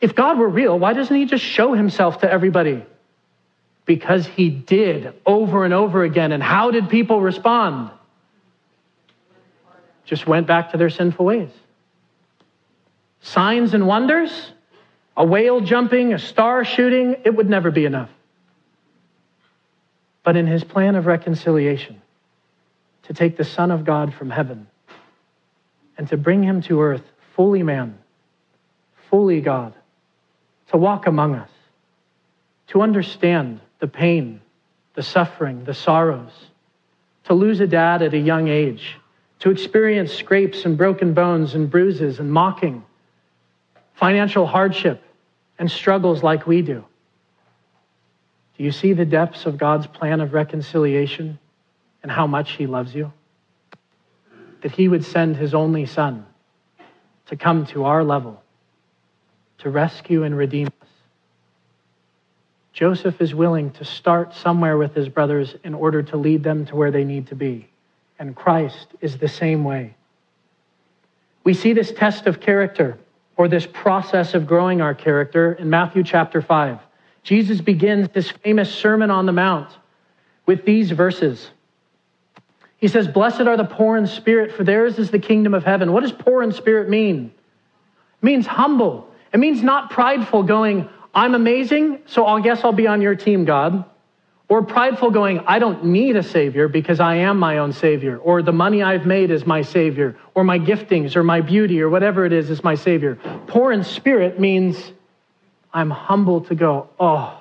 if 0.05 0.15
God 0.15 0.37
were 0.39 0.51
real, 0.51 0.79
why 0.79 0.93
doesn't 0.93 1.17
he 1.17 1.25
just 1.25 1.43
show 1.43 1.73
himself 1.73 2.19
to 2.19 2.31
everybody? 2.31 2.85
Because 3.87 4.27
he 4.27 4.51
did 4.51 5.15
over 5.25 5.65
and 5.65 5.73
over 5.73 6.05
again. 6.05 6.31
And 6.31 6.43
how 6.43 6.71
did 6.71 6.91
people 6.91 7.23
respond? 7.23 7.91
Just 10.05 10.27
went 10.27 10.47
back 10.47 10.73
to 10.73 10.77
their 10.77 10.91
sinful 10.91 11.25
ways. 11.25 11.49
Signs 13.23 13.73
and 13.73 13.87
wonders, 13.87 14.53
a 15.17 15.25
whale 15.25 15.63
jumping, 15.63 16.13
a 16.13 16.19
star 16.19 16.67
shooting, 16.67 17.17
it 17.25 17.35
would 17.35 17.49
never 17.49 17.71
be 17.71 17.87
enough. 17.87 18.11
But 20.23 20.37
in 20.37 20.47
his 20.47 20.65
plan 20.65 20.97
of 20.97 21.07
reconciliation, 21.07 22.03
to 23.05 23.15
take 23.15 23.39
the 23.39 23.45
Son 23.45 23.71
of 23.71 23.87
God 23.87 24.13
from 24.13 24.29
heaven 24.29 24.67
and 25.97 26.07
to 26.09 26.19
bring 26.19 26.43
him 26.43 26.61
to 26.63 26.83
earth 26.83 27.05
fully 27.35 27.63
man, 27.63 27.99
fully 29.09 29.41
God 29.41 29.73
to 30.69 30.77
walk 30.77 31.07
among 31.07 31.35
us, 31.35 31.51
to 32.69 32.83
understand 32.83 33.61
the 33.81 33.87
pain, 33.87 34.41
the 34.95 35.03
suffering, 35.03 35.65
the 35.65 35.75
sorrows, 35.75 36.33
to 37.25 37.35
lose 37.35 37.61
a 37.61 37.67
dad 37.67 38.03
at 38.03 38.15
a 38.15 38.19
young 38.19 38.49
age, 38.49 38.97
to 39.41 39.51
experience 39.51 40.13
scrapes 40.13 40.65
and 40.65 40.79
broken 40.79 41.15
bones 41.15 41.55
and 41.55 41.71
bruises 41.71 42.19
and 42.19 42.33
mocking, 42.33 42.85
financial 43.95 44.47
hardship 44.47 45.03
and 45.59 45.71
struggles 45.71 46.23
like 46.23 46.47
we 46.47 46.63
do. 46.63 46.85
Do 48.57 48.65
you 48.65 48.73
see 48.73 48.93
the 48.93 49.05
depths 49.05 49.47
of 49.47 49.59
God's 49.59 49.87
plan 49.87 50.21
of 50.21 50.33
reconciliation 50.33 51.39
and 52.03 52.11
how 52.11 52.27
much 52.27 52.53
He 52.53 52.67
loves 52.67 52.95
you? 52.95 53.13
That 54.63 54.73
He 54.73 54.89
would 54.89 55.05
send 55.05 55.37
His 55.37 55.55
only 55.55 55.87
Son 55.87 56.25
to 57.27 57.37
come 57.37 57.67
to 57.67 57.85
our 57.85 58.05
level 58.05 58.44
to 59.59 59.71
rescue 59.71 60.23
and 60.25 60.37
redeem 60.37 60.67
us. 60.67 60.89
Joseph 62.73 63.21
is 63.21 63.35
willing 63.35 63.71
to 63.73 63.85
start 63.85 64.35
somewhere 64.35 64.77
with 64.77 64.95
his 64.95 65.09
brothers 65.09 65.55
in 65.63 65.75
order 65.75 66.03
to 66.03 66.17
lead 66.17 66.43
them 66.43 66.67
to 66.67 66.77
where 66.77 66.91
they 66.91 67.05
need 67.05 67.29
to 67.29 67.37
be. 67.37 67.69
And 68.19 68.35
Christ 68.35 68.89
is 69.01 69.17
the 69.17 69.29
same 69.29 69.65
way. 69.65 69.95
We 71.45 71.55
see 71.55 71.73
this 71.73 71.93
test 71.93 72.27
of 72.27 72.41
character 72.41 72.99
or 73.37 73.49
this 73.49 73.67
process 73.67 74.35
of 74.35 74.47
growing 74.47 74.81
our 74.81 74.95
character 74.95 75.53
in 75.53 75.71
Matthew 75.71 76.03
chapter 76.03 76.41
5. 76.41 76.79
Jesus 77.23 77.61
begins 77.61 78.09
this 78.11 78.31
famous 78.31 78.73
Sermon 78.73 79.11
on 79.11 79.27
the 79.27 79.33
Mount 79.33 79.71
with 80.47 80.65
these 80.65 80.91
verses. 80.91 81.51
He 82.77 82.89
says, 82.89 83.09
Blessed 83.09 83.43
are 83.43 83.57
the 83.57 83.65
poor 83.65 83.97
in 83.97 84.07
spirit, 84.07 84.53
for 84.53 84.65
theirs 84.65 84.99
is 84.99 85.11
the 85.11 85.19
kingdom 85.19 85.55
of 85.55 85.65
heaven. 85.65 85.93
What 85.93 86.03
does 86.03 86.13
poor 86.13 86.43
in 86.43 86.53
spirit 86.53 86.89
mean? 86.89 87.33
It 88.23 88.25
means 88.25 88.47
humble. 88.47 89.11
It 89.35 89.41
means 89.41 89.65
not 89.65 89.91
prideful, 89.91 90.45
going, 90.45 90.89
I'm 91.13 91.35
amazing, 91.35 91.99
so 92.07 92.25
I 92.25 92.41
guess 92.41 92.63
I'll 92.63 92.73
be 92.73 92.87
on 92.87 93.03
your 93.03 93.17
team, 93.17 93.45
God. 93.45 93.85
Or 94.49 94.63
prideful 94.63 95.11
going, 95.11 95.41
I 95.41 95.59
don't 95.59 95.87
need 95.87 96.15
a 96.15 96.23
Savior 96.23 96.69
because 96.69 97.01
I 97.01 97.17
am 97.17 97.41
my 97.41 97.59
own 97.59 97.73
Savior. 97.73 98.17
Or 98.17 98.43
the 98.43 98.53
money 98.53 98.85
I've 98.85 99.07
made 99.07 99.33
is 99.33 99.45
my 99.45 99.63
Savior. 99.63 100.17
Or 100.37 100.45
my 100.45 100.61
giftings 100.61 101.17
or 101.17 101.25
my 101.25 101.41
beauty 101.41 101.83
or 101.83 101.89
whatever 101.89 102.25
it 102.25 102.33
is 102.33 102.49
is 102.49 102.63
my 102.63 102.77
Savior. 102.77 103.17
Poor 103.49 103.73
in 103.73 103.83
spirit 103.83 104.39
means 104.39 104.93
I'm 105.73 105.91
humble 105.91 106.43
to 106.43 106.55
go, 106.55 106.89
oh, 107.01 107.37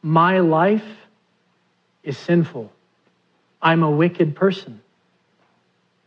my 0.00 0.38
life 0.38 0.86
is 2.04 2.16
sinful. 2.16 2.72
I'm 3.60 3.82
a 3.82 3.90
wicked 3.90 4.34
person. 4.34 4.80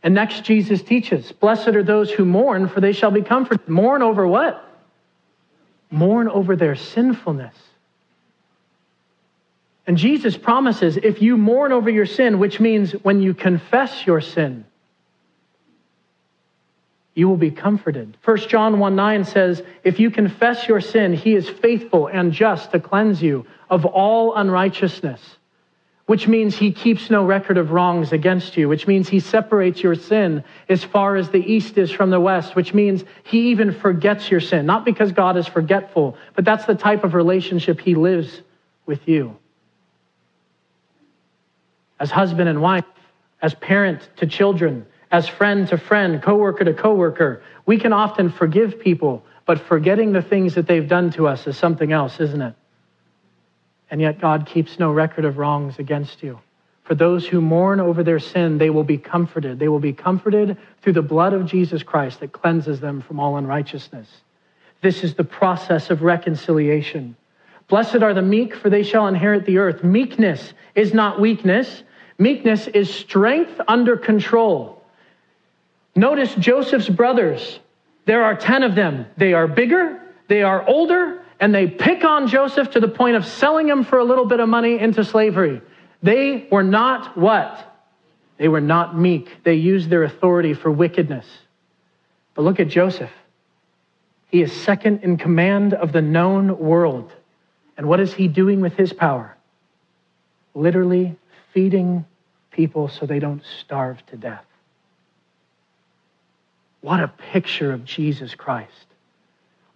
And 0.02 0.14
next, 0.14 0.42
Jesus 0.42 0.82
teaches 0.82 1.30
Blessed 1.30 1.68
are 1.68 1.84
those 1.84 2.10
who 2.10 2.24
mourn, 2.24 2.68
for 2.68 2.80
they 2.80 2.92
shall 2.92 3.12
be 3.12 3.22
comforted. 3.22 3.68
Mourn 3.68 4.02
over 4.02 4.26
what? 4.26 4.66
Mourn 5.90 6.28
over 6.28 6.56
their 6.56 6.76
sinfulness. 6.76 7.54
And 9.86 9.96
Jesus 9.96 10.36
promises 10.36 10.96
if 10.96 11.20
you 11.20 11.36
mourn 11.36 11.72
over 11.72 11.90
your 11.90 12.06
sin, 12.06 12.38
which 12.38 12.60
means 12.60 12.92
when 12.92 13.20
you 13.20 13.34
confess 13.34 14.06
your 14.06 14.20
sin, 14.20 14.64
you 17.14 17.28
will 17.28 17.36
be 17.36 17.50
comforted. 17.50 18.16
1 18.24 18.36
John 18.48 18.78
1 18.78 18.94
9 18.94 19.24
says, 19.24 19.62
If 19.82 19.98
you 19.98 20.10
confess 20.10 20.68
your 20.68 20.80
sin, 20.80 21.12
he 21.12 21.34
is 21.34 21.48
faithful 21.48 22.06
and 22.06 22.32
just 22.32 22.70
to 22.70 22.80
cleanse 22.80 23.20
you 23.20 23.46
of 23.68 23.84
all 23.84 24.36
unrighteousness, 24.36 25.20
which 26.10 26.26
means 26.26 26.56
he 26.56 26.72
keeps 26.72 27.08
no 27.08 27.24
record 27.24 27.56
of 27.56 27.70
wrongs 27.70 28.10
against 28.10 28.56
you, 28.56 28.68
which 28.68 28.88
means 28.88 29.08
he 29.08 29.20
separates 29.20 29.80
your 29.80 29.94
sin 29.94 30.42
as 30.68 30.82
far 30.82 31.14
as 31.14 31.30
the 31.30 31.38
east 31.38 31.78
is 31.78 31.88
from 31.88 32.10
the 32.10 32.18
west, 32.18 32.56
which 32.56 32.74
means 32.74 33.04
he 33.22 33.50
even 33.50 33.70
forgets 33.70 34.28
your 34.28 34.40
sin. 34.40 34.66
Not 34.66 34.84
because 34.84 35.12
God 35.12 35.36
is 35.36 35.46
forgetful, 35.46 36.16
but 36.34 36.44
that's 36.44 36.64
the 36.64 36.74
type 36.74 37.04
of 37.04 37.14
relationship 37.14 37.80
he 37.80 37.94
lives 37.94 38.42
with 38.86 39.06
you 39.06 39.36
as 42.00 42.10
husband 42.10 42.48
and 42.48 42.60
wife, 42.60 42.86
as 43.40 43.54
parent 43.54 44.08
to 44.16 44.26
children, 44.26 44.84
as 45.12 45.28
friend 45.28 45.68
to 45.68 45.78
friend, 45.78 46.20
coworker 46.20 46.64
to 46.64 46.74
coworker. 46.74 47.40
We 47.66 47.78
can 47.78 47.92
often 47.92 48.30
forgive 48.32 48.80
people, 48.80 49.24
but 49.46 49.60
forgetting 49.60 50.12
the 50.12 50.22
things 50.22 50.56
that 50.56 50.66
they've 50.66 50.88
done 50.88 51.12
to 51.12 51.28
us 51.28 51.46
is 51.46 51.56
something 51.56 51.92
else, 51.92 52.18
isn't 52.18 52.42
it? 52.42 52.56
And 53.90 54.00
yet 54.00 54.20
God 54.20 54.46
keeps 54.46 54.78
no 54.78 54.92
record 54.92 55.24
of 55.24 55.38
wrongs 55.38 55.78
against 55.78 56.22
you. 56.22 56.38
For 56.84 56.94
those 56.94 57.26
who 57.26 57.40
mourn 57.40 57.80
over 57.80 58.02
their 58.02 58.18
sin, 58.18 58.58
they 58.58 58.70
will 58.70 58.84
be 58.84 58.98
comforted. 58.98 59.58
They 59.58 59.68
will 59.68 59.80
be 59.80 59.92
comforted 59.92 60.56
through 60.82 60.94
the 60.94 61.02
blood 61.02 61.32
of 61.32 61.46
Jesus 61.46 61.82
Christ 61.82 62.20
that 62.20 62.32
cleanses 62.32 62.80
them 62.80 63.00
from 63.00 63.20
all 63.20 63.36
unrighteousness. 63.36 64.08
This 64.80 65.04
is 65.04 65.14
the 65.14 65.24
process 65.24 65.90
of 65.90 66.02
reconciliation. 66.02 67.16
Blessed 67.68 68.02
are 68.02 68.14
the 68.14 68.22
meek, 68.22 68.56
for 68.56 68.70
they 68.70 68.82
shall 68.82 69.06
inherit 69.06 69.46
the 69.46 69.58
earth. 69.58 69.84
Meekness 69.84 70.52
is 70.74 70.92
not 70.92 71.20
weakness, 71.20 71.84
Meekness 72.20 72.66
is 72.68 72.92
strength 72.92 73.58
under 73.66 73.96
control. 73.96 74.84
Notice 75.96 76.34
Joseph's 76.34 76.88
brothers. 76.88 77.58
There 78.04 78.22
are 78.22 78.36
10 78.36 78.62
of 78.62 78.74
them. 78.74 79.06
They 79.16 79.32
are 79.32 79.48
bigger, 79.48 80.02
they 80.28 80.42
are 80.42 80.64
older, 80.68 81.19
and 81.40 81.54
they 81.54 81.66
pick 81.66 82.04
on 82.04 82.28
Joseph 82.28 82.72
to 82.72 82.80
the 82.80 82.88
point 82.88 83.16
of 83.16 83.24
selling 83.24 83.68
him 83.68 83.82
for 83.82 83.98
a 83.98 84.04
little 84.04 84.26
bit 84.26 84.40
of 84.40 84.48
money 84.48 84.78
into 84.78 85.02
slavery. 85.04 85.62
They 86.02 86.46
were 86.50 86.62
not 86.62 87.16
what? 87.16 87.66
They 88.36 88.48
were 88.48 88.60
not 88.60 88.96
meek. 88.96 89.42
They 89.42 89.54
used 89.54 89.88
their 89.88 90.04
authority 90.04 90.52
for 90.52 90.70
wickedness. 90.70 91.26
But 92.34 92.42
look 92.42 92.60
at 92.60 92.68
Joseph. 92.68 93.10
He 94.28 94.42
is 94.42 94.52
second 94.52 95.00
in 95.02 95.16
command 95.16 95.74
of 95.74 95.92
the 95.92 96.02
known 96.02 96.58
world. 96.58 97.10
And 97.76 97.88
what 97.88 98.00
is 98.00 98.12
he 98.12 98.28
doing 98.28 98.60
with 98.60 98.74
his 98.74 98.92
power? 98.92 99.36
Literally 100.54 101.16
feeding 101.52 102.04
people 102.50 102.88
so 102.88 103.06
they 103.06 103.18
don't 103.18 103.42
starve 103.60 104.04
to 104.06 104.16
death. 104.16 104.44
What 106.82 107.00
a 107.00 107.08
picture 107.08 107.72
of 107.72 107.84
Jesus 107.84 108.34
Christ. 108.34 108.86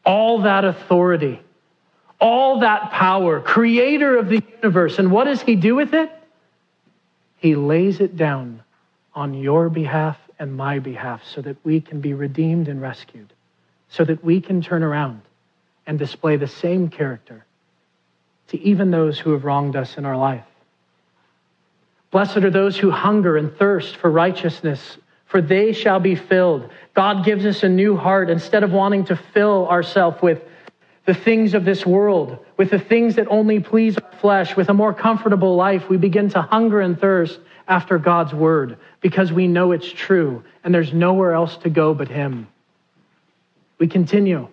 All 0.05 0.43
that 0.43 0.65
authority, 0.65 1.41
all 2.25 2.61
that 2.61 2.91
power, 2.91 3.39
creator 3.39 4.16
of 4.16 4.31
the 4.31 4.43
universe. 4.57 4.99
And 4.99 5.11
what 5.11 5.25
does 5.25 5.43
he 5.43 5.57
do 5.57 5.75
with 5.75 5.93
it? 5.93 6.11
He 7.37 7.55
lays 7.55 8.01
it 8.01 8.16
down 8.16 8.62
on 9.14 9.35
your 9.35 9.68
behalf 9.68 10.16
and 10.39 10.57
my 10.57 10.79
behalf 10.79 11.20
so 11.27 11.43
that 11.43 11.59
we 11.64 11.83
can 11.83 12.01
be 12.01 12.14
redeemed 12.14 12.66
and 12.68 12.81
rescued, 12.81 13.35
so 13.91 14.05
that 14.05 14.25
we 14.25 14.41
can 14.41 14.62
turn 14.62 14.83
around 14.83 15.20
and 15.87 15.99
display 15.99 16.39
the 16.39 16.49
same 16.49 16.89
character 16.89 17.45
to 18.49 18.59
even 18.59 18.91
those 18.91 19.18
who 19.18 19.33
have 19.33 19.45
wronged 19.45 19.77
us 19.77 19.99
in 19.99 20.07
our 20.07 20.16
life. 20.16 20.47
Blessed 22.11 22.39
are 22.39 22.51
those 22.51 22.79
who 22.79 22.91
hunger 22.91 23.37
and 23.37 23.55
thirst 23.55 23.97
for 23.97 24.11
righteousness, 24.11 24.97
for 25.27 25.43
they 25.43 25.75
shall 25.75 26.01
be 26.01 26.14
filled. 26.14 26.70
God 26.95 27.22
gives 27.22 27.45
us 27.45 27.62
a 27.64 27.68
new 27.68 27.99
heart 27.99 28.31
instead 28.31 28.62
of 28.62 28.72
wanting 28.72 29.05
to 29.05 29.16
fill 29.16 29.68
ourselves 29.68 30.22
with 30.22 30.43
the 31.07 31.15
things 31.15 31.55
of 31.55 31.65
this 31.65 31.85
world, 31.85 32.39
with 32.57 32.71
the 32.71 32.79
things 32.79 33.17
that 33.17 33.29
only 33.29 33.61
please 33.61 33.99
our 33.99 34.13
flesh, 34.21 34.57
with 34.57 34.71
a 34.71 34.75
more 34.75 34.95
comfortable 34.95 35.55
life. 35.55 35.89
We 35.89 35.97
begin 35.99 36.31
to 36.31 36.43
hunger 36.43 36.81
and 36.81 36.99
thirst 36.99 37.39
after 37.69 37.99
God's 37.99 38.33
word 38.33 38.79
because 39.01 39.33
we 39.33 39.47
know 39.47 39.73
it's 39.73 39.91
true 39.91 40.45
and 40.63 40.75
there's 40.75 40.93
nowhere 40.93 41.33
else 41.33 41.57
to 41.59 41.71
go 41.71 41.95
but 41.95 42.09
Him. 42.09 42.49
We 43.79 43.87
continue. 43.87 44.49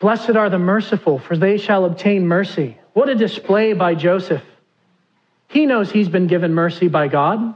Blessed 0.00 0.30
are 0.30 0.50
the 0.50 0.58
merciful, 0.58 1.20
for 1.20 1.36
they 1.36 1.58
shall 1.58 1.84
obtain 1.84 2.26
mercy. 2.26 2.76
What 2.92 3.08
a 3.08 3.14
display 3.14 3.72
by 3.72 3.94
Joseph. 3.94 4.42
He 5.46 5.66
knows 5.66 5.92
he's 5.92 6.08
been 6.08 6.26
given 6.26 6.54
mercy 6.54 6.88
by 6.88 7.06
God, 7.06 7.54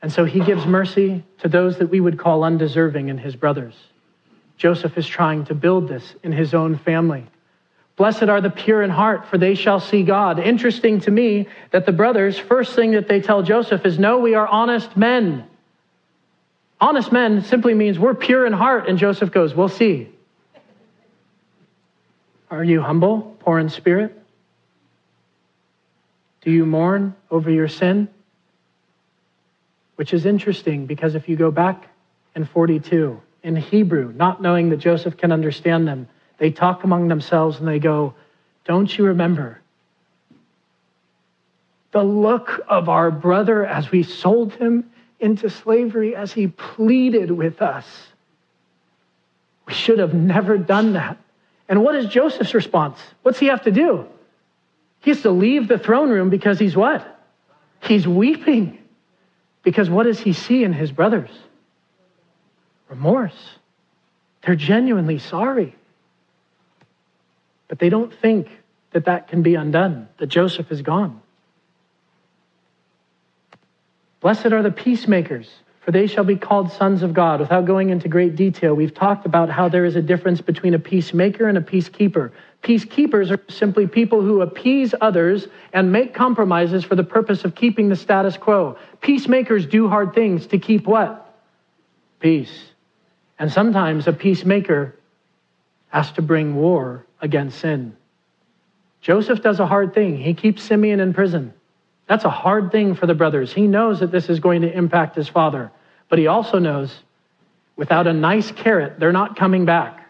and 0.00 0.10
so 0.10 0.24
he 0.24 0.40
gives 0.40 0.64
mercy 0.64 1.22
to 1.40 1.48
those 1.48 1.78
that 1.78 1.90
we 1.90 2.00
would 2.00 2.18
call 2.18 2.44
undeserving 2.44 3.08
in 3.08 3.18
his 3.18 3.36
brothers. 3.36 3.74
Joseph 4.62 4.96
is 4.96 5.08
trying 5.08 5.44
to 5.46 5.56
build 5.56 5.88
this 5.88 6.14
in 6.22 6.30
his 6.30 6.54
own 6.54 6.78
family. 6.78 7.26
Blessed 7.96 8.28
are 8.28 8.40
the 8.40 8.48
pure 8.48 8.80
in 8.80 8.90
heart, 8.90 9.26
for 9.26 9.36
they 9.36 9.56
shall 9.56 9.80
see 9.80 10.04
God. 10.04 10.38
Interesting 10.38 11.00
to 11.00 11.10
me 11.10 11.48
that 11.72 11.84
the 11.84 11.90
brothers, 11.90 12.38
first 12.38 12.76
thing 12.76 12.92
that 12.92 13.08
they 13.08 13.20
tell 13.20 13.42
Joseph 13.42 13.84
is, 13.84 13.98
No, 13.98 14.20
we 14.20 14.36
are 14.36 14.46
honest 14.46 14.96
men. 14.96 15.44
Honest 16.80 17.10
men 17.10 17.42
simply 17.42 17.74
means 17.74 17.98
we're 17.98 18.14
pure 18.14 18.46
in 18.46 18.52
heart. 18.52 18.88
And 18.88 18.98
Joseph 18.98 19.32
goes, 19.32 19.52
We'll 19.52 19.68
see. 19.68 20.08
Are 22.48 22.62
you 22.62 22.82
humble, 22.82 23.36
poor 23.40 23.58
in 23.58 23.68
spirit? 23.68 24.16
Do 26.42 26.52
you 26.52 26.66
mourn 26.66 27.16
over 27.32 27.50
your 27.50 27.66
sin? 27.66 28.06
Which 29.96 30.14
is 30.14 30.24
interesting 30.24 30.86
because 30.86 31.16
if 31.16 31.28
you 31.28 31.34
go 31.34 31.50
back 31.50 31.88
in 32.36 32.44
42, 32.44 33.20
in 33.42 33.56
Hebrew, 33.56 34.12
not 34.12 34.40
knowing 34.40 34.70
that 34.70 34.78
Joseph 34.78 35.16
can 35.16 35.32
understand 35.32 35.86
them, 35.86 36.08
they 36.38 36.50
talk 36.50 36.84
among 36.84 37.08
themselves 37.08 37.58
and 37.58 37.68
they 37.68 37.78
go, 37.78 38.14
Don't 38.64 38.96
you 38.96 39.06
remember 39.06 39.60
the 41.92 42.02
look 42.02 42.60
of 42.68 42.88
our 42.88 43.10
brother 43.10 43.66
as 43.66 43.90
we 43.90 44.02
sold 44.02 44.54
him 44.54 44.90
into 45.20 45.50
slavery, 45.50 46.16
as 46.16 46.32
he 46.32 46.48
pleaded 46.48 47.30
with 47.30 47.62
us? 47.62 47.86
We 49.66 49.74
should 49.74 49.98
have 49.98 50.14
never 50.14 50.58
done 50.58 50.94
that. 50.94 51.18
And 51.68 51.84
what 51.84 51.94
is 51.94 52.06
Joseph's 52.06 52.54
response? 52.54 52.98
What's 53.22 53.38
he 53.38 53.46
have 53.46 53.62
to 53.62 53.70
do? 53.70 54.06
He 55.00 55.10
has 55.10 55.22
to 55.22 55.30
leave 55.30 55.68
the 55.68 55.78
throne 55.78 56.10
room 56.10 56.30
because 56.30 56.58
he's 56.58 56.76
what? 56.76 57.06
He's 57.80 58.06
weeping. 58.06 58.78
Because 59.62 59.88
what 59.88 60.04
does 60.04 60.18
he 60.18 60.32
see 60.32 60.64
in 60.64 60.72
his 60.72 60.90
brothers? 60.90 61.30
Remorse. 62.92 63.56
They're 64.44 64.54
genuinely 64.54 65.18
sorry. 65.18 65.74
But 67.68 67.78
they 67.78 67.88
don't 67.88 68.12
think 68.12 68.48
that 68.90 69.06
that 69.06 69.28
can 69.28 69.40
be 69.40 69.54
undone, 69.54 70.08
that 70.18 70.26
Joseph 70.26 70.70
is 70.70 70.82
gone. 70.82 71.22
Blessed 74.20 74.46
are 74.46 74.62
the 74.62 74.70
peacemakers, 74.70 75.50
for 75.80 75.90
they 75.90 76.06
shall 76.06 76.24
be 76.24 76.36
called 76.36 76.70
sons 76.70 77.02
of 77.02 77.14
God. 77.14 77.40
Without 77.40 77.64
going 77.64 77.88
into 77.88 78.08
great 78.08 78.36
detail, 78.36 78.74
we've 78.74 78.92
talked 78.92 79.24
about 79.24 79.48
how 79.48 79.70
there 79.70 79.86
is 79.86 79.96
a 79.96 80.02
difference 80.02 80.42
between 80.42 80.74
a 80.74 80.78
peacemaker 80.78 81.48
and 81.48 81.56
a 81.56 81.62
peacekeeper. 81.62 82.30
Peacekeepers 82.62 83.30
are 83.30 83.40
simply 83.50 83.86
people 83.86 84.20
who 84.20 84.42
appease 84.42 84.94
others 85.00 85.48
and 85.72 85.90
make 85.90 86.12
compromises 86.12 86.84
for 86.84 86.94
the 86.94 87.04
purpose 87.04 87.46
of 87.46 87.54
keeping 87.54 87.88
the 87.88 87.96
status 87.96 88.36
quo. 88.36 88.76
Peacemakers 89.00 89.64
do 89.64 89.88
hard 89.88 90.14
things 90.14 90.46
to 90.48 90.58
keep 90.58 90.86
what? 90.86 91.34
Peace. 92.20 92.71
And 93.42 93.50
sometimes 93.50 94.06
a 94.06 94.12
peacemaker 94.12 94.94
has 95.88 96.12
to 96.12 96.22
bring 96.22 96.54
war 96.54 97.04
against 97.20 97.58
sin. 97.58 97.96
Joseph 99.00 99.42
does 99.42 99.58
a 99.58 99.66
hard 99.66 99.94
thing. 99.94 100.16
He 100.16 100.32
keeps 100.32 100.62
Simeon 100.62 101.00
in 101.00 101.12
prison. 101.12 101.52
That's 102.06 102.24
a 102.24 102.30
hard 102.30 102.70
thing 102.70 102.94
for 102.94 103.08
the 103.08 103.16
brothers. 103.16 103.52
He 103.52 103.66
knows 103.66 103.98
that 103.98 104.12
this 104.12 104.28
is 104.28 104.38
going 104.38 104.62
to 104.62 104.72
impact 104.72 105.16
his 105.16 105.28
father, 105.28 105.72
but 106.08 106.20
he 106.20 106.28
also 106.28 106.60
knows 106.60 106.94
without 107.74 108.06
a 108.06 108.12
nice 108.12 108.52
carrot, 108.52 109.00
they're 109.00 109.10
not 109.10 109.34
coming 109.34 109.64
back. 109.64 110.08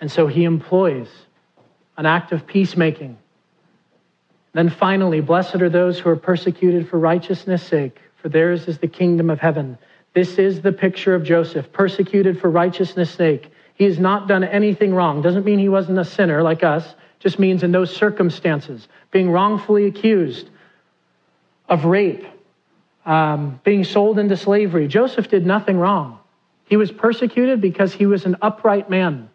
And 0.00 0.10
so 0.10 0.26
he 0.26 0.44
employs 0.44 1.10
an 1.98 2.06
act 2.06 2.32
of 2.32 2.46
peacemaking. 2.46 3.18
Then 4.54 4.70
finally, 4.70 5.20
blessed 5.20 5.56
are 5.56 5.68
those 5.68 5.98
who 5.98 6.08
are 6.08 6.16
persecuted 6.16 6.88
for 6.88 6.98
righteousness' 6.98 7.62
sake, 7.62 8.00
for 8.22 8.30
theirs 8.30 8.68
is 8.68 8.78
the 8.78 8.88
kingdom 8.88 9.28
of 9.28 9.38
heaven. 9.38 9.76
This 10.12 10.38
is 10.38 10.60
the 10.60 10.72
picture 10.72 11.14
of 11.14 11.22
Joseph, 11.22 11.72
persecuted 11.72 12.40
for 12.40 12.50
righteousness' 12.50 13.10
sake. 13.10 13.52
He 13.74 13.84
has 13.84 13.98
not 13.98 14.26
done 14.26 14.42
anything 14.42 14.92
wrong. 14.92 15.22
Doesn't 15.22 15.44
mean 15.44 15.58
he 15.58 15.68
wasn't 15.68 15.98
a 15.98 16.04
sinner 16.04 16.42
like 16.42 16.64
us, 16.64 16.94
just 17.20 17.38
means 17.38 17.62
in 17.62 17.70
those 17.70 17.94
circumstances, 17.94 18.88
being 19.10 19.30
wrongfully 19.30 19.86
accused 19.86 20.50
of 21.68 21.84
rape, 21.84 22.26
um, 23.06 23.60
being 23.62 23.84
sold 23.84 24.18
into 24.18 24.36
slavery. 24.36 24.88
Joseph 24.88 25.28
did 25.28 25.46
nothing 25.46 25.78
wrong. 25.78 26.18
He 26.64 26.76
was 26.76 26.90
persecuted 26.90 27.60
because 27.60 27.92
he 27.92 28.06
was 28.06 28.26
an 28.26 28.36
upright 28.42 28.90
man. 28.90 29.30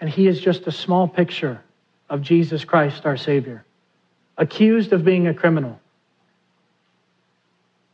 And 0.00 0.10
he 0.10 0.26
is 0.26 0.40
just 0.40 0.66
a 0.66 0.72
small 0.72 1.08
picture 1.08 1.62
of 2.10 2.20
Jesus 2.20 2.64
Christ, 2.64 3.06
our 3.06 3.16
Savior, 3.16 3.64
accused 4.36 4.92
of 4.92 5.04
being 5.04 5.26
a 5.26 5.34
criminal 5.34 5.80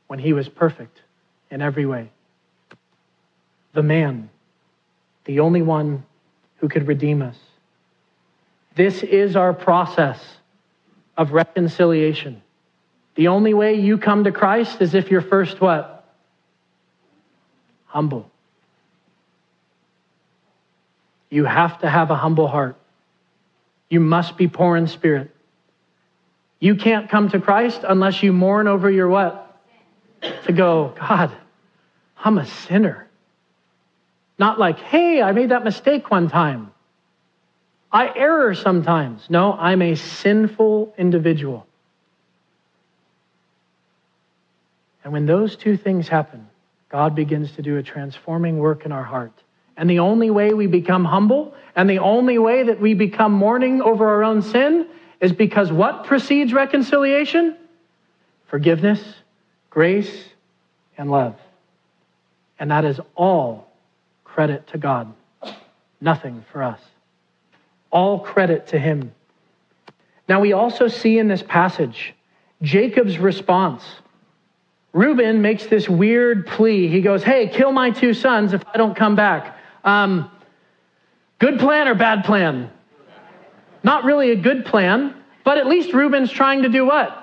when 0.08 0.18
he 0.18 0.32
was 0.32 0.48
perfect 0.48 1.02
in 1.51 1.62
every 1.62 1.86
way. 1.86 2.11
The 3.72 3.82
man, 3.82 4.30
the 5.24 5.40
only 5.40 5.62
one 5.62 6.05
who 6.57 6.68
could 6.68 6.86
redeem 6.86 7.22
us. 7.22 7.36
This 8.74 9.03
is 9.03 9.36
our 9.36 9.53
process 9.53 10.20
of 11.16 11.32
reconciliation. 11.32 12.42
The 13.14 13.28
only 13.28 13.55
way 13.55 13.74
you 13.74 13.98
come 13.98 14.24
to 14.24 14.32
Christ 14.32 14.80
is 14.80 14.94
if 14.94 15.11
you're 15.11 15.20
first 15.20 15.61
what? 15.61 16.09
Humble. 17.86 18.30
You 21.28 21.44
have 21.44 21.80
to 21.80 21.88
have 21.88 22.11
a 22.11 22.16
humble 22.16 22.48
heart. 22.48 22.76
You 23.88 24.01
must 24.01 24.36
be 24.36 24.48
poor 24.48 24.76
in 24.76 24.86
spirit. 24.86 25.34
You 26.61 26.76
can't 26.76 27.09
come 27.09 27.30
to 27.30 27.40
Christ 27.40 27.80
unless 27.86 28.22
you 28.22 28.32
mourn 28.32 28.68
over 28.68 28.90
your 28.90 29.09
what? 29.09 29.49
To 30.22 30.52
go, 30.52 30.94
God, 30.98 31.32
I'm 32.18 32.38
a 32.38 32.46
sinner. 32.46 33.08
Not 34.38 34.58
like, 34.58 34.78
hey, 34.78 35.22
I 35.22 35.32
made 35.32 35.50
that 35.50 35.64
mistake 35.64 36.10
one 36.10 36.28
time. 36.28 36.72
I 37.92 38.12
err 38.14 38.54
sometimes. 38.54 39.28
No, 39.28 39.52
I'm 39.52 39.82
a 39.82 39.94
sinful 39.94 40.94
individual. 40.96 41.66
And 45.04 45.12
when 45.12 45.26
those 45.26 45.56
two 45.56 45.76
things 45.76 46.08
happen, 46.08 46.46
God 46.88 47.14
begins 47.14 47.52
to 47.52 47.62
do 47.62 47.78
a 47.78 47.82
transforming 47.82 48.58
work 48.58 48.84
in 48.84 48.92
our 48.92 49.02
heart. 49.02 49.32
And 49.76 49.88
the 49.88 50.00
only 50.00 50.30
way 50.30 50.52
we 50.52 50.66
become 50.66 51.04
humble 51.04 51.54
and 51.74 51.88
the 51.88 51.98
only 51.98 52.38
way 52.38 52.64
that 52.64 52.80
we 52.80 52.94
become 52.94 53.32
mourning 53.32 53.80
over 53.80 54.06
our 54.08 54.24
own 54.24 54.42
sin 54.42 54.86
is 55.20 55.32
because 55.32 55.72
what 55.72 56.04
precedes 56.04 56.52
reconciliation? 56.52 57.56
Forgiveness, 58.48 59.02
grace, 59.70 60.24
and 60.98 61.10
love. 61.10 61.36
And 62.58 62.70
that 62.70 62.84
is 62.84 63.00
all 63.14 63.72
credit 64.24 64.66
to 64.68 64.78
God, 64.78 65.12
nothing 66.00 66.44
for 66.52 66.62
us. 66.62 66.80
All 67.90 68.20
credit 68.20 68.68
to 68.68 68.78
Him. 68.78 69.12
Now, 70.28 70.40
we 70.40 70.52
also 70.52 70.86
see 70.86 71.18
in 71.18 71.26
this 71.26 71.42
passage 71.42 72.14
Jacob's 72.62 73.18
response. 73.18 73.82
Reuben 74.92 75.40
makes 75.40 75.66
this 75.66 75.88
weird 75.88 76.46
plea. 76.46 76.88
He 76.88 77.00
goes, 77.00 77.22
Hey, 77.22 77.48
kill 77.48 77.72
my 77.72 77.90
two 77.90 78.12
sons 78.12 78.52
if 78.52 78.62
I 78.72 78.76
don't 78.76 78.94
come 78.94 79.16
back. 79.16 79.56
Um, 79.84 80.30
good 81.38 81.58
plan 81.58 81.88
or 81.88 81.94
bad 81.94 82.24
plan? 82.24 82.70
Not 83.82 84.04
really 84.04 84.30
a 84.32 84.36
good 84.36 84.66
plan, 84.66 85.14
but 85.44 85.58
at 85.58 85.66
least 85.66 85.92
Reuben's 85.94 86.30
trying 86.30 86.62
to 86.62 86.68
do 86.68 86.84
what? 86.84 87.19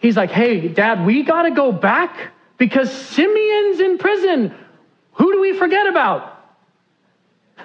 He's 0.00 0.16
like, 0.16 0.30
Hey, 0.30 0.66
dad, 0.68 1.06
we 1.06 1.22
got 1.22 1.42
to 1.42 1.52
go 1.52 1.70
back 1.70 2.32
because 2.58 2.92
Simeon's 2.92 3.80
in 3.80 3.98
prison. 3.98 4.54
Who 5.12 5.32
do 5.32 5.40
we 5.40 5.56
forget 5.56 5.86
about? 5.86 6.42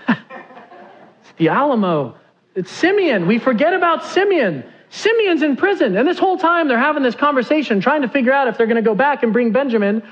it's 0.07 1.33
the 1.37 1.49
Alamo. 1.49 2.15
It's 2.53 2.71
Simeon. 2.71 3.27
We 3.27 3.39
forget 3.39 3.73
about 3.73 4.05
Simeon. 4.05 4.63
Simeon's 4.89 5.41
in 5.41 5.57
prison. 5.57 5.97
And 5.97 6.07
this 6.07 6.19
whole 6.19 6.37
time 6.37 6.67
they're 6.67 6.77
having 6.77 7.03
this 7.03 7.15
conversation, 7.15 7.81
trying 7.81 8.03
to 8.03 8.09
figure 8.09 8.31
out 8.31 8.47
if 8.47 8.57
they're 8.57 8.67
going 8.67 8.81
to 8.81 8.87
go 8.89 8.95
back 8.95 9.23
and 9.23 9.33
bring 9.33 9.51
Benjamin. 9.51 10.03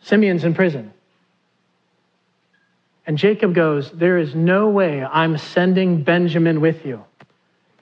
Simeon's 0.00 0.44
in 0.44 0.54
prison. 0.54 0.92
And 3.06 3.16
Jacob 3.16 3.54
goes, 3.54 3.90
There 3.92 4.18
is 4.18 4.34
no 4.34 4.68
way 4.68 5.02
I'm 5.02 5.38
sending 5.38 6.02
Benjamin 6.02 6.60
with 6.60 6.84
you. 6.84 7.04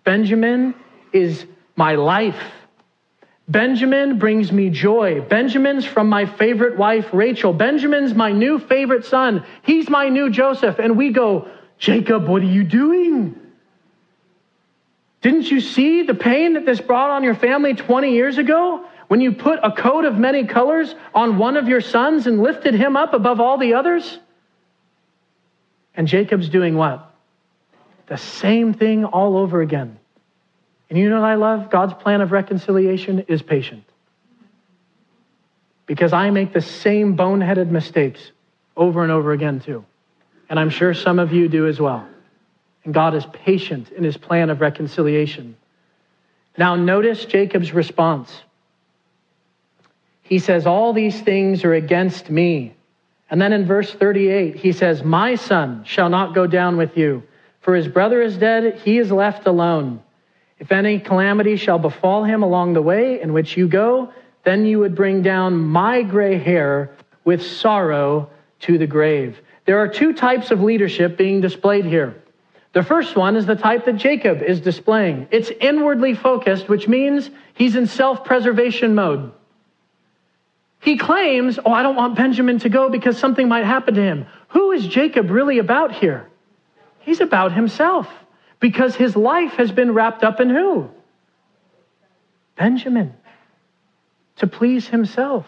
Benjamin 0.05 0.75
is 1.13 1.47
my 1.77 1.95
life. 1.95 2.41
Benjamin 3.47 4.19
brings 4.19 4.51
me 4.51 4.71
joy. 4.71 5.21
Benjamin's 5.21 5.85
from 5.85 6.09
my 6.09 6.25
favorite 6.25 6.79
wife, 6.79 7.09
Rachel. 7.13 7.53
Benjamin's 7.53 8.15
my 8.15 8.33
new 8.33 8.59
favorite 8.59 9.05
son. 9.05 9.45
He's 9.63 9.91
my 9.91 10.09
new 10.09 10.31
Joseph. 10.31 10.79
And 10.79 10.97
we 10.97 11.11
go, 11.11 11.49
Jacob, 11.79 12.27
what 12.27 12.41
are 12.43 12.47
you 12.47 12.65
doing? 12.65 13.39
Didn't 15.21 15.51
you 15.51 15.61
see 15.61 16.03
the 16.03 16.15
pain 16.15 16.55
that 16.55 16.65
this 16.65 16.81
brought 16.81 17.11
on 17.11 17.23
your 17.23 17.35
family 17.35 17.75
20 17.75 18.13
years 18.13 18.39
ago 18.39 18.87
when 19.09 19.21
you 19.21 19.33
put 19.33 19.59
a 19.63 19.73
coat 19.73 20.07
of 20.07 20.17
many 20.17 20.45
colors 20.45 20.95
on 21.15 21.37
one 21.37 21.57
of 21.57 21.69
your 21.69 21.81
sons 21.83 22.27
and 22.27 22.43
lifted 22.43 22.75
him 22.75 22.97
up 22.97 23.13
above 23.13 23.41
all 23.41 23.59
the 23.59 23.75
others? 23.75 24.19
And 25.95 26.09
Jacob's 26.09 26.49
doing 26.49 26.77
what? 26.77 27.11
The 28.07 28.17
same 28.17 28.73
thing 28.75 29.05
all 29.05 29.37
over 29.37 29.61
again. 29.61 29.99
And 30.91 30.99
you 30.99 31.09
know 31.09 31.21
what 31.21 31.27
I 31.27 31.35
love? 31.35 31.71
God's 31.71 31.95
plan 31.95 32.21
of 32.21 32.33
reconciliation 32.33 33.21
is 33.29 33.43
patient. 33.43 33.85
Because 35.87 36.13
I 36.13 36.31
make 36.31 36.53
the 36.53 36.61
same 36.61 37.17
boneheaded 37.17 37.71
mistakes 37.71 38.33
over 38.77 39.03
and 39.03 39.13
over 39.13 39.33
again, 39.33 39.61
too. 39.61 39.85
And 40.49 40.59
I'm 40.59 40.71
sure 40.71 40.95
some 40.95 41.19
of 41.19 41.33
you 41.33 41.49
do 41.49 41.67
as 41.67 41.81
well. 41.81 42.07
And 42.85 42.93
God 42.93 43.15
is 43.15 43.25
patient 43.33 43.91
in 43.93 44.05
his 44.05 44.17
plan 44.17 44.51
of 44.51 44.61
reconciliation. 44.61 45.57
Now, 46.57 46.77
notice 46.77 47.25
Jacob's 47.25 47.73
response. 47.73 48.43
He 50.23 50.39
says, 50.39 50.67
All 50.67 50.93
these 50.93 51.21
things 51.21 51.65
are 51.65 51.75
against 51.75 52.31
me. 52.31 52.75
And 53.31 53.41
then 53.41 53.53
in 53.53 53.67
verse 53.67 53.93
38, 53.93 54.57
he 54.57 54.73
says, 54.73 55.03
My 55.03 55.35
son 55.35 55.85
shall 55.85 56.09
not 56.09 56.35
go 56.35 56.47
down 56.47 56.77
with 56.77 56.97
you, 56.97 57.23
for 57.61 57.75
his 57.75 57.89
brother 57.89 58.23
is 58.23 58.37
dead, 58.37 58.81
he 58.85 58.99
is 58.99 59.11
left 59.11 59.47
alone. 59.47 60.03
If 60.59 60.71
any 60.73 61.01
calamity 61.01 61.57
shall 61.57 61.79
befall 61.79 62.25
him 62.25 62.43
along 62.43 62.75
the 62.75 62.83
way 62.83 63.21
in 63.21 63.33
which 63.33 63.57
you 63.57 63.69
go, 63.69 64.13
then 64.45 64.67
you 64.67 64.79
would 64.79 64.95
bring 64.95 65.23
down 65.23 65.57
my 65.57 66.03
gray 66.03 66.39
hair 66.39 66.95
with 67.25 67.43
sorrow 67.43 68.31
to 68.61 68.79
the 68.79 68.87
grave. 68.87 69.41
There 69.65 69.79
are 69.79 69.89
two 69.89 70.13
types 70.13 70.51
of 70.51 70.63
leadership 70.63 71.17
being 71.17 71.41
displayed 71.41 71.85
here. 71.85 72.23
The 72.73 72.83
first 72.83 73.17
one 73.17 73.37
is 73.37 73.47
the 73.47 73.55
type 73.55 73.85
that 73.87 73.97
Jacob 73.97 74.43
is 74.43 74.61
displaying. 74.61 75.29
It's 75.31 75.51
inwardly 75.61 76.15
focused, 76.15 76.69
which 76.69 76.89
means 76.89 77.31
he's 77.55 77.77
in 77.77 77.87
self 77.87 78.25
preservation 78.25 78.95
mode. 78.95 79.33
He 80.81 80.99
claims, 80.99 81.59
Oh, 81.65 81.73
I 81.73 81.83
don't 81.83 81.97
want 81.97 82.17
Benjamin 82.17 82.59
to 82.61 82.69
go 82.69 82.91
because 82.91 83.17
something 83.17 83.49
might 83.49 83.65
happen 83.65 83.95
to 83.95 84.03
him. 84.03 84.27
Who 84.49 84.73
is 84.73 84.87
Jacob 84.87 85.31
really 85.31 85.59
about 85.59 85.93
here? 85.93 86.29
He's 87.01 87.21
about 87.21 87.53
himself 87.53 88.09
because 88.65 88.97
his 88.97 89.15
life 89.15 89.53
has 89.57 89.71
been 89.71 89.93
wrapped 89.93 90.25
up 90.25 90.41
in 90.41 90.49
who? 90.49 90.89
Benjamin, 92.57 93.13
to 94.37 94.47
please 94.47 94.89
himself. 94.89 95.45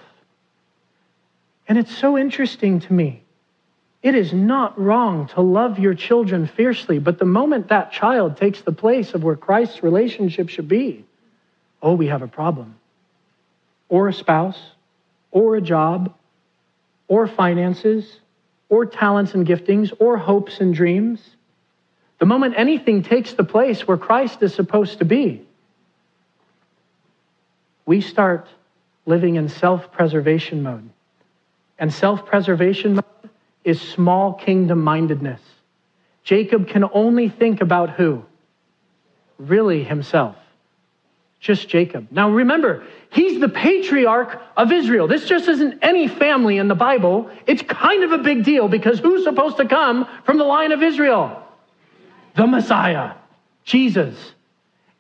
And 1.67 1.79
it's 1.79 1.97
so 1.97 2.19
interesting 2.19 2.81
to 2.81 2.93
me 2.93 3.23
it 4.03 4.15
is 4.15 4.35
not 4.35 4.79
wrong 4.79 5.29
to 5.29 5.41
love 5.41 5.79
your 5.79 5.95
children 5.95 6.47
fiercely, 6.47 6.99
but 6.99 7.19
the 7.19 7.25
moment 7.25 7.69
that 7.69 7.91
child 7.91 8.37
takes 8.37 8.61
the 8.61 8.71
place 8.71 9.15
of 9.15 9.25
where 9.25 9.35
Christ's 9.35 9.83
relationship 9.83 10.51
should 10.51 10.69
be, 10.69 11.07
oh, 11.81 11.95
we 11.95 12.09
have 12.09 12.21
a 12.21 12.29
problem. 12.29 12.77
Or 13.89 14.09
a 14.09 14.13
spouse, 14.13 14.61
or 15.31 15.57
a 15.57 15.63
job, 15.63 16.13
or 17.09 17.27
finances, 17.27 18.21
or 18.69 18.85
talents 18.85 19.33
and 19.33 19.47
giftings, 19.47 19.91
or 19.99 20.19
hopes 20.19 20.61
and 20.61 20.75
dreams. 20.75 21.36
The 22.19 22.27
moment 22.27 22.55
anything 22.57 23.03
takes 23.03 23.35
the 23.35 23.45
place 23.45 23.87
where 23.87 23.97
Christ 23.97 24.43
is 24.43 24.55
supposed 24.55 24.99
to 24.99 25.05
be, 25.05 25.43
we 27.85 28.01
start 28.01 28.49
living 29.05 29.37
in 29.37 29.49
self 29.49 29.93
preservation 29.93 30.63
mode. 30.63 30.89
And 31.79 31.93
self 31.93 32.27
preservation 32.27 32.95
mode 32.95 33.31
is 33.65 33.81
small 33.81 34.33
kingdom 34.35 34.83
mindedness. 34.83 35.41
Jacob 36.25 36.69
can 36.69 36.85
only 36.93 37.29
think 37.29 37.61
about 37.61 37.91
who? 37.91 38.25
Really 39.39 39.85
himself. 39.85 40.37
Just 41.39 41.69
Jacob. 41.69 42.09
Now 42.11 42.31
remember, 42.31 42.85
he's 43.11 43.39
the 43.39 43.49
patriarch 43.49 44.43
of 44.57 44.73
Israel. 44.73 45.07
This 45.07 45.29
just 45.29 45.47
isn't 45.49 45.79
any 45.83 46.09
family 46.09 46.59
in 46.59 46.67
the 46.67 46.75
Bible. 46.75 47.31
It's 47.47 47.63
kind 47.63 48.03
of 48.03 48.13
a 48.13 48.19
big 48.19 48.43
deal 48.43 48.67
because 48.69 48.99
who's 48.99 49.23
supposed 49.23 49.59
to 49.59 49.69
come 49.69 50.09
from 50.25 50.39
the 50.39 50.45
line 50.45 50.73
of 50.73 50.83
Israel? 50.83 51.46
The 52.37 52.47
Messiah, 52.47 53.13
Jesus. 53.65 54.35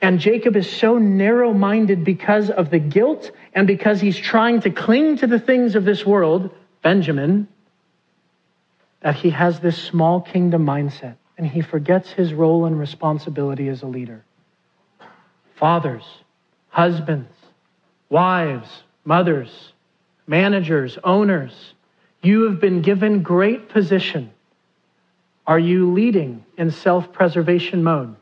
And 0.01 0.18
Jacob 0.18 0.57
is 0.57 0.70
so 0.70 0.99
narrow 0.99 1.53
minded 1.53 2.05
because 2.05 2.51
of 2.51 2.70
the 2.70 2.78
guilt 2.78 3.30
and 3.55 3.66
because 3.66 4.01
he's 4.01 4.18
trying 4.18 4.61
to 4.62 4.70
cling 4.70 5.16
to 5.18 5.26
the 5.26 5.39
things 5.39 5.74
of 5.74 5.84
this 5.84 6.05
world, 6.05 6.51
Benjamin, 6.82 7.49
that 9.01 9.16
he 9.16 9.30
has 9.30 9.61
this 9.61 9.80
small 9.82 10.20
kingdom 10.20 10.66
mindset 10.66 11.16
and 11.39 11.47
he 11.47 11.61
forgets 11.61 12.11
his 12.11 12.32
role 12.32 12.64
and 12.64 12.78
responsibility 12.78 13.68
as 13.68 13.82
a 13.82 13.87
leader. 13.87 14.24
Fathers, 15.57 16.05
husbands, 16.68 17.32
wives, 18.09 18.68
mothers, 19.05 19.72
managers, 20.26 20.99
owners, 21.05 21.74
you 22.22 22.45
have 22.45 22.61
been 22.61 22.82
given 22.82 23.22
great 23.22 23.68
position. 23.68 24.30
Are 25.47 25.59
you 25.59 25.93
leading 25.93 26.45
in 26.57 26.71
self 26.71 27.13
preservation 27.13 27.85
mode? 27.85 28.17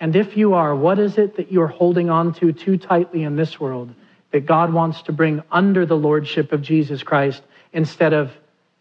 And 0.00 0.16
if 0.16 0.36
you 0.36 0.54
are, 0.54 0.74
what 0.74 0.98
is 0.98 1.18
it 1.18 1.36
that 1.36 1.52
you're 1.52 1.66
holding 1.66 2.10
on 2.10 2.34
to 2.34 2.52
too 2.52 2.76
tightly 2.76 3.22
in 3.22 3.36
this 3.36 3.60
world 3.60 3.94
that 4.32 4.46
God 4.46 4.72
wants 4.72 5.02
to 5.02 5.12
bring 5.12 5.42
under 5.52 5.86
the 5.86 5.96
lordship 5.96 6.52
of 6.52 6.62
Jesus 6.62 7.02
Christ 7.02 7.42
instead 7.72 8.12
of 8.12 8.32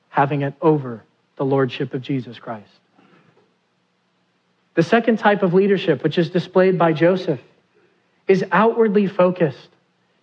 having 0.10 0.42
it 0.42 0.54
over 0.62 1.04
the 1.36 1.46
lordship 1.46 1.94
of 1.94 2.02
Jesus 2.02 2.40
Christ? 2.40 2.70
The 4.76 4.84
second 4.84 5.20
type 5.20 5.44
of 5.44 5.54
leadership, 5.54 6.04
which 6.04 6.18
is 6.18 6.30
displayed 6.30 6.80
by 6.80 6.94
Joseph, 6.94 7.40
is 8.28 8.44
outwardly 8.52 9.08
focused. 9.08 9.70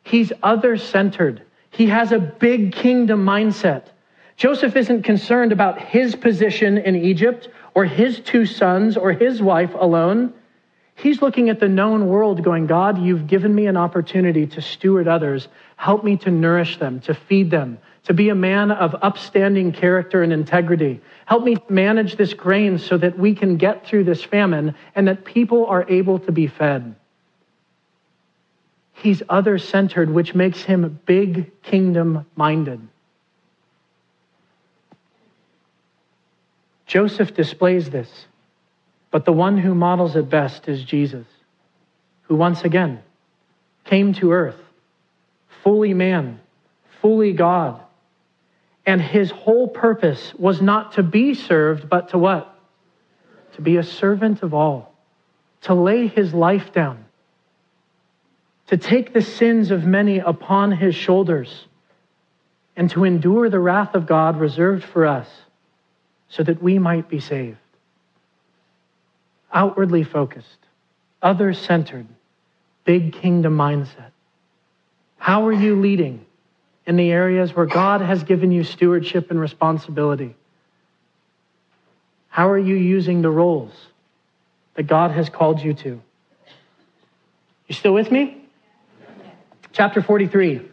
He's 0.02 0.32
other 0.42 0.76
centered. 0.76 1.42
He 1.70 1.86
has 1.86 2.10
a 2.10 2.18
big 2.18 2.72
kingdom 2.72 3.24
mindset. 3.24 3.84
Joseph 4.40 4.74
isn't 4.74 5.02
concerned 5.02 5.52
about 5.52 5.78
his 5.78 6.16
position 6.16 6.78
in 6.78 6.96
Egypt 6.96 7.50
or 7.74 7.84
his 7.84 8.20
two 8.20 8.46
sons 8.46 8.96
or 8.96 9.12
his 9.12 9.42
wife 9.42 9.74
alone. 9.74 10.32
He's 10.94 11.20
looking 11.20 11.50
at 11.50 11.60
the 11.60 11.68
known 11.68 12.06
world, 12.08 12.42
going, 12.42 12.66
God, 12.66 13.02
you've 13.02 13.26
given 13.26 13.54
me 13.54 13.66
an 13.66 13.76
opportunity 13.76 14.46
to 14.46 14.62
steward 14.62 15.06
others. 15.06 15.48
Help 15.76 16.04
me 16.04 16.16
to 16.16 16.30
nourish 16.30 16.78
them, 16.78 17.00
to 17.00 17.12
feed 17.12 17.50
them, 17.50 17.76
to 18.04 18.14
be 18.14 18.30
a 18.30 18.34
man 18.34 18.70
of 18.70 18.96
upstanding 19.02 19.72
character 19.72 20.22
and 20.22 20.32
integrity. 20.32 21.02
Help 21.26 21.44
me 21.44 21.58
manage 21.68 22.16
this 22.16 22.32
grain 22.32 22.78
so 22.78 22.96
that 22.96 23.18
we 23.18 23.34
can 23.34 23.58
get 23.58 23.86
through 23.86 24.04
this 24.04 24.24
famine 24.24 24.74
and 24.94 25.06
that 25.06 25.26
people 25.26 25.66
are 25.66 25.84
able 25.90 26.18
to 26.18 26.32
be 26.32 26.46
fed. 26.46 26.94
He's 28.94 29.22
other 29.28 29.58
centered, 29.58 30.08
which 30.08 30.34
makes 30.34 30.62
him 30.62 30.98
big 31.04 31.60
kingdom 31.60 32.24
minded. 32.36 32.80
Joseph 36.90 37.34
displays 37.34 37.88
this, 37.88 38.10
but 39.12 39.24
the 39.24 39.32
one 39.32 39.56
who 39.56 39.76
models 39.76 40.16
it 40.16 40.28
best 40.28 40.66
is 40.66 40.82
Jesus, 40.82 41.24
who 42.22 42.34
once 42.34 42.64
again 42.64 43.00
came 43.84 44.12
to 44.14 44.32
earth, 44.32 44.60
fully 45.62 45.94
man, 45.94 46.40
fully 47.00 47.32
God. 47.32 47.80
And 48.84 49.00
his 49.00 49.30
whole 49.30 49.68
purpose 49.68 50.34
was 50.34 50.60
not 50.60 50.94
to 50.94 51.04
be 51.04 51.34
served, 51.34 51.88
but 51.88 52.08
to 52.08 52.18
what? 52.18 52.52
To 53.52 53.62
be 53.62 53.76
a 53.76 53.84
servant 53.84 54.42
of 54.42 54.52
all, 54.52 54.92
to 55.60 55.74
lay 55.74 56.08
his 56.08 56.34
life 56.34 56.72
down, 56.72 57.04
to 58.66 58.76
take 58.76 59.12
the 59.12 59.22
sins 59.22 59.70
of 59.70 59.84
many 59.84 60.18
upon 60.18 60.72
his 60.72 60.96
shoulders, 60.96 61.68
and 62.74 62.90
to 62.90 63.04
endure 63.04 63.48
the 63.48 63.60
wrath 63.60 63.94
of 63.94 64.08
God 64.08 64.40
reserved 64.40 64.82
for 64.82 65.06
us 65.06 65.28
so 66.30 66.42
that 66.42 66.62
we 66.62 66.78
might 66.78 67.08
be 67.08 67.20
saved. 67.20 67.58
Outwardly 69.52 70.04
focused, 70.04 70.58
other 71.20 71.52
centered, 71.52 72.06
big 72.84 73.12
kingdom 73.12 73.56
mindset. 73.56 74.12
How 75.18 75.46
are 75.46 75.52
you 75.52 75.80
leading 75.80 76.24
in 76.86 76.96
the 76.96 77.10
areas 77.10 77.54
where 77.54 77.66
God 77.66 78.00
has 78.00 78.22
given 78.22 78.52
you 78.52 78.64
stewardship 78.64 79.30
and 79.30 79.40
responsibility? 79.40 80.34
How 82.28 82.48
are 82.48 82.58
you 82.58 82.76
using 82.76 83.22
the 83.22 83.30
roles 83.30 83.74
that 84.74 84.84
God 84.84 85.10
has 85.10 85.28
called 85.28 85.60
you 85.60 85.74
to? 85.74 86.00
You 87.66 87.74
still 87.74 87.92
with 87.92 88.10
me? 88.10 88.44
Chapter 89.72 90.00
43. 90.00 90.69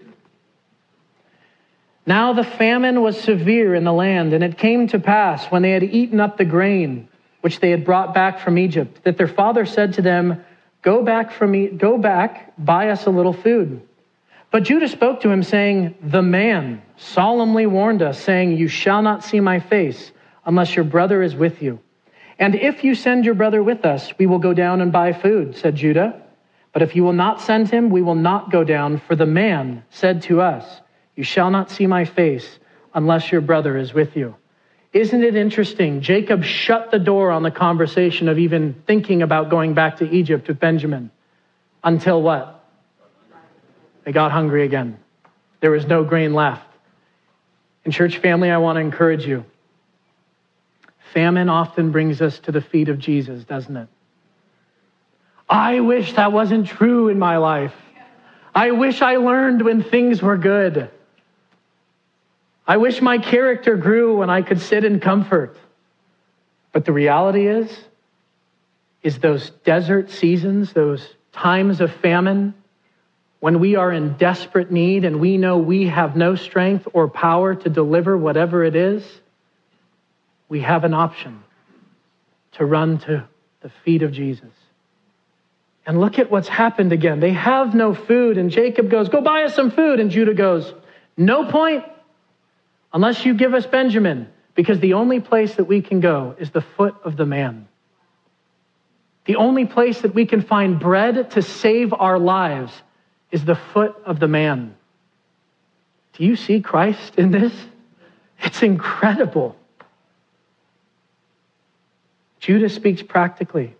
Now 2.08 2.32
the 2.32 2.46
famine 2.46 3.02
was 3.02 3.20
severe 3.20 3.76
in 3.76 3.84
the 3.84 3.92
land, 3.92 4.32
and 4.32 4.42
it 4.42 4.58
came 4.58 4.88
to 4.88 4.98
pass 4.98 5.46
when 5.48 5.62
they 5.62 5.72
had 5.72 5.84
eaten 5.84 6.22
up 6.22 6.38
the 6.38 6.46
grain 6.46 7.10
which 7.42 7.60
they 7.60 7.70
had 7.70 7.84
brought 7.84 8.14
back 8.14 8.40
from 8.40 8.58
Egypt, 8.58 9.04
that 9.04 9.18
their 9.18 9.28
father 9.28 9.66
said 9.66 9.94
to 9.94 10.02
them, 10.02 10.42
Go 10.82 11.04
back 11.04 11.34
from 11.34 11.52
me, 11.52 11.68
go 11.68 11.98
back, 11.98 12.54
buy 12.58 12.92
us 12.92 13.06
a 13.06 13.10
little 13.10 13.34
food. 13.34 13.82
But 14.52 14.64
Judah 14.64 14.88
spoke 14.88 15.22
to 15.22 15.30
him, 15.30 15.44
saying, 15.44 15.96
The 16.02 16.22
man 16.22 16.82
solemnly 16.96 17.68
warned 17.68 18.02
us, 18.02 18.18
saying, 18.18 18.58
You 18.58 18.70
shall 18.70 19.02
not 19.02 19.26
see 19.26 19.42
my 19.42 19.60
face 19.60 20.14
unless 20.46 20.78
your 20.78 20.86
brother 20.86 21.22
is 21.22 21.36
with 21.36 21.62
you. 21.62 21.80
And 22.40 22.56
if 22.56 22.86
you 22.86 22.96
send 22.96 23.26
your 23.26 23.34
brother 23.34 23.62
with 23.62 23.86
us, 23.86 24.14
we 24.18 24.28
will 24.28 24.40
go 24.40 24.54
down 24.54 24.80
and 24.80 24.94
buy 24.94 25.12
food, 25.12 25.58
said 25.58 25.76
Judah. 25.76 26.22
But 26.72 26.84
if 26.84 26.96
you 26.96 27.04
will 27.04 27.12
not 27.12 27.42
send 27.42 27.70
him, 27.70 27.90
we 27.90 28.02
will 28.02 28.16
not 28.16 28.50
go 28.50 28.64
down, 28.64 29.00
for 29.00 29.16
the 29.18 29.26
man 29.26 29.84
said 29.90 30.22
to 30.24 30.40
us, 30.40 30.80
you 31.18 31.24
shall 31.24 31.50
not 31.50 31.72
see 31.72 31.88
my 31.88 32.06
face 32.06 32.48
unless 32.94 33.32
your 33.32 33.42
brother 33.42 33.76
is 33.76 33.94
with 33.94 34.16
you. 34.16 34.36
Isn't 34.94 35.24
it 35.24 35.36
interesting? 35.36 36.02
Jacob 36.02 36.44
shut 36.44 36.92
the 36.92 37.00
door 37.00 37.32
on 37.32 37.44
the 37.44 37.52
conversation 37.52 38.30
of 38.30 38.38
even 38.38 38.82
thinking 38.86 39.24
about 39.24 39.50
going 39.50 39.74
back 39.74 39.98
to 39.98 40.10
Egypt 40.10 40.48
with 40.48 40.60
Benjamin 40.60 41.12
until 41.84 42.22
what? 42.22 42.64
They 44.06 44.12
got 44.12 44.32
hungry 44.32 44.64
again. 44.64 45.00
There 45.60 45.72
was 45.72 45.86
no 45.86 46.04
grain 46.04 46.34
left. 46.34 46.66
In 47.84 47.92
church 47.92 48.18
family, 48.20 48.52
I 48.52 48.58
want 48.58 48.78
to 48.78 48.82
encourage 48.82 49.26
you. 49.26 49.44
Famine 51.14 51.50
often 51.50 51.92
brings 51.92 52.22
us 52.22 52.38
to 52.40 52.52
the 52.52 52.62
feet 52.62 52.90
of 52.90 53.00
Jesus, 53.00 53.44
doesn't 53.44 53.76
it? 53.76 53.88
I 55.50 55.80
wish 55.80 56.14
that 56.14 56.32
wasn't 56.32 56.68
true 56.68 57.10
in 57.10 57.18
my 57.18 57.38
life. 57.38 57.74
I 58.54 58.72
wish 58.72 59.02
I 59.02 59.16
learned 59.16 59.64
when 59.64 59.84
things 59.84 60.22
were 60.22 60.38
good. 60.38 60.92
I 62.68 62.78
wish 62.78 63.02
my 63.02 63.18
character 63.18 63.78
grew 63.78 64.18
when 64.18 64.30
I 64.30 64.42
could 64.42 64.60
sit 64.60 64.84
in 64.84 65.00
comfort. 65.00 65.58
But 66.74 66.84
the 66.84 66.92
reality 66.92 67.48
is, 67.48 67.76
is 69.02 69.20
those 69.20 69.52
desert 69.64 70.12
seasons, 70.12 70.74
those 70.74 71.16
times 71.32 71.80
of 71.80 71.94
famine, 71.94 72.54
when 73.40 73.60
we 73.60 73.76
are 73.76 73.92
in 73.92 74.18
desperate 74.18 74.72
need 74.72 75.06
and 75.06 75.20
we 75.20 75.38
know 75.38 75.58
we 75.58 75.88
have 75.88 76.18
no 76.18 76.36
strength 76.36 76.88
or 76.94 77.08
power 77.08 77.56
to 77.56 77.70
deliver 77.70 78.18
whatever 78.18 78.64
it 78.64 78.76
is, 78.76 79.04
we 80.50 80.62
have 80.62 80.84
an 80.84 80.94
option 80.94 81.44
to 82.54 82.66
run 82.66 82.98
to 82.98 83.24
the 83.62 83.70
feet 83.86 84.02
of 84.02 84.12
Jesus. 84.12 84.50
And 85.86 86.02
look 86.02 86.20
at 86.20 86.30
what's 86.30 86.50
happened 86.50 86.92
again. 86.92 87.22
They 87.22 87.32
have 87.32 87.74
no 87.74 87.94
food, 87.94 88.38
and 88.38 88.52
Jacob 88.52 88.90
goes, 88.90 89.08
Go 89.08 89.22
buy 89.22 89.44
us 89.44 89.56
some 89.56 89.72
food. 89.72 90.02
And 90.02 90.12
Judah 90.12 90.34
goes, 90.34 90.74
No 91.16 91.50
point 91.50 91.86
unless 92.94 93.26
you 93.26 93.34
give 93.34 93.54
us 93.54 93.66
Benjamin, 93.66 94.28
because 94.56 94.80
the 94.80 94.94
only 94.94 95.20
place 95.20 95.56
that 95.56 95.66
we 95.66 95.82
can 95.82 96.00
go 96.00 96.36
is 96.40 96.50
the 96.52 96.62
foot 96.62 96.96
of 97.04 97.16
the 97.16 97.26
man. 97.26 97.68
The 99.26 99.36
only 99.36 99.66
place 99.66 100.02
that 100.02 100.16
we 100.16 100.26
can 100.26 100.42
find 100.42 100.80
bread 100.80 101.32
to 101.32 101.42
save 101.42 101.94
our 101.94 102.18
lives 102.18 102.72
is 103.30 103.44
the 103.44 103.56
foot 103.56 103.96
of 104.06 104.20
the 104.20 104.28
man. 104.28 104.76
Do 106.14 106.24
you 106.26 106.36
see 106.36 106.62
Christ 106.62 107.16
in 107.18 107.32
this? 107.32 107.54
It's 108.40 108.64
incredible. 108.64 109.56
Judas 112.40 112.74
speaks 112.74 113.02
practically. 113.02 113.76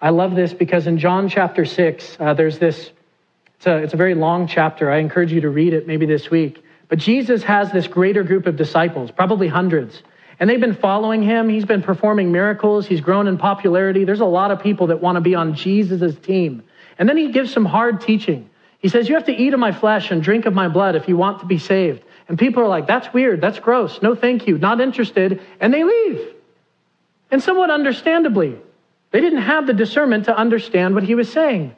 I 0.00 0.10
love 0.10 0.34
this 0.34 0.54
because 0.54 0.86
in 0.86 0.98
John 0.98 1.28
chapter 1.28 1.64
6, 1.64 2.16
uh, 2.18 2.34
there's 2.34 2.58
this, 2.58 2.90
it's 3.56 3.66
a, 3.66 3.76
it's 3.76 3.94
a 3.94 3.96
very 3.96 4.14
long 4.14 4.46
chapter. 4.46 4.90
I 4.90 4.98
encourage 4.98 5.32
you 5.32 5.42
to 5.42 5.50
read 5.50 5.74
it 5.74 5.86
maybe 5.86 6.06
this 6.06 6.30
week. 6.30 6.64
But 6.90 6.98
Jesus 6.98 7.44
has 7.44 7.70
this 7.70 7.86
greater 7.86 8.24
group 8.24 8.46
of 8.46 8.56
disciples, 8.56 9.12
probably 9.12 9.46
hundreds. 9.46 10.02
And 10.40 10.50
they've 10.50 10.60
been 10.60 10.74
following 10.74 11.22
him. 11.22 11.48
He's 11.48 11.64
been 11.64 11.82
performing 11.82 12.32
miracles. 12.32 12.84
He's 12.84 13.00
grown 13.00 13.28
in 13.28 13.38
popularity. 13.38 14.04
There's 14.04 14.20
a 14.20 14.26
lot 14.26 14.50
of 14.50 14.60
people 14.60 14.88
that 14.88 15.00
want 15.00 15.16
to 15.16 15.20
be 15.20 15.36
on 15.36 15.54
Jesus' 15.54 16.18
team. 16.18 16.64
And 16.98 17.08
then 17.08 17.16
he 17.16 17.30
gives 17.30 17.52
some 17.52 17.64
hard 17.64 18.00
teaching. 18.00 18.50
He 18.80 18.88
says, 18.88 19.08
You 19.08 19.14
have 19.14 19.26
to 19.26 19.32
eat 19.32 19.54
of 19.54 19.60
my 19.60 19.70
flesh 19.70 20.10
and 20.10 20.20
drink 20.20 20.46
of 20.46 20.52
my 20.52 20.66
blood 20.66 20.96
if 20.96 21.08
you 21.08 21.16
want 21.16 21.40
to 21.40 21.46
be 21.46 21.58
saved. 21.58 22.02
And 22.28 22.36
people 22.36 22.62
are 22.62 22.68
like, 22.68 22.88
That's 22.88 23.12
weird. 23.14 23.40
That's 23.40 23.60
gross. 23.60 24.02
No, 24.02 24.16
thank 24.16 24.48
you. 24.48 24.58
Not 24.58 24.80
interested. 24.80 25.40
And 25.60 25.72
they 25.72 25.84
leave. 25.84 26.34
And 27.30 27.40
somewhat 27.40 27.70
understandably, 27.70 28.56
they 29.12 29.20
didn't 29.20 29.42
have 29.42 29.68
the 29.68 29.74
discernment 29.74 30.24
to 30.24 30.36
understand 30.36 30.94
what 30.96 31.04
he 31.04 31.14
was 31.14 31.30
saying. 31.30 31.76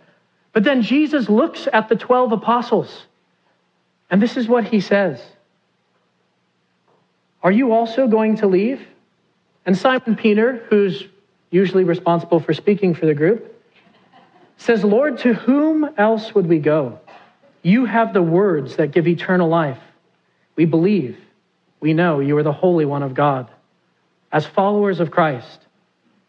But 0.54 0.64
then 0.64 0.80
Jesus 0.80 1.28
looks 1.28 1.68
at 1.70 1.90
the 1.90 1.96
12 1.96 2.32
apostles 2.32 3.06
and 4.12 4.22
this 4.22 4.36
is 4.36 4.46
what 4.46 4.64
he 4.64 4.80
says 4.80 5.20
Are 7.42 7.50
you 7.50 7.72
also 7.72 8.06
going 8.06 8.36
to 8.36 8.46
leave? 8.46 8.86
And 9.64 9.76
Simon 9.76 10.16
Peter, 10.16 10.64
who's 10.68 11.04
usually 11.50 11.84
responsible 11.84 12.38
for 12.38 12.52
speaking 12.52 12.94
for 12.94 13.06
the 13.06 13.14
group, 13.14 13.48
says, 14.56 14.84
Lord, 14.84 15.18
to 15.18 15.34
whom 15.34 15.88
else 15.96 16.34
would 16.34 16.46
we 16.46 16.58
go? 16.58 16.98
You 17.62 17.84
have 17.84 18.12
the 18.12 18.22
words 18.22 18.76
that 18.76 18.90
give 18.90 19.06
eternal 19.06 19.48
life. 19.48 19.78
We 20.56 20.64
believe, 20.64 21.16
we 21.80 21.94
know 21.94 22.20
you 22.20 22.36
are 22.36 22.42
the 22.42 22.52
Holy 22.52 22.84
One 22.84 23.02
of 23.02 23.14
God. 23.14 23.50
As 24.32 24.44
followers 24.44 24.98
of 24.98 25.10
Christ, 25.10 25.60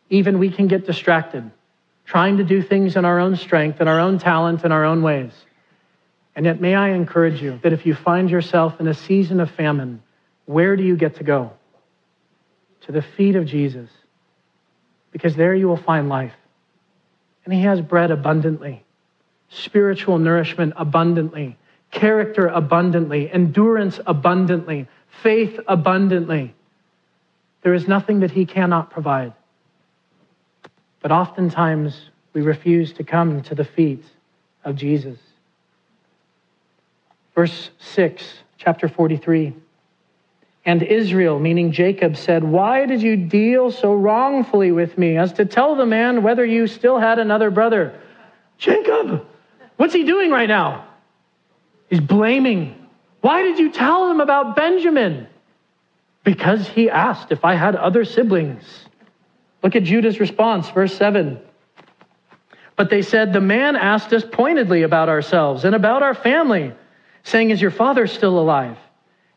even 0.09 0.39
we 0.39 0.51
can 0.51 0.67
get 0.67 0.85
distracted, 0.85 1.49
trying 2.05 2.37
to 2.37 2.43
do 2.43 2.61
things 2.61 2.95
in 2.95 3.03
our 3.03 3.19
own 3.19 3.35
strength 3.35 3.79
and 3.79 3.89
our 3.89 3.99
own 3.99 4.19
talent 4.19 4.63
and 4.63 4.71
our 4.71 4.85
own 4.85 5.01
ways. 5.01 5.33
And 6.35 6.45
yet, 6.45 6.59
may 6.59 6.73
I 6.73 6.89
encourage 6.89 7.41
you 7.41 7.59
that 7.61 7.73
if 7.73 7.85
you 7.85 7.93
find 7.93 8.29
yourself 8.29 8.79
in 8.79 8.87
a 8.87 8.93
season 8.93 9.39
of 9.39 9.51
famine, 9.51 10.01
where 10.45 10.75
do 10.75 10.83
you 10.83 10.95
get 10.95 11.15
to 11.17 11.23
go? 11.23 11.51
To 12.81 12.91
the 12.91 13.01
feet 13.01 13.35
of 13.35 13.45
Jesus, 13.45 13.89
because 15.11 15.35
there 15.35 15.53
you 15.53 15.67
will 15.67 15.77
find 15.77 16.09
life. 16.09 16.33
And 17.45 17.53
He 17.53 17.61
has 17.61 17.81
bread 17.81 18.09
abundantly, 18.09 18.83
spiritual 19.49 20.17
nourishment 20.17 20.73
abundantly, 20.75 21.57
character 21.91 22.47
abundantly, 22.47 23.31
endurance 23.31 23.99
abundantly, 24.05 24.87
faith 25.21 25.59
abundantly. 25.67 26.55
There 27.61 27.73
is 27.73 27.87
nothing 27.87 28.21
that 28.21 28.31
He 28.31 28.45
cannot 28.45 28.89
provide. 28.89 29.33
But 31.01 31.11
oftentimes, 31.11 32.09
we 32.33 32.41
refuse 32.41 32.93
to 32.93 33.03
come 33.03 33.43
to 33.43 33.55
the 33.55 33.65
feet 33.65 34.03
of 34.63 34.75
Jesus. 34.75 35.19
Verse 37.35 37.71
6, 37.79 38.23
chapter 38.57 38.87
43. 38.87 39.53
And 40.65 40.81
Israel, 40.81 41.39
meaning 41.39 41.71
Jacob, 41.71 42.15
said, 42.15 42.43
Why 42.43 42.85
did 42.85 43.01
you 43.01 43.17
deal 43.17 43.71
so 43.71 43.93
wrongfully 43.93 44.71
with 44.71 44.97
me 44.97 45.17
as 45.17 45.33
to 45.33 45.45
tell 45.45 45.75
the 45.75 45.85
man 45.85 46.23
whether 46.23 46.45
you 46.45 46.67
still 46.67 46.99
had 46.99 47.19
another 47.19 47.51
brother? 47.51 47.99
Jacob, 48.57 49.25
what's 49.75 49.93
he 49.93 50.05
doing 50.05 50.31
right 50.31 50.47
now? 50.47 50.87
He's 51.89 51.99
blaming. 51.99 52.87
Why 53.21 53.43
did 53.43 53.59
you 53.59 53.71
tell 53.71 54.09
him 54.09 54.21
about 54.21 54.55
Benjamin? 54.55 55.27
Because 56.23 56.67
he 56.67 56.89
asked 56.89 57.31
if 57.31 57.43
I 57.43 57.55
had 57.55 57.75
other 57.75 58.05
siblings. 58.05 58.63
Look 59.61 59.75
at 59.75 59.83
Judah's 59.83 60.19
response, 60.19 60.69
verse 60.69 60.95
7. 60.95 61.39
But 62.77 62.89
they 62.89 63.01
said, 63.01 63.33
The 63.33 63.41
man 63.41 63.75
asked 63.75 64.13
us 64.13 64.23
pointedly 64.29 64.83
about 64.83 65.09
ourselves 65.09 65.65
and 65.65 65.75
about 65.75 66.03
our 66.03 66.13
family 66.13 66.73
saying, 67.23 67.49
Is 67.49 67.61
your 67.61 67.71
father 67.71 68.07
still 68.07 68.39
alive? 68.39 68.77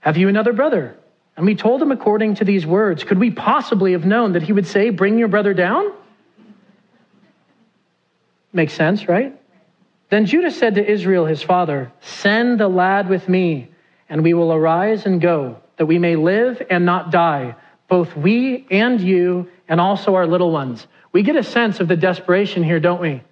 Have 0.00 0.16
you 0.16 0.28
another 0.28 0.52
brother? 0.52 0.96
And 1.36 1.44
we 1.44 1.54
told 1.54 1.82
him 1.82 1.92
according 1.92 2.36
to 2.36 2.44
these 2.44 2.64
words. 2.64 3.04
Could 3.04 3.18
we 3.18 3.30
possibly 3.30 3.92
have 3.92 4.06
known 4.06 4.32
that 4.32 4.42
he 4.42 4.52
would 4.52 4.66
say, 4.66 4.90
Bring 4.90 5.18
your 5.18 5.28
brother 5.28 5.54
down? 5.54 5.92
Makes 8.52 8.72
sense, 8.72 9.06
right? 9.06 9.38
Then 10.08 10.26
Judah 10.26 10.50
said 10.50 10.76
to 10.76 10.90
Israel, 10.90 11.26
his 11.26 11.42
father, 11.42 11.92
Send 12.00 12.60
the 12.60 12.68
lad 12.68 13.08
with 13.08 13.28
me, 13.28 13.68
and 14.08 14.22
we 14.22 14.34
will 14.34 14.52
arise 14.52 15.04
and 15.04 15.20
go, 15.20 15.58
that 15.76 15.86
we 15.86 15.98
may 15.98 16.16
live 16.16 16.62
and 16.70 16.86
not 16.86 17.10
die, 17.10 17.56
both 17.88 18.16
we 18.16 18.66
and 18.70 19.00
you, 19.00 19.50
and 19.68 19.80
also 19.80 20.14
our 20.14 20.26
little 20.26 20.50
ones. 20.50 20.86
We 21.12 21.22
get 21.22 21.36
a 21.36 21.42
sense 21.42 21.80
of 21.80 21.88
the 21.88 21.96
desperation 21.96 22.62
here, 22.62 22.80
don't 22.80 23.00
we? 23.00 23.22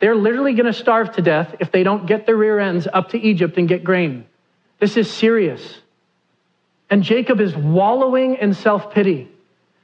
They're 0.00 0.16
literally 0.16 0.54
going 0.54 0.66
to 0.66 0.72
starve 0.72 1.12
to 1.12 1.22
death 1.22 1.54
if 1.60 1.70
they 1.70 1.82
don't 1.82 2.06
get 2.06 2.26
their 2.26 2.36
rear 2.36 2.58
ends 2.58 2.88
up 2.90 3.10
to 3.10 3.18
Egypt 3.18 3.58
and 3.58 3.68
get 3.68 3.84
grain. 3.84 4.24
This 4.78 4.96
is 4.96 5.10
serious. 5.10 5.80
And 6.88 7.02
Jacob 7.02 7.40
is 7.40 7.54
wallowing 7.54 8.36
in 8.36 8.54
self 8.54 8.92
pity 8.92 9.28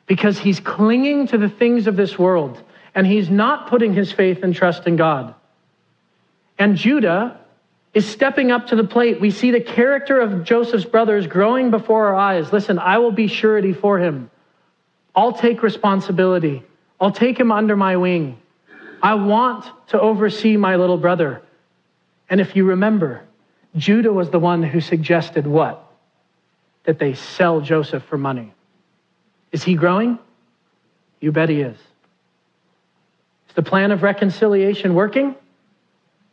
because 0.07 0.39
he's 0.39 0.59
clinging 0.59 1.29
to 1.29 1.39
the 1.39 1.49
things 1.49 1.87
of 1.87 1.97
this 1.97 2.19
world 2.19 2.63
and 2.95 3.07
he's 3.07 3.29
not 3.29 3.69
putting 3.69 3.93
his 3.93 4.11
faith 4.11 4.43
and 4.43 4.55
trust 4.55 4.87
in 4.87 4.97
God. 4.97 5.35
And 6.59 6.77
Judah 6.77 7.39
is 7.93 8.07
stepping 8.07 8.51
up 8.51 8.69
to 8.69 8.77
the 8.77 8.85
plate. 8.85 9.21
We 9.21 9.31
see 9.31 9.51
the 9.51 9.61
character 9.61 10.19
of 10.19 10.45
Joseph's 10.45 10.87
brothers 10.87 11.27
growing 11.27 11.71
before 11.71 12.09
our 12.09 12.15
eyes. 12.15 12.53
Listen, 12.53 12.79
I 12.79 12.99
will 12.99 13.13
be 13.13 13.27
surety 13.27 13.75
for 13.75 13.99
him. 13.99 14.31
I'll 15.15 15.35
take 15.35 15.63
responsibility. 15.63 16.63
I'll 16.99 17.13
take 17.13 17.39
him 17.39 17.53
under 17.53 17.77
my 17.77 17.97
wing. 17.97 18.39
I 19.07 19.15
want 19.15 19.65
to 19.91 20.01
oversee 20.01 20.57
my 20.57 20.75
little 20.75 20.97
brother. 20.97 21.41
And 22.29 22.41
if 22.41 22.57
you 22.57 22.65
remember, 22.65 23.23
Judah 23.77 24.13
was 24.13 24.31
the 24.31 24.41
one 24.41 24.65
who 24.65 24.81
suggested 24.81 25.47
what? 25.47 25.81
That 26.87 26.99
they 26.99 27.15
sell 27.15 27.61
Joseph 27.61 28.03
for 28.03 28.19
money. 28.19 28.53
Is 29.53 29.63
he 29.63 29.77
growing? 29.77 30.19
You 31.21 31.31
bet 31.31 31.49
he 31.49 31.61
is. 31.61 31.77
Is 33.49 33.55
the 33.55 33.63
plan 33.63 33.93
of 33.93 34.03
reconciliation 34.03 34.97
working? 34.97 35.37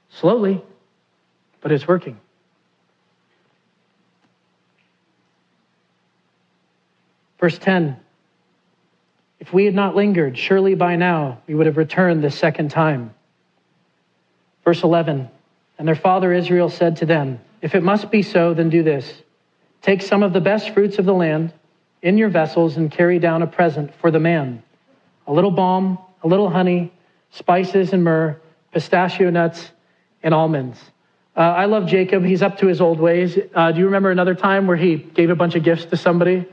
Slowly, 0.09 0.59
but 1.61 1.71
it's 1.71 1.87
working. 1.87 2.19
Verse 7.37 7.59
10 7.59 7.99
if 9.43 9.51
we 9.51 9.65
had 9.65 9.75
not 9.75 9.93
lingered, 9.93 10.37
surely 10.37 10.73
by 10.73 10.95
now 10.95 11.37
we 11.47 11.53
would 11.53 11.65
have 11.65 11.75
returned 11.75 12.23
the 12.23 12.31
second 12.31 12.71
time. 12.71 13.13
Verse 14.63 14.83
11 14.83 15.29
And 15.77 15.85
their 15.85 15.97
father 15.97 16.31
Israel 16.31 16.69
said 16.69 16.95
to 16.97 17.05
them, 17.05 17.41
If 17.61 17.75
it 17.75 17.83
must 17.83 18.09
be 18.09 18.21
so, 18.21 18.53
then 18.53 18.69
do 18.69 18.83
this 18.83 19.21
take 19.81 20.01
some 20.01 20.23
of 20.23 20.31
the 20.31 20.39
best 20.39 20.69
fruits 20.73 20.97
of 20.97 21.03
the 21.03 21.13
land 21.13 21.51
in 22.01 22.17
your 22.17 22.29
vessels 22.29 22.77
and 22.77 22.89
carry 22.89 23.19
down 23.19 23.41
a 23.41 23.47
present 23.47 23.93
for 23.95 24.11
the 24.11 24.19
man 24.19 24.63
a 25.27 25.33
little 25.33 25.51
balm, 25.51 25.97
a 26.23 26.27
little 26.27 26.49
honey, 26.49 26.93
spices 27.31 27.91
and 27.91 28.01
myrrh, 28.01 28.39
pistachio 28.71 29.29
nuts, 29.29 29.71
and 30.23 30.33
almonds. 30.33 30.79
Uh, 31.35 31.41
I 31.41 31.65
love 31.65 31.85
Jacob. 31.87 32.23
He's 32.23 32.41
up 32.41 32.59
to 32.59 32.67
his 32.67 32.79
old 32.79 32.97
ways. 32.97 33.37
Uh, 33.53 33.73
do 33.73 33.79
you 33.79 33.85
remember 33.87 34.09
another 34.09 34.35
time 34.35 34.67
where 34.67 34.77
he 34.77 34.95
gave 34.95 35.29
a 35.29 35.35
bunch 35.35 35.55
of 35.55 35.63
gifts 35.63 35.83
to 35.85 35.97
somebody? 35.97 36.45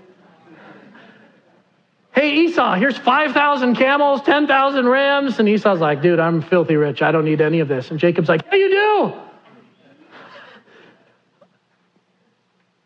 Hey, 2.20 2.40
Esau, 2.40 2.74
here's 2.74 2.98
5,000 2.98 3.76
camels, 3.76 4.20
10,000 4.20 4.86
rams. 4.86 5.38
And 5.38 5.48
Esau's 5.48 5.80
like, 5.80 6.02
dude, 6.02 6.20
I'm 6.20 6.42
filthy 6.42 6.76
rich. 6.76 7.00
I 7.00 7.12
don't 7.12 7.24
need 7.24 7.40
any 7.40 7.60
of 7.60 7.68
this. 7.68 7.90
And 7.90 7.98
Jacob's 7.98 8.28
like, 8.28 8.42
yeah, 8.52 8.58
you 8.58 8.68
do. 8.68 9.12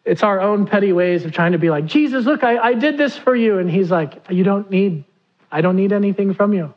It's 0.04 0.22
our 0.22 0.40
own 0.40 0.68
petty 0.68 0.92
ways 0.92 1.24
of 1.24 1.32
trying 1.32 1.50
to 1.50 1.58
be 1.58 1.68
like, 1.68 1.84
Jesus, 1.84 2.24
look, 2.24 2.44
I, 2.44 2.58
I 2.58 2.74
did 2.74 2.96
this 2.96 3.18
for 3.18 3.34
you. 3.34 3.58
And 3.58 3.68
he's 3.68 3.90
like, 3.90 4.22
you 4.30 4.44
don't 4.44 4.70
need, 4.70 5.02
I 5.50 5.62
don't 5.62 5.74
need 5.74 5.92
anything 5.92 6.32
from 6.32 6.52
you. 6.52 6.72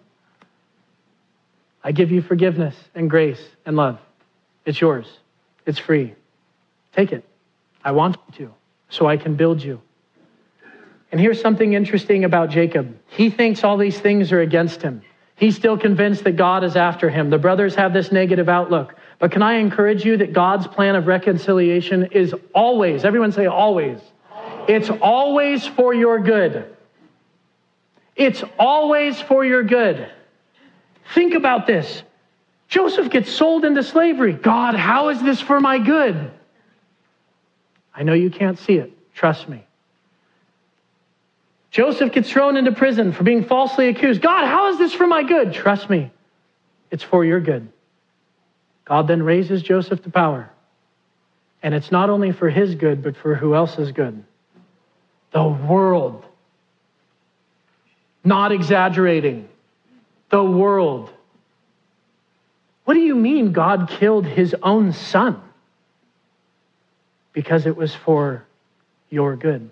I 1.83 1.91
give 1.91 2.09
you 2.09 2.23
forgiveness 2.23 2.75
and 2.95 3.07
grace 3.07 3.43
and 3.67 3.75
love. 3.75 3.99
It's 4.65 4.81
yours. 4.81 5.05
It's 5.67 5.77
free. 5.77 6.15
Take 6.95 7.11
it. 7.11 7.23
I 7.85 7.91
want 7.91 8.17
you 8.31 8.47
to, 8.47 8.53
so 8.89 9.05
I 9.05 9.17
can 9.17 9.35
build 9.35 9.61
you. 9.61 9.79
And 11.11 11.21
here's 11.21 11.41
something 11.41 11.73
interesting 11.73 12.25
about 12.25 12.49
Jacob. 12.49 12.97
He 13.07 13.29
thinks 13.29 13.63
all 13.63 13.77
these 13.77 13.99
things 13.99 14.31
are 14.31 14.41
against 14.41 14.81
him. 14.81 15.01
He's 15.35 15.55
still 15.55 15.77
convinced 15.77 16.23
that 16.23 16.35
God 16.35 16.63
is 16.63 16.75
after 16.75 17.09
him. 17.09 17.29
The 17.29 17.37
brothers 17.37 17.75
have 17.75 17.93
this 17.93 18.11
negative 18.11 18.49
outlook. 18.49 18.95
But 19.19 19.31
can 19.31 19.43
I 19.43 19.53
encourage 19.53 20.03
you 20.03 20.17
that 20.17 20.33
God's 20.33 20.67
plan 20.67 20.95
of 20.95 21.07
reconciliation 21.07 22.07
is 22.11 22.33
always, 22.53 23.05
everyone 23.05 23.31
say 23.31 23.45
always. 23.45 23.99
It's 24.67 24.89
always 24.89 25.65
for 25.65 25.93
your 25.93 26.19
good. 26.19 26.75
It's 28.15 28.43
always 28.57 29.21
for 29.21 29.45
your 29.45 29.63
good. 29.63 30.09
Think 31.13 31.35
about 31.35 31.67
this. 31.67 32.01
Joseph 32.67 33.09
gets 33.11 33.31
sold 33.31 33.63
into 33.63 33.83
slavery. 33.83 34.33
God, 34.33 34.75
how 34.75 35.09
is 35.09 35.21
this 35.21 35.39
for 35.39 35.59
my 35.61 35.77
good? 35.77 36.31
I 37.93 38.03
know 38.03 38.13
you 38.13 38.29
can't 38.29 38.57
see 38.57 38.73
it. 38.73 38.91
Trust 39.13 39.47
me. 39.47 39.66
Joseph 41.71 42.11
gets 42.11 42.29
thrown 42.29 42.57
into 42.57 42.71
prison 42.71 43.11
for 43.11 43.23
being 43.23 43.43
falsely 43.43 43.89
accused. 43.89 44.21
God, 44.21 44.45
how 44.45 44.69
is 44.69 44.77
this 44.77 44.93
for 44.93 45.05
my 45.05 45.23
good? 45.23 45.53
Trust 45.53 45.89
me, 45.89 46.11
it's 46.91 47.03
for 47.03 47.25
your 47.25 47.39
good. 47.39 47.67
God 48.85 49.07
then 49.07 49.21
raises 49.21 49.61
Joseph 49.61 50.03
to 50.03 50.09
power. 50.09 50.49
And 51.61 51.73
it's 51.73 51.91
not 51.91 52.09
only 52.09 52.31
for 52.31 52.49
his 52.49 52.75
good, 52.75 53.03
but 53.03 53.17
for 53.17 53.35
who 53.35 53.53
else's 53.53 53.91
good? 53.91 54.23
The 55.31 55.43
world. 55.43 56.25
Not 58.23 58.51
exaggerating. 58.51 59.49
The 60.29 60.43
world. 60.43 61.09
What 62.85 62.93
do 62.93 63.01
you 63.01 63.15
mean 63.15 63.51
God 63.51 63.89
killed 63.89 64.25
his 64.25 64.55
own 64.63 64.93
son? 64.93 65.41
Because 67.33 67.65
it 67.65 67.75
was 67.75 67.93
for 67.93 68.45
your 69.09 69.35
good 69.35 69.69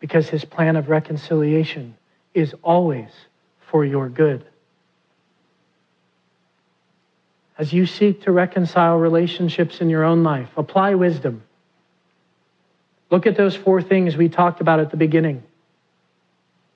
because 0.00 0.28
his 0.28 0.44
plan 0.44 0.76
of 0.76 0.88
reconciliation 0.88 1.96
is 2.34 2.54
always 2.62 3.08
for 3.70 3.84
your 3.84 4.08
good. 4.08 4.44
As 7.58 7.72
you 7.72 7.86
seek 7.86 8.22
to 8.22 8.32
reconcile 8.32 8.96
relationships 8.96 9.80
in 9.80 9.90
your 9.90 10.04
own 10.04 10.22
life, 10.22 10.48
apply 10.56 10.94
wisdom. 10.94 11.42
Look 13.10 13.26
at 13.26 13.36
those 13.36 13.56
four 13.56 13.82
things 13.82 14.16
we 14.16 14.28
talked 14.28 14.60
about 14.60 14.80
at 14.80 14.90
the 14.90 14.96
beginning. 14.96 15.42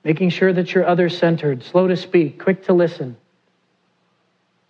making 0.03 0.29
sure 0.29 0.51
that 0.51 0.73
you're 0.73 0.85
other 0.85 1.09
centered, 1.09 1.63
slow 1.63 1.87
to 1.87 1.95
speak, 1.95 2.41
quick 2.41 2.65
to 2.65 2.73
listen, 2.73 3.15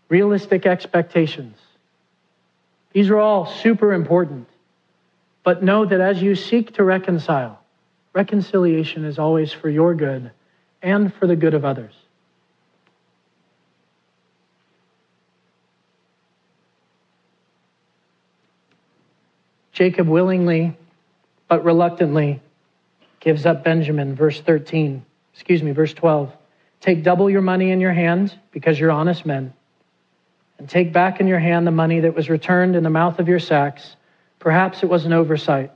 realistic 0.10 0.66
expectations. 0.66 1.58
These 2.92 3.10
are 3.10 3.18
all 3.18 3.48
super 3.48 3.94
important. 3.94 4.48
But 5.44 5.64
know 5.64 5.86
that 5.86 6.00
as 6.00 6.22
you 6.22 6.36
seek 6.36 6.76
to 6.76 6.84
reconcile, 6.84 7.60
reconciliation 8.14 9.06
is 9.06 9.20
always 9.20 9.52
for 9.52 9.70
your 9.70 9.96
good 9.96 10.32
and 10.82 11.14
for 11.14 11.28
the 11.28 11.36
good 11.36 11.54
of 11.54 11.66
others. 11.66 11.94
Jacob 19.72 20.08
willingly 20.08 20.78
but 21.48 21.66
reluctantly 21.66 22.42
gives 23.20 23.46
up 23.46 23.64
Benjamin, 23.64 24.16
verse 24.16 24.40
13, 24.42 25.04
excuse 25.34 25.64
me, 25.64 25.72
verse 25.72 25.94
12. 25.94 26.32
Take 26.80 27.04
double 27.04 27.30
your 27.30 27.42
money 27.42 27.72
in 27.72 27.80
your 27.80 27.94
hand 27.94 28.38
because 28.52 28.80
you're 28.80 28.92
honest 28.92 29.26
men, 29.26 29.54
and 30.60 30.70
take 30.70 30.94
back 30.94 31.20
in 31.20 31.28
your 31.28 31.40
hand 31.40 31.66
the 31.66 31.72
money 31.72 32.02
that 32.02 32.14
was 32.14 32.30
returned 32.30 32.76
in 32.76 32.84
the 32.84 32.90
mouth 32.90 33.20
of 33.20 33.28
your 33.28 33.40
sacks. 33.40 33.96
Perhaps 34.40 34.84
it 34.84 34.90
was 34.90 35.06
an 35.06 35.14
oversight. 35.14 35.72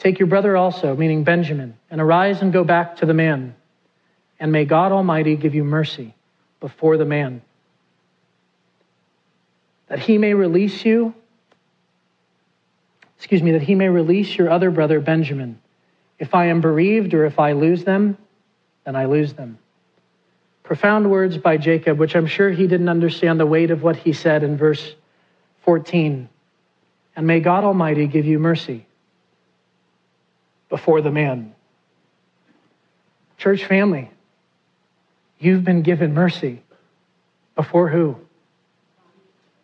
Take 0.00 0.18
your 0.18 0.28
brother 0.28 0.56
also, 0.56 0.96
meaning 0.96 1.22
Benjamin, 1.22 1.76
and 1.90 2.00
arise 2.00 2.42
and 2.42 2.52
go 2.52 2.64
back 2.64 2.96
to 2.96 3.06
the 3.06 3.14
man. 3.14 3.54
And 4.40 4.50
may 4.50 4.64
God 4.64 4.90
Almighty 4.90 5.36
give 5.36 5.54
you 5.54 5.62
mercy 5.62 6.14
before 6.58 6.96
the 6.96 7.04
man, 7.04 7.42
that 9.88 10.00
he 10.00 10.18
may 10.18 10.34
release 10.34 10.84
you 10.84 11.14
excuse 13.20 13.42
me, 13.42 13.52
that 13.52 13.60
he 13.60 13.74
may 13.74 13.90
release 13.90 14.34
your 14.34 14.48
other 14.48 14.70
brother 14.70 14.98
Benjamin. 14.98 15.60
If 16.18 16.34
I 16.34 16.46
am 16.46 16.62
bereaved 16.62 17.12
or 17.12 17.26
if 17.26 17.38
I 17.38 17.52
lose 17.52 17.84
them, 17.84 18.16
then 18.86 18.96
I 18.96 19.04
lose 19.04 19.34
them. 19.34 19.58
Profound 20.62 21.10
words 21.10 21.36
by 21.36 21.58
Jacob, 21.58 21.98
which 21.98 22.16
I'm 22.16 22.26
sure 22.26 22.50
he 22.50 22.66
didn't 22.66 22.88
understand 22.88 23.38
the 23.38 23.44
weight 23.44 23.70
of 23.70 23.82
what 23.82 23.96
he 23.96 24.14
said 24.14 24.42
in 24.42 24.56
verse 24.56 24.94
14. 25.64 26.30
And 27.14 27.26
may 27.26 27.40
God 27.40 27.62
Almighty 27.62 28.06
give 28.06 28.24
you 28.24 28.38
mercy 28.38 28.86
before 30.70 31.02
the 31.02 31.10
man. 31.10 31.54
Church 33.36 33.64
family, 33.64 34.10
you've 35.38 35.64
been 35.64 35.82
given 35.82 36.14
mercy 36.14 36.62
before 37.54 37.88
who? 37.88 38.16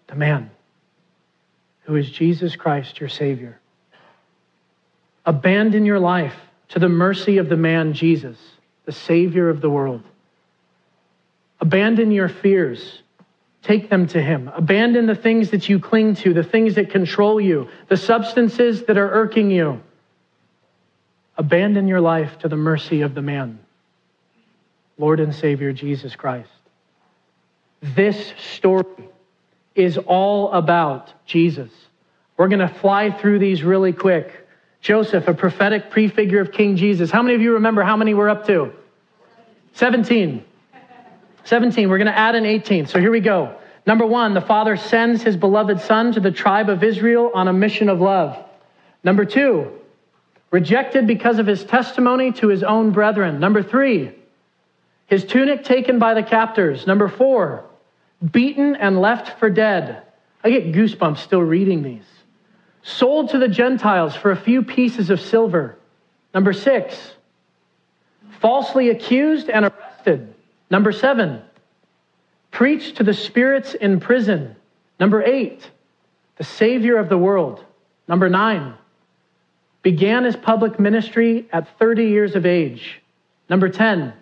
The 0.08 0.16
man 0.16 0.50
who 1.84 1.96
is 1.96 2.10
Jesus 2.10 2.56
Christ, 2.56 3.00
your 3.00 3.08
Savior. 3.08 3.60
Abandon 5.24 5.86
your 5.86 6.00
life 6.00 6.34
to 6.68 6.78
the 6.78 6.88
mercy 6.88 7.38
of 7.38 7.48
the 7.48 7.56
man 7.56 7.94
Jesus, 7.94 8.38
the 8.84 8.92
Savior 8.92 9.48
of 9.48 9.60
the 9.60 9.70
world. 9.70 10.02
Abandon 11.60 12.10
your 12.10 12.28
fears. 12.28 13.02
Take 13.62 13.88
them 13.90 14.06
to 14.08 14.22
Him. 14.22 14.50
Abandon 14.54 15.06
the 15.06 15.14
things 15.14 15.50
that 15.50 15.68
you 15.68 15.80
cling 15.80 16.14
to, 16.16 16.32
the 16.32 16.44
things 16.44 16.74
that 16.76 16.90
control 16.90 17.40
you, 17.40 17.68
the 17.88 17.96
substances 17.96 18.84
that 18.84 18.96
are 18.96 19.10
irking 19.10 19.50
you. 19.50 19.80
Abandon 21.38 21.86
your 21.86 22.00
life 22.00 22.38
to 22.40 22.48
the 22.48 22.56
mercy 22.56 23.02
of 23.02 23.14
the 23.14 23.22
man, 23.22 23.58
Lord 24.98 25.20
and 25.20 25.34
Savior 25.34 25.72
Jesus 25.72 26.16
Christ. 26.16 26.48
This 27.82 28.32
story 28.54 29.08
is 29.74 29.98
all 29.98 30.52
about 30.52 31.12
Jesus. 31.26 31.70
We're 32.36 32.48
going 32.48 32.60
to 32.60 32.68
fly 32.68 33.10
through 33.10 33.38
these 33.38 33.62
really 33.62 33.92
quick. 33.92 34.46
Joseph, 34.80 35.28
a 35.28 35.34
prophetic 35.34 35.90
prefigure 35.90 36.40
of 36.40 36.52
King 36.52 36.76
Jesus. 36.76 37.10
How 37.10 37.22
many 37.22 37.34
of 37.34 37.42
you 37.42 37.54
remember 37.54 37.82
how 37.82 37.96
many 37.96 38.14
we're 38.14 38.28
up 38.28 38.46
to? 38.46 38.72
17. 39.74 40.44
17. 41.44 41.88
We're 41.88 41.98
going 41.98 42.06
to 42.06 42.18
add 42.18 42.34
an 42.34 42.46
18. 42.46 42.86
So 42.86 42.98
here 42.98 43.10
we 43.10 43.20
go. 43.20 43.56
Number 43.86 44.06
one, 44.06 44.34
the 44.34 44.40
Father 44.40 44.76
sends 44.76 45.22
his 45.22 45.36
beloved 45.36 45.80
Son 45.80 46.12
to 46.12 46.20
the 46.20 46.30
tribe 46.30 46.68
of 46.68 46.82
Israel 46.82 47.30
on 47.34 47.46
a 47.46 47.52
mission 47.52 47.88
of 47.88 48.00
love. 48.00 48.36
Number 49.04 49.24
two, 49.24 49.70
rejected 50.50 51.06
because 51.06 51.38
of 51.38 51.46
his 51.46 51.64
testimony 51.64 52.32
to 52.32 52.48
his 52.48 52.62
own 52.62 52.90
brethren. 52.90 53.40
Number 53.40 53.62
three, 53.62 54.12
his 55.06 55.24
tunic 55.24 55.64
taken 55.64 55.98
by 55.98 56.14
the 56.14 56.22
captors. 56.22 56.86
Number 56.86 57.08
four, 57.08 57.64
beaten 58.32 58.76
and 58.76 59.00
left 59.00 59.38
for 59.38 59.50
dead. 59.50 60.02
I 60.42 60.50
get 60.50 60.72
goosebumps 60.72 61.18
still 61.18 61.42
reading 61.42 61.82
these. 61.82 62.06
Sold 62.82 63.30
to 63.30 63.38
the 63.38 63.48
Gentiles 63.48 64.14
for 64.14 64.30
a 64.30 64.36
few 64.36 64.62
pieces 64.62 65.10
of 65.10 65.20
silver. 65.20 65.76
Number 66.32 66.52
six, 66.52 67.14
falsely 68.40 68.90
accused 68.90 69.48
and 69.48 69.64
arrested. 69.64 70.34
Number 70.70 70.92
seven, 70.92 71.42
preached 72.50 72.96
to 72.96 73.04
the 73.04 73.14
spirits 73.14 73.74
in 73.74 74.00
prison. 74.00 74.54
Number 75.00 75.22
eight, 75.22 75.68
the 76.36 76.44
Savior 76.44 76.96
of 76.96 77.08
the 77.08 77.18
world. 77.18 77.64
Number 78.08 78.28
nine, 78.28 78.74
began 79.86 80.24
his 80.24 80.34
public 80.34 80.80
ministry 80.80 81.46
at 81.52 81.78
30 81.78 82.06
years 82.06 82.34
of 82.34 82.44
age. 82.44 83.00
Number 83.48 83.68
10, 83.68 84.12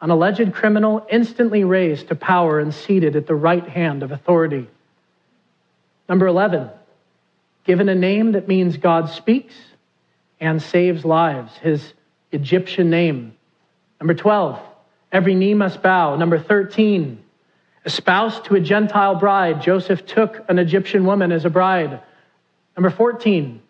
an 0.00 0.10
alleged 0.10 0.54
criminal 0.54 1.04
instantly 1.10 1.64
raised 1.64 2.06
to 2.06 2.14
power 2.14 2.60
and 2.60 2.72
seated 2.72 3.16
at 3.16 3.26
the 3.26 3.34
right 3.34 3.66
hand 3.66 4.04
of 4.04 4.12
authority. 4.12 4.68
Number 6.08 6.28
11, 6.28 6.70
given 7.64 7.88
a 7.88 7.94
name 7.96 8.30
that 8.32 8.46
means 8.46 8.76
God 8.76 9.10
speaks 9.10 9.52
and 10.38 10.62
saves 10.62 11.04
lives, 11.04 11.52
his 11.56 11.92
Egyptian 12.30 12.88
name. 12.88 13.34
Number 14.00 14.14
12, 14.14 14.60
every 15.10 15.34
knee 15.34 15.54
must 15.54 15.82
bow. 15.82 16.14
Number 16.14 16.38
13, 16.38 17.20
espoused 17.84 18.44
to 18.44 18.54
a 18.54 18.60
Gentile 18.60 19.16
bride, 19.16 19.60
Joseph 19.60 20.06
took 20.06 20.48
an 20.48 20.60
Egyptian 20.60 21.04
woman 21.04 21.32
as 21.32 21.44
a 21.44 21.50
bride. 21.50 22.00
Number 22.76 22.90
14, 22.90 23.62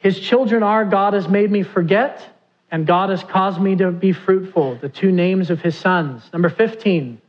his 0.00 0.18
children 0.18 0.62
are 0.62 0.84
God 0.86 1.12
has 1.12 1.28
made 1.28 1.50
me 1.50 1.62
forget 1.62 2.26
and 2.70 2.86
God 2.86 3.10
has 3.10 3.22
caused 3.22 3.60
me 3.60 3.76
to 3.76 3.90
be 3.90 4.12
fruitful, 4.12 4.76
the 4.76 4.88
two 4.88 5.12
names 5.12 5.50
of 5.50 5.60
his 5.60 5.76
sons. 5.76 6.22
Number 6.32 6.48
15, 6.48 7.20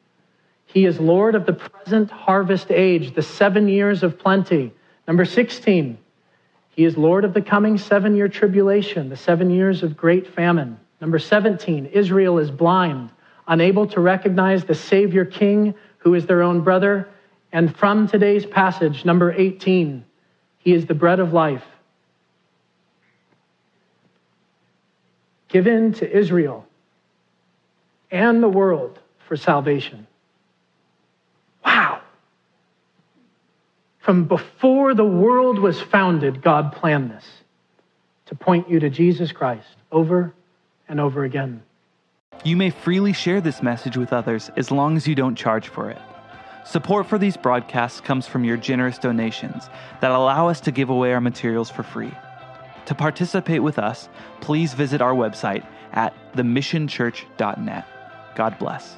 he 0.67 0.85
is 0.85 0.97
Lord 0.97 1.35
of 1.35 1.45
the 1.45 1.53
present 1.53 2.09
harvest 2.09 2.71
age, 2.71 3.13
the 3.13 3.21
seven 3.21 3.67
years 3.67 4.03
of 4.03 4.17
plenty. 4.17 4.71
Number 5.05 5.25
16, 5.25 5.97
he 6.69 6.85
is 6.85 6.95
Lord 6.95 7.25
of 7.25 7.33
the 7.33 7.41
coming 7.41 7.77
seven 7.77 8.15
year 8.15 8.29
tribulation, 8.29 9.09
the 9.09 9.17
seven 9.17 9.49
years 9.49 9.83
of 9.83 9.97
great 9.97 10.33
famine. 10.33 10.79
Number 11.01 11.19
17, 11.19 11.87
Israel 11.87 12.37
is 12.37 12.51
blind, 12.51 13.09
unable 13.49 13.85
to 13.87 13.99
recognize 13.99 14.63
the 14.63 14.75
Savior 14.75 15.25
King 15.25 15.75
who 15.97 16.13
is 16.13 16.25
their 16.25 16.41
own 16.41 16.61
brother. 16.61 17.09
And 17.51 17.75
from 17.75 18.07
today's 18.07 18.45
passage, 18.45 19.03
number 19.03 19.33
18, 19.33 20.05
he 20.59 20.73
is 20.73 20.85
the 20.85 20.93
bread 20.93 21.19
of 21.19 21.33
life 21.33 21.63
given 25.51 25.93
to 25.93 26.09
Israel 26.09 26.65
and 28.09 28.41
the 28.41 28.49
world 28.49 28.97
for 29.27 29.35
salvation. 29.35 30.07
Wow. 31.65 32.01
From 33.99 34.25
before 34.25 34.93
the 34.93 35.05
world 35.05 35.59
was 35.59 35.79
founded, 35.79 36.41
God 36.41 36.71
planned 36.71 37.11
this 37.11 37.25
to 38.27 38.35
point 38.35 38.69
you 38.69 38.79
to 38.79 38.89
Jesus 38.89 39.31
Christ 39.31 39.67
over 39.91 40.33
and 40.87 40.99
over 40.99 41.25
again. 41.25 41.61
You 42.43 42.55
may 42.55 42.69
freely 42.69 43.13
share 43.13 43.41
this 43.41 43.61
message 43.61 43.97
with 43.97 44.13
others 44.13 44.49
as 44.55 44.71
long 44.71 44.97
as 44.97 45.05
you 45.05 45.15
don't 45.15 45.35
charge 45.35 45.67
for 45.67 45.91
it. 45.91 46.01
Support 46.65 47.07
for 47.07 47.17
these 47.17 47.37
broadcasts 47.37 47.99
comes 47.99 48.25
from 48.25 48.45
your 48.45 48.57
generous 48.57 48.97
donations 48.97 49.69
that 49.99 50.11
allow 50.11 50.47
us 50.47 50.61
to 50.61 50.71
give 50.71 50.89
away 50.89 51.13
our 51.13 51.21
materials 51.21 51.69
for 51.69 51.83
free. 51.83 52.11
To 52.85 52.95
participate 52.95 53.63
with 53.63 53.79
us, 53.79 54.09
please 54.41 54.73
visit 54.73 55.01
our 55.01 55.13
website 55.13 55.65
at 55.93 56.13
themissionchurch.net. 56.33 57.85
God 58.35 58.59
bless. 58.59 58.95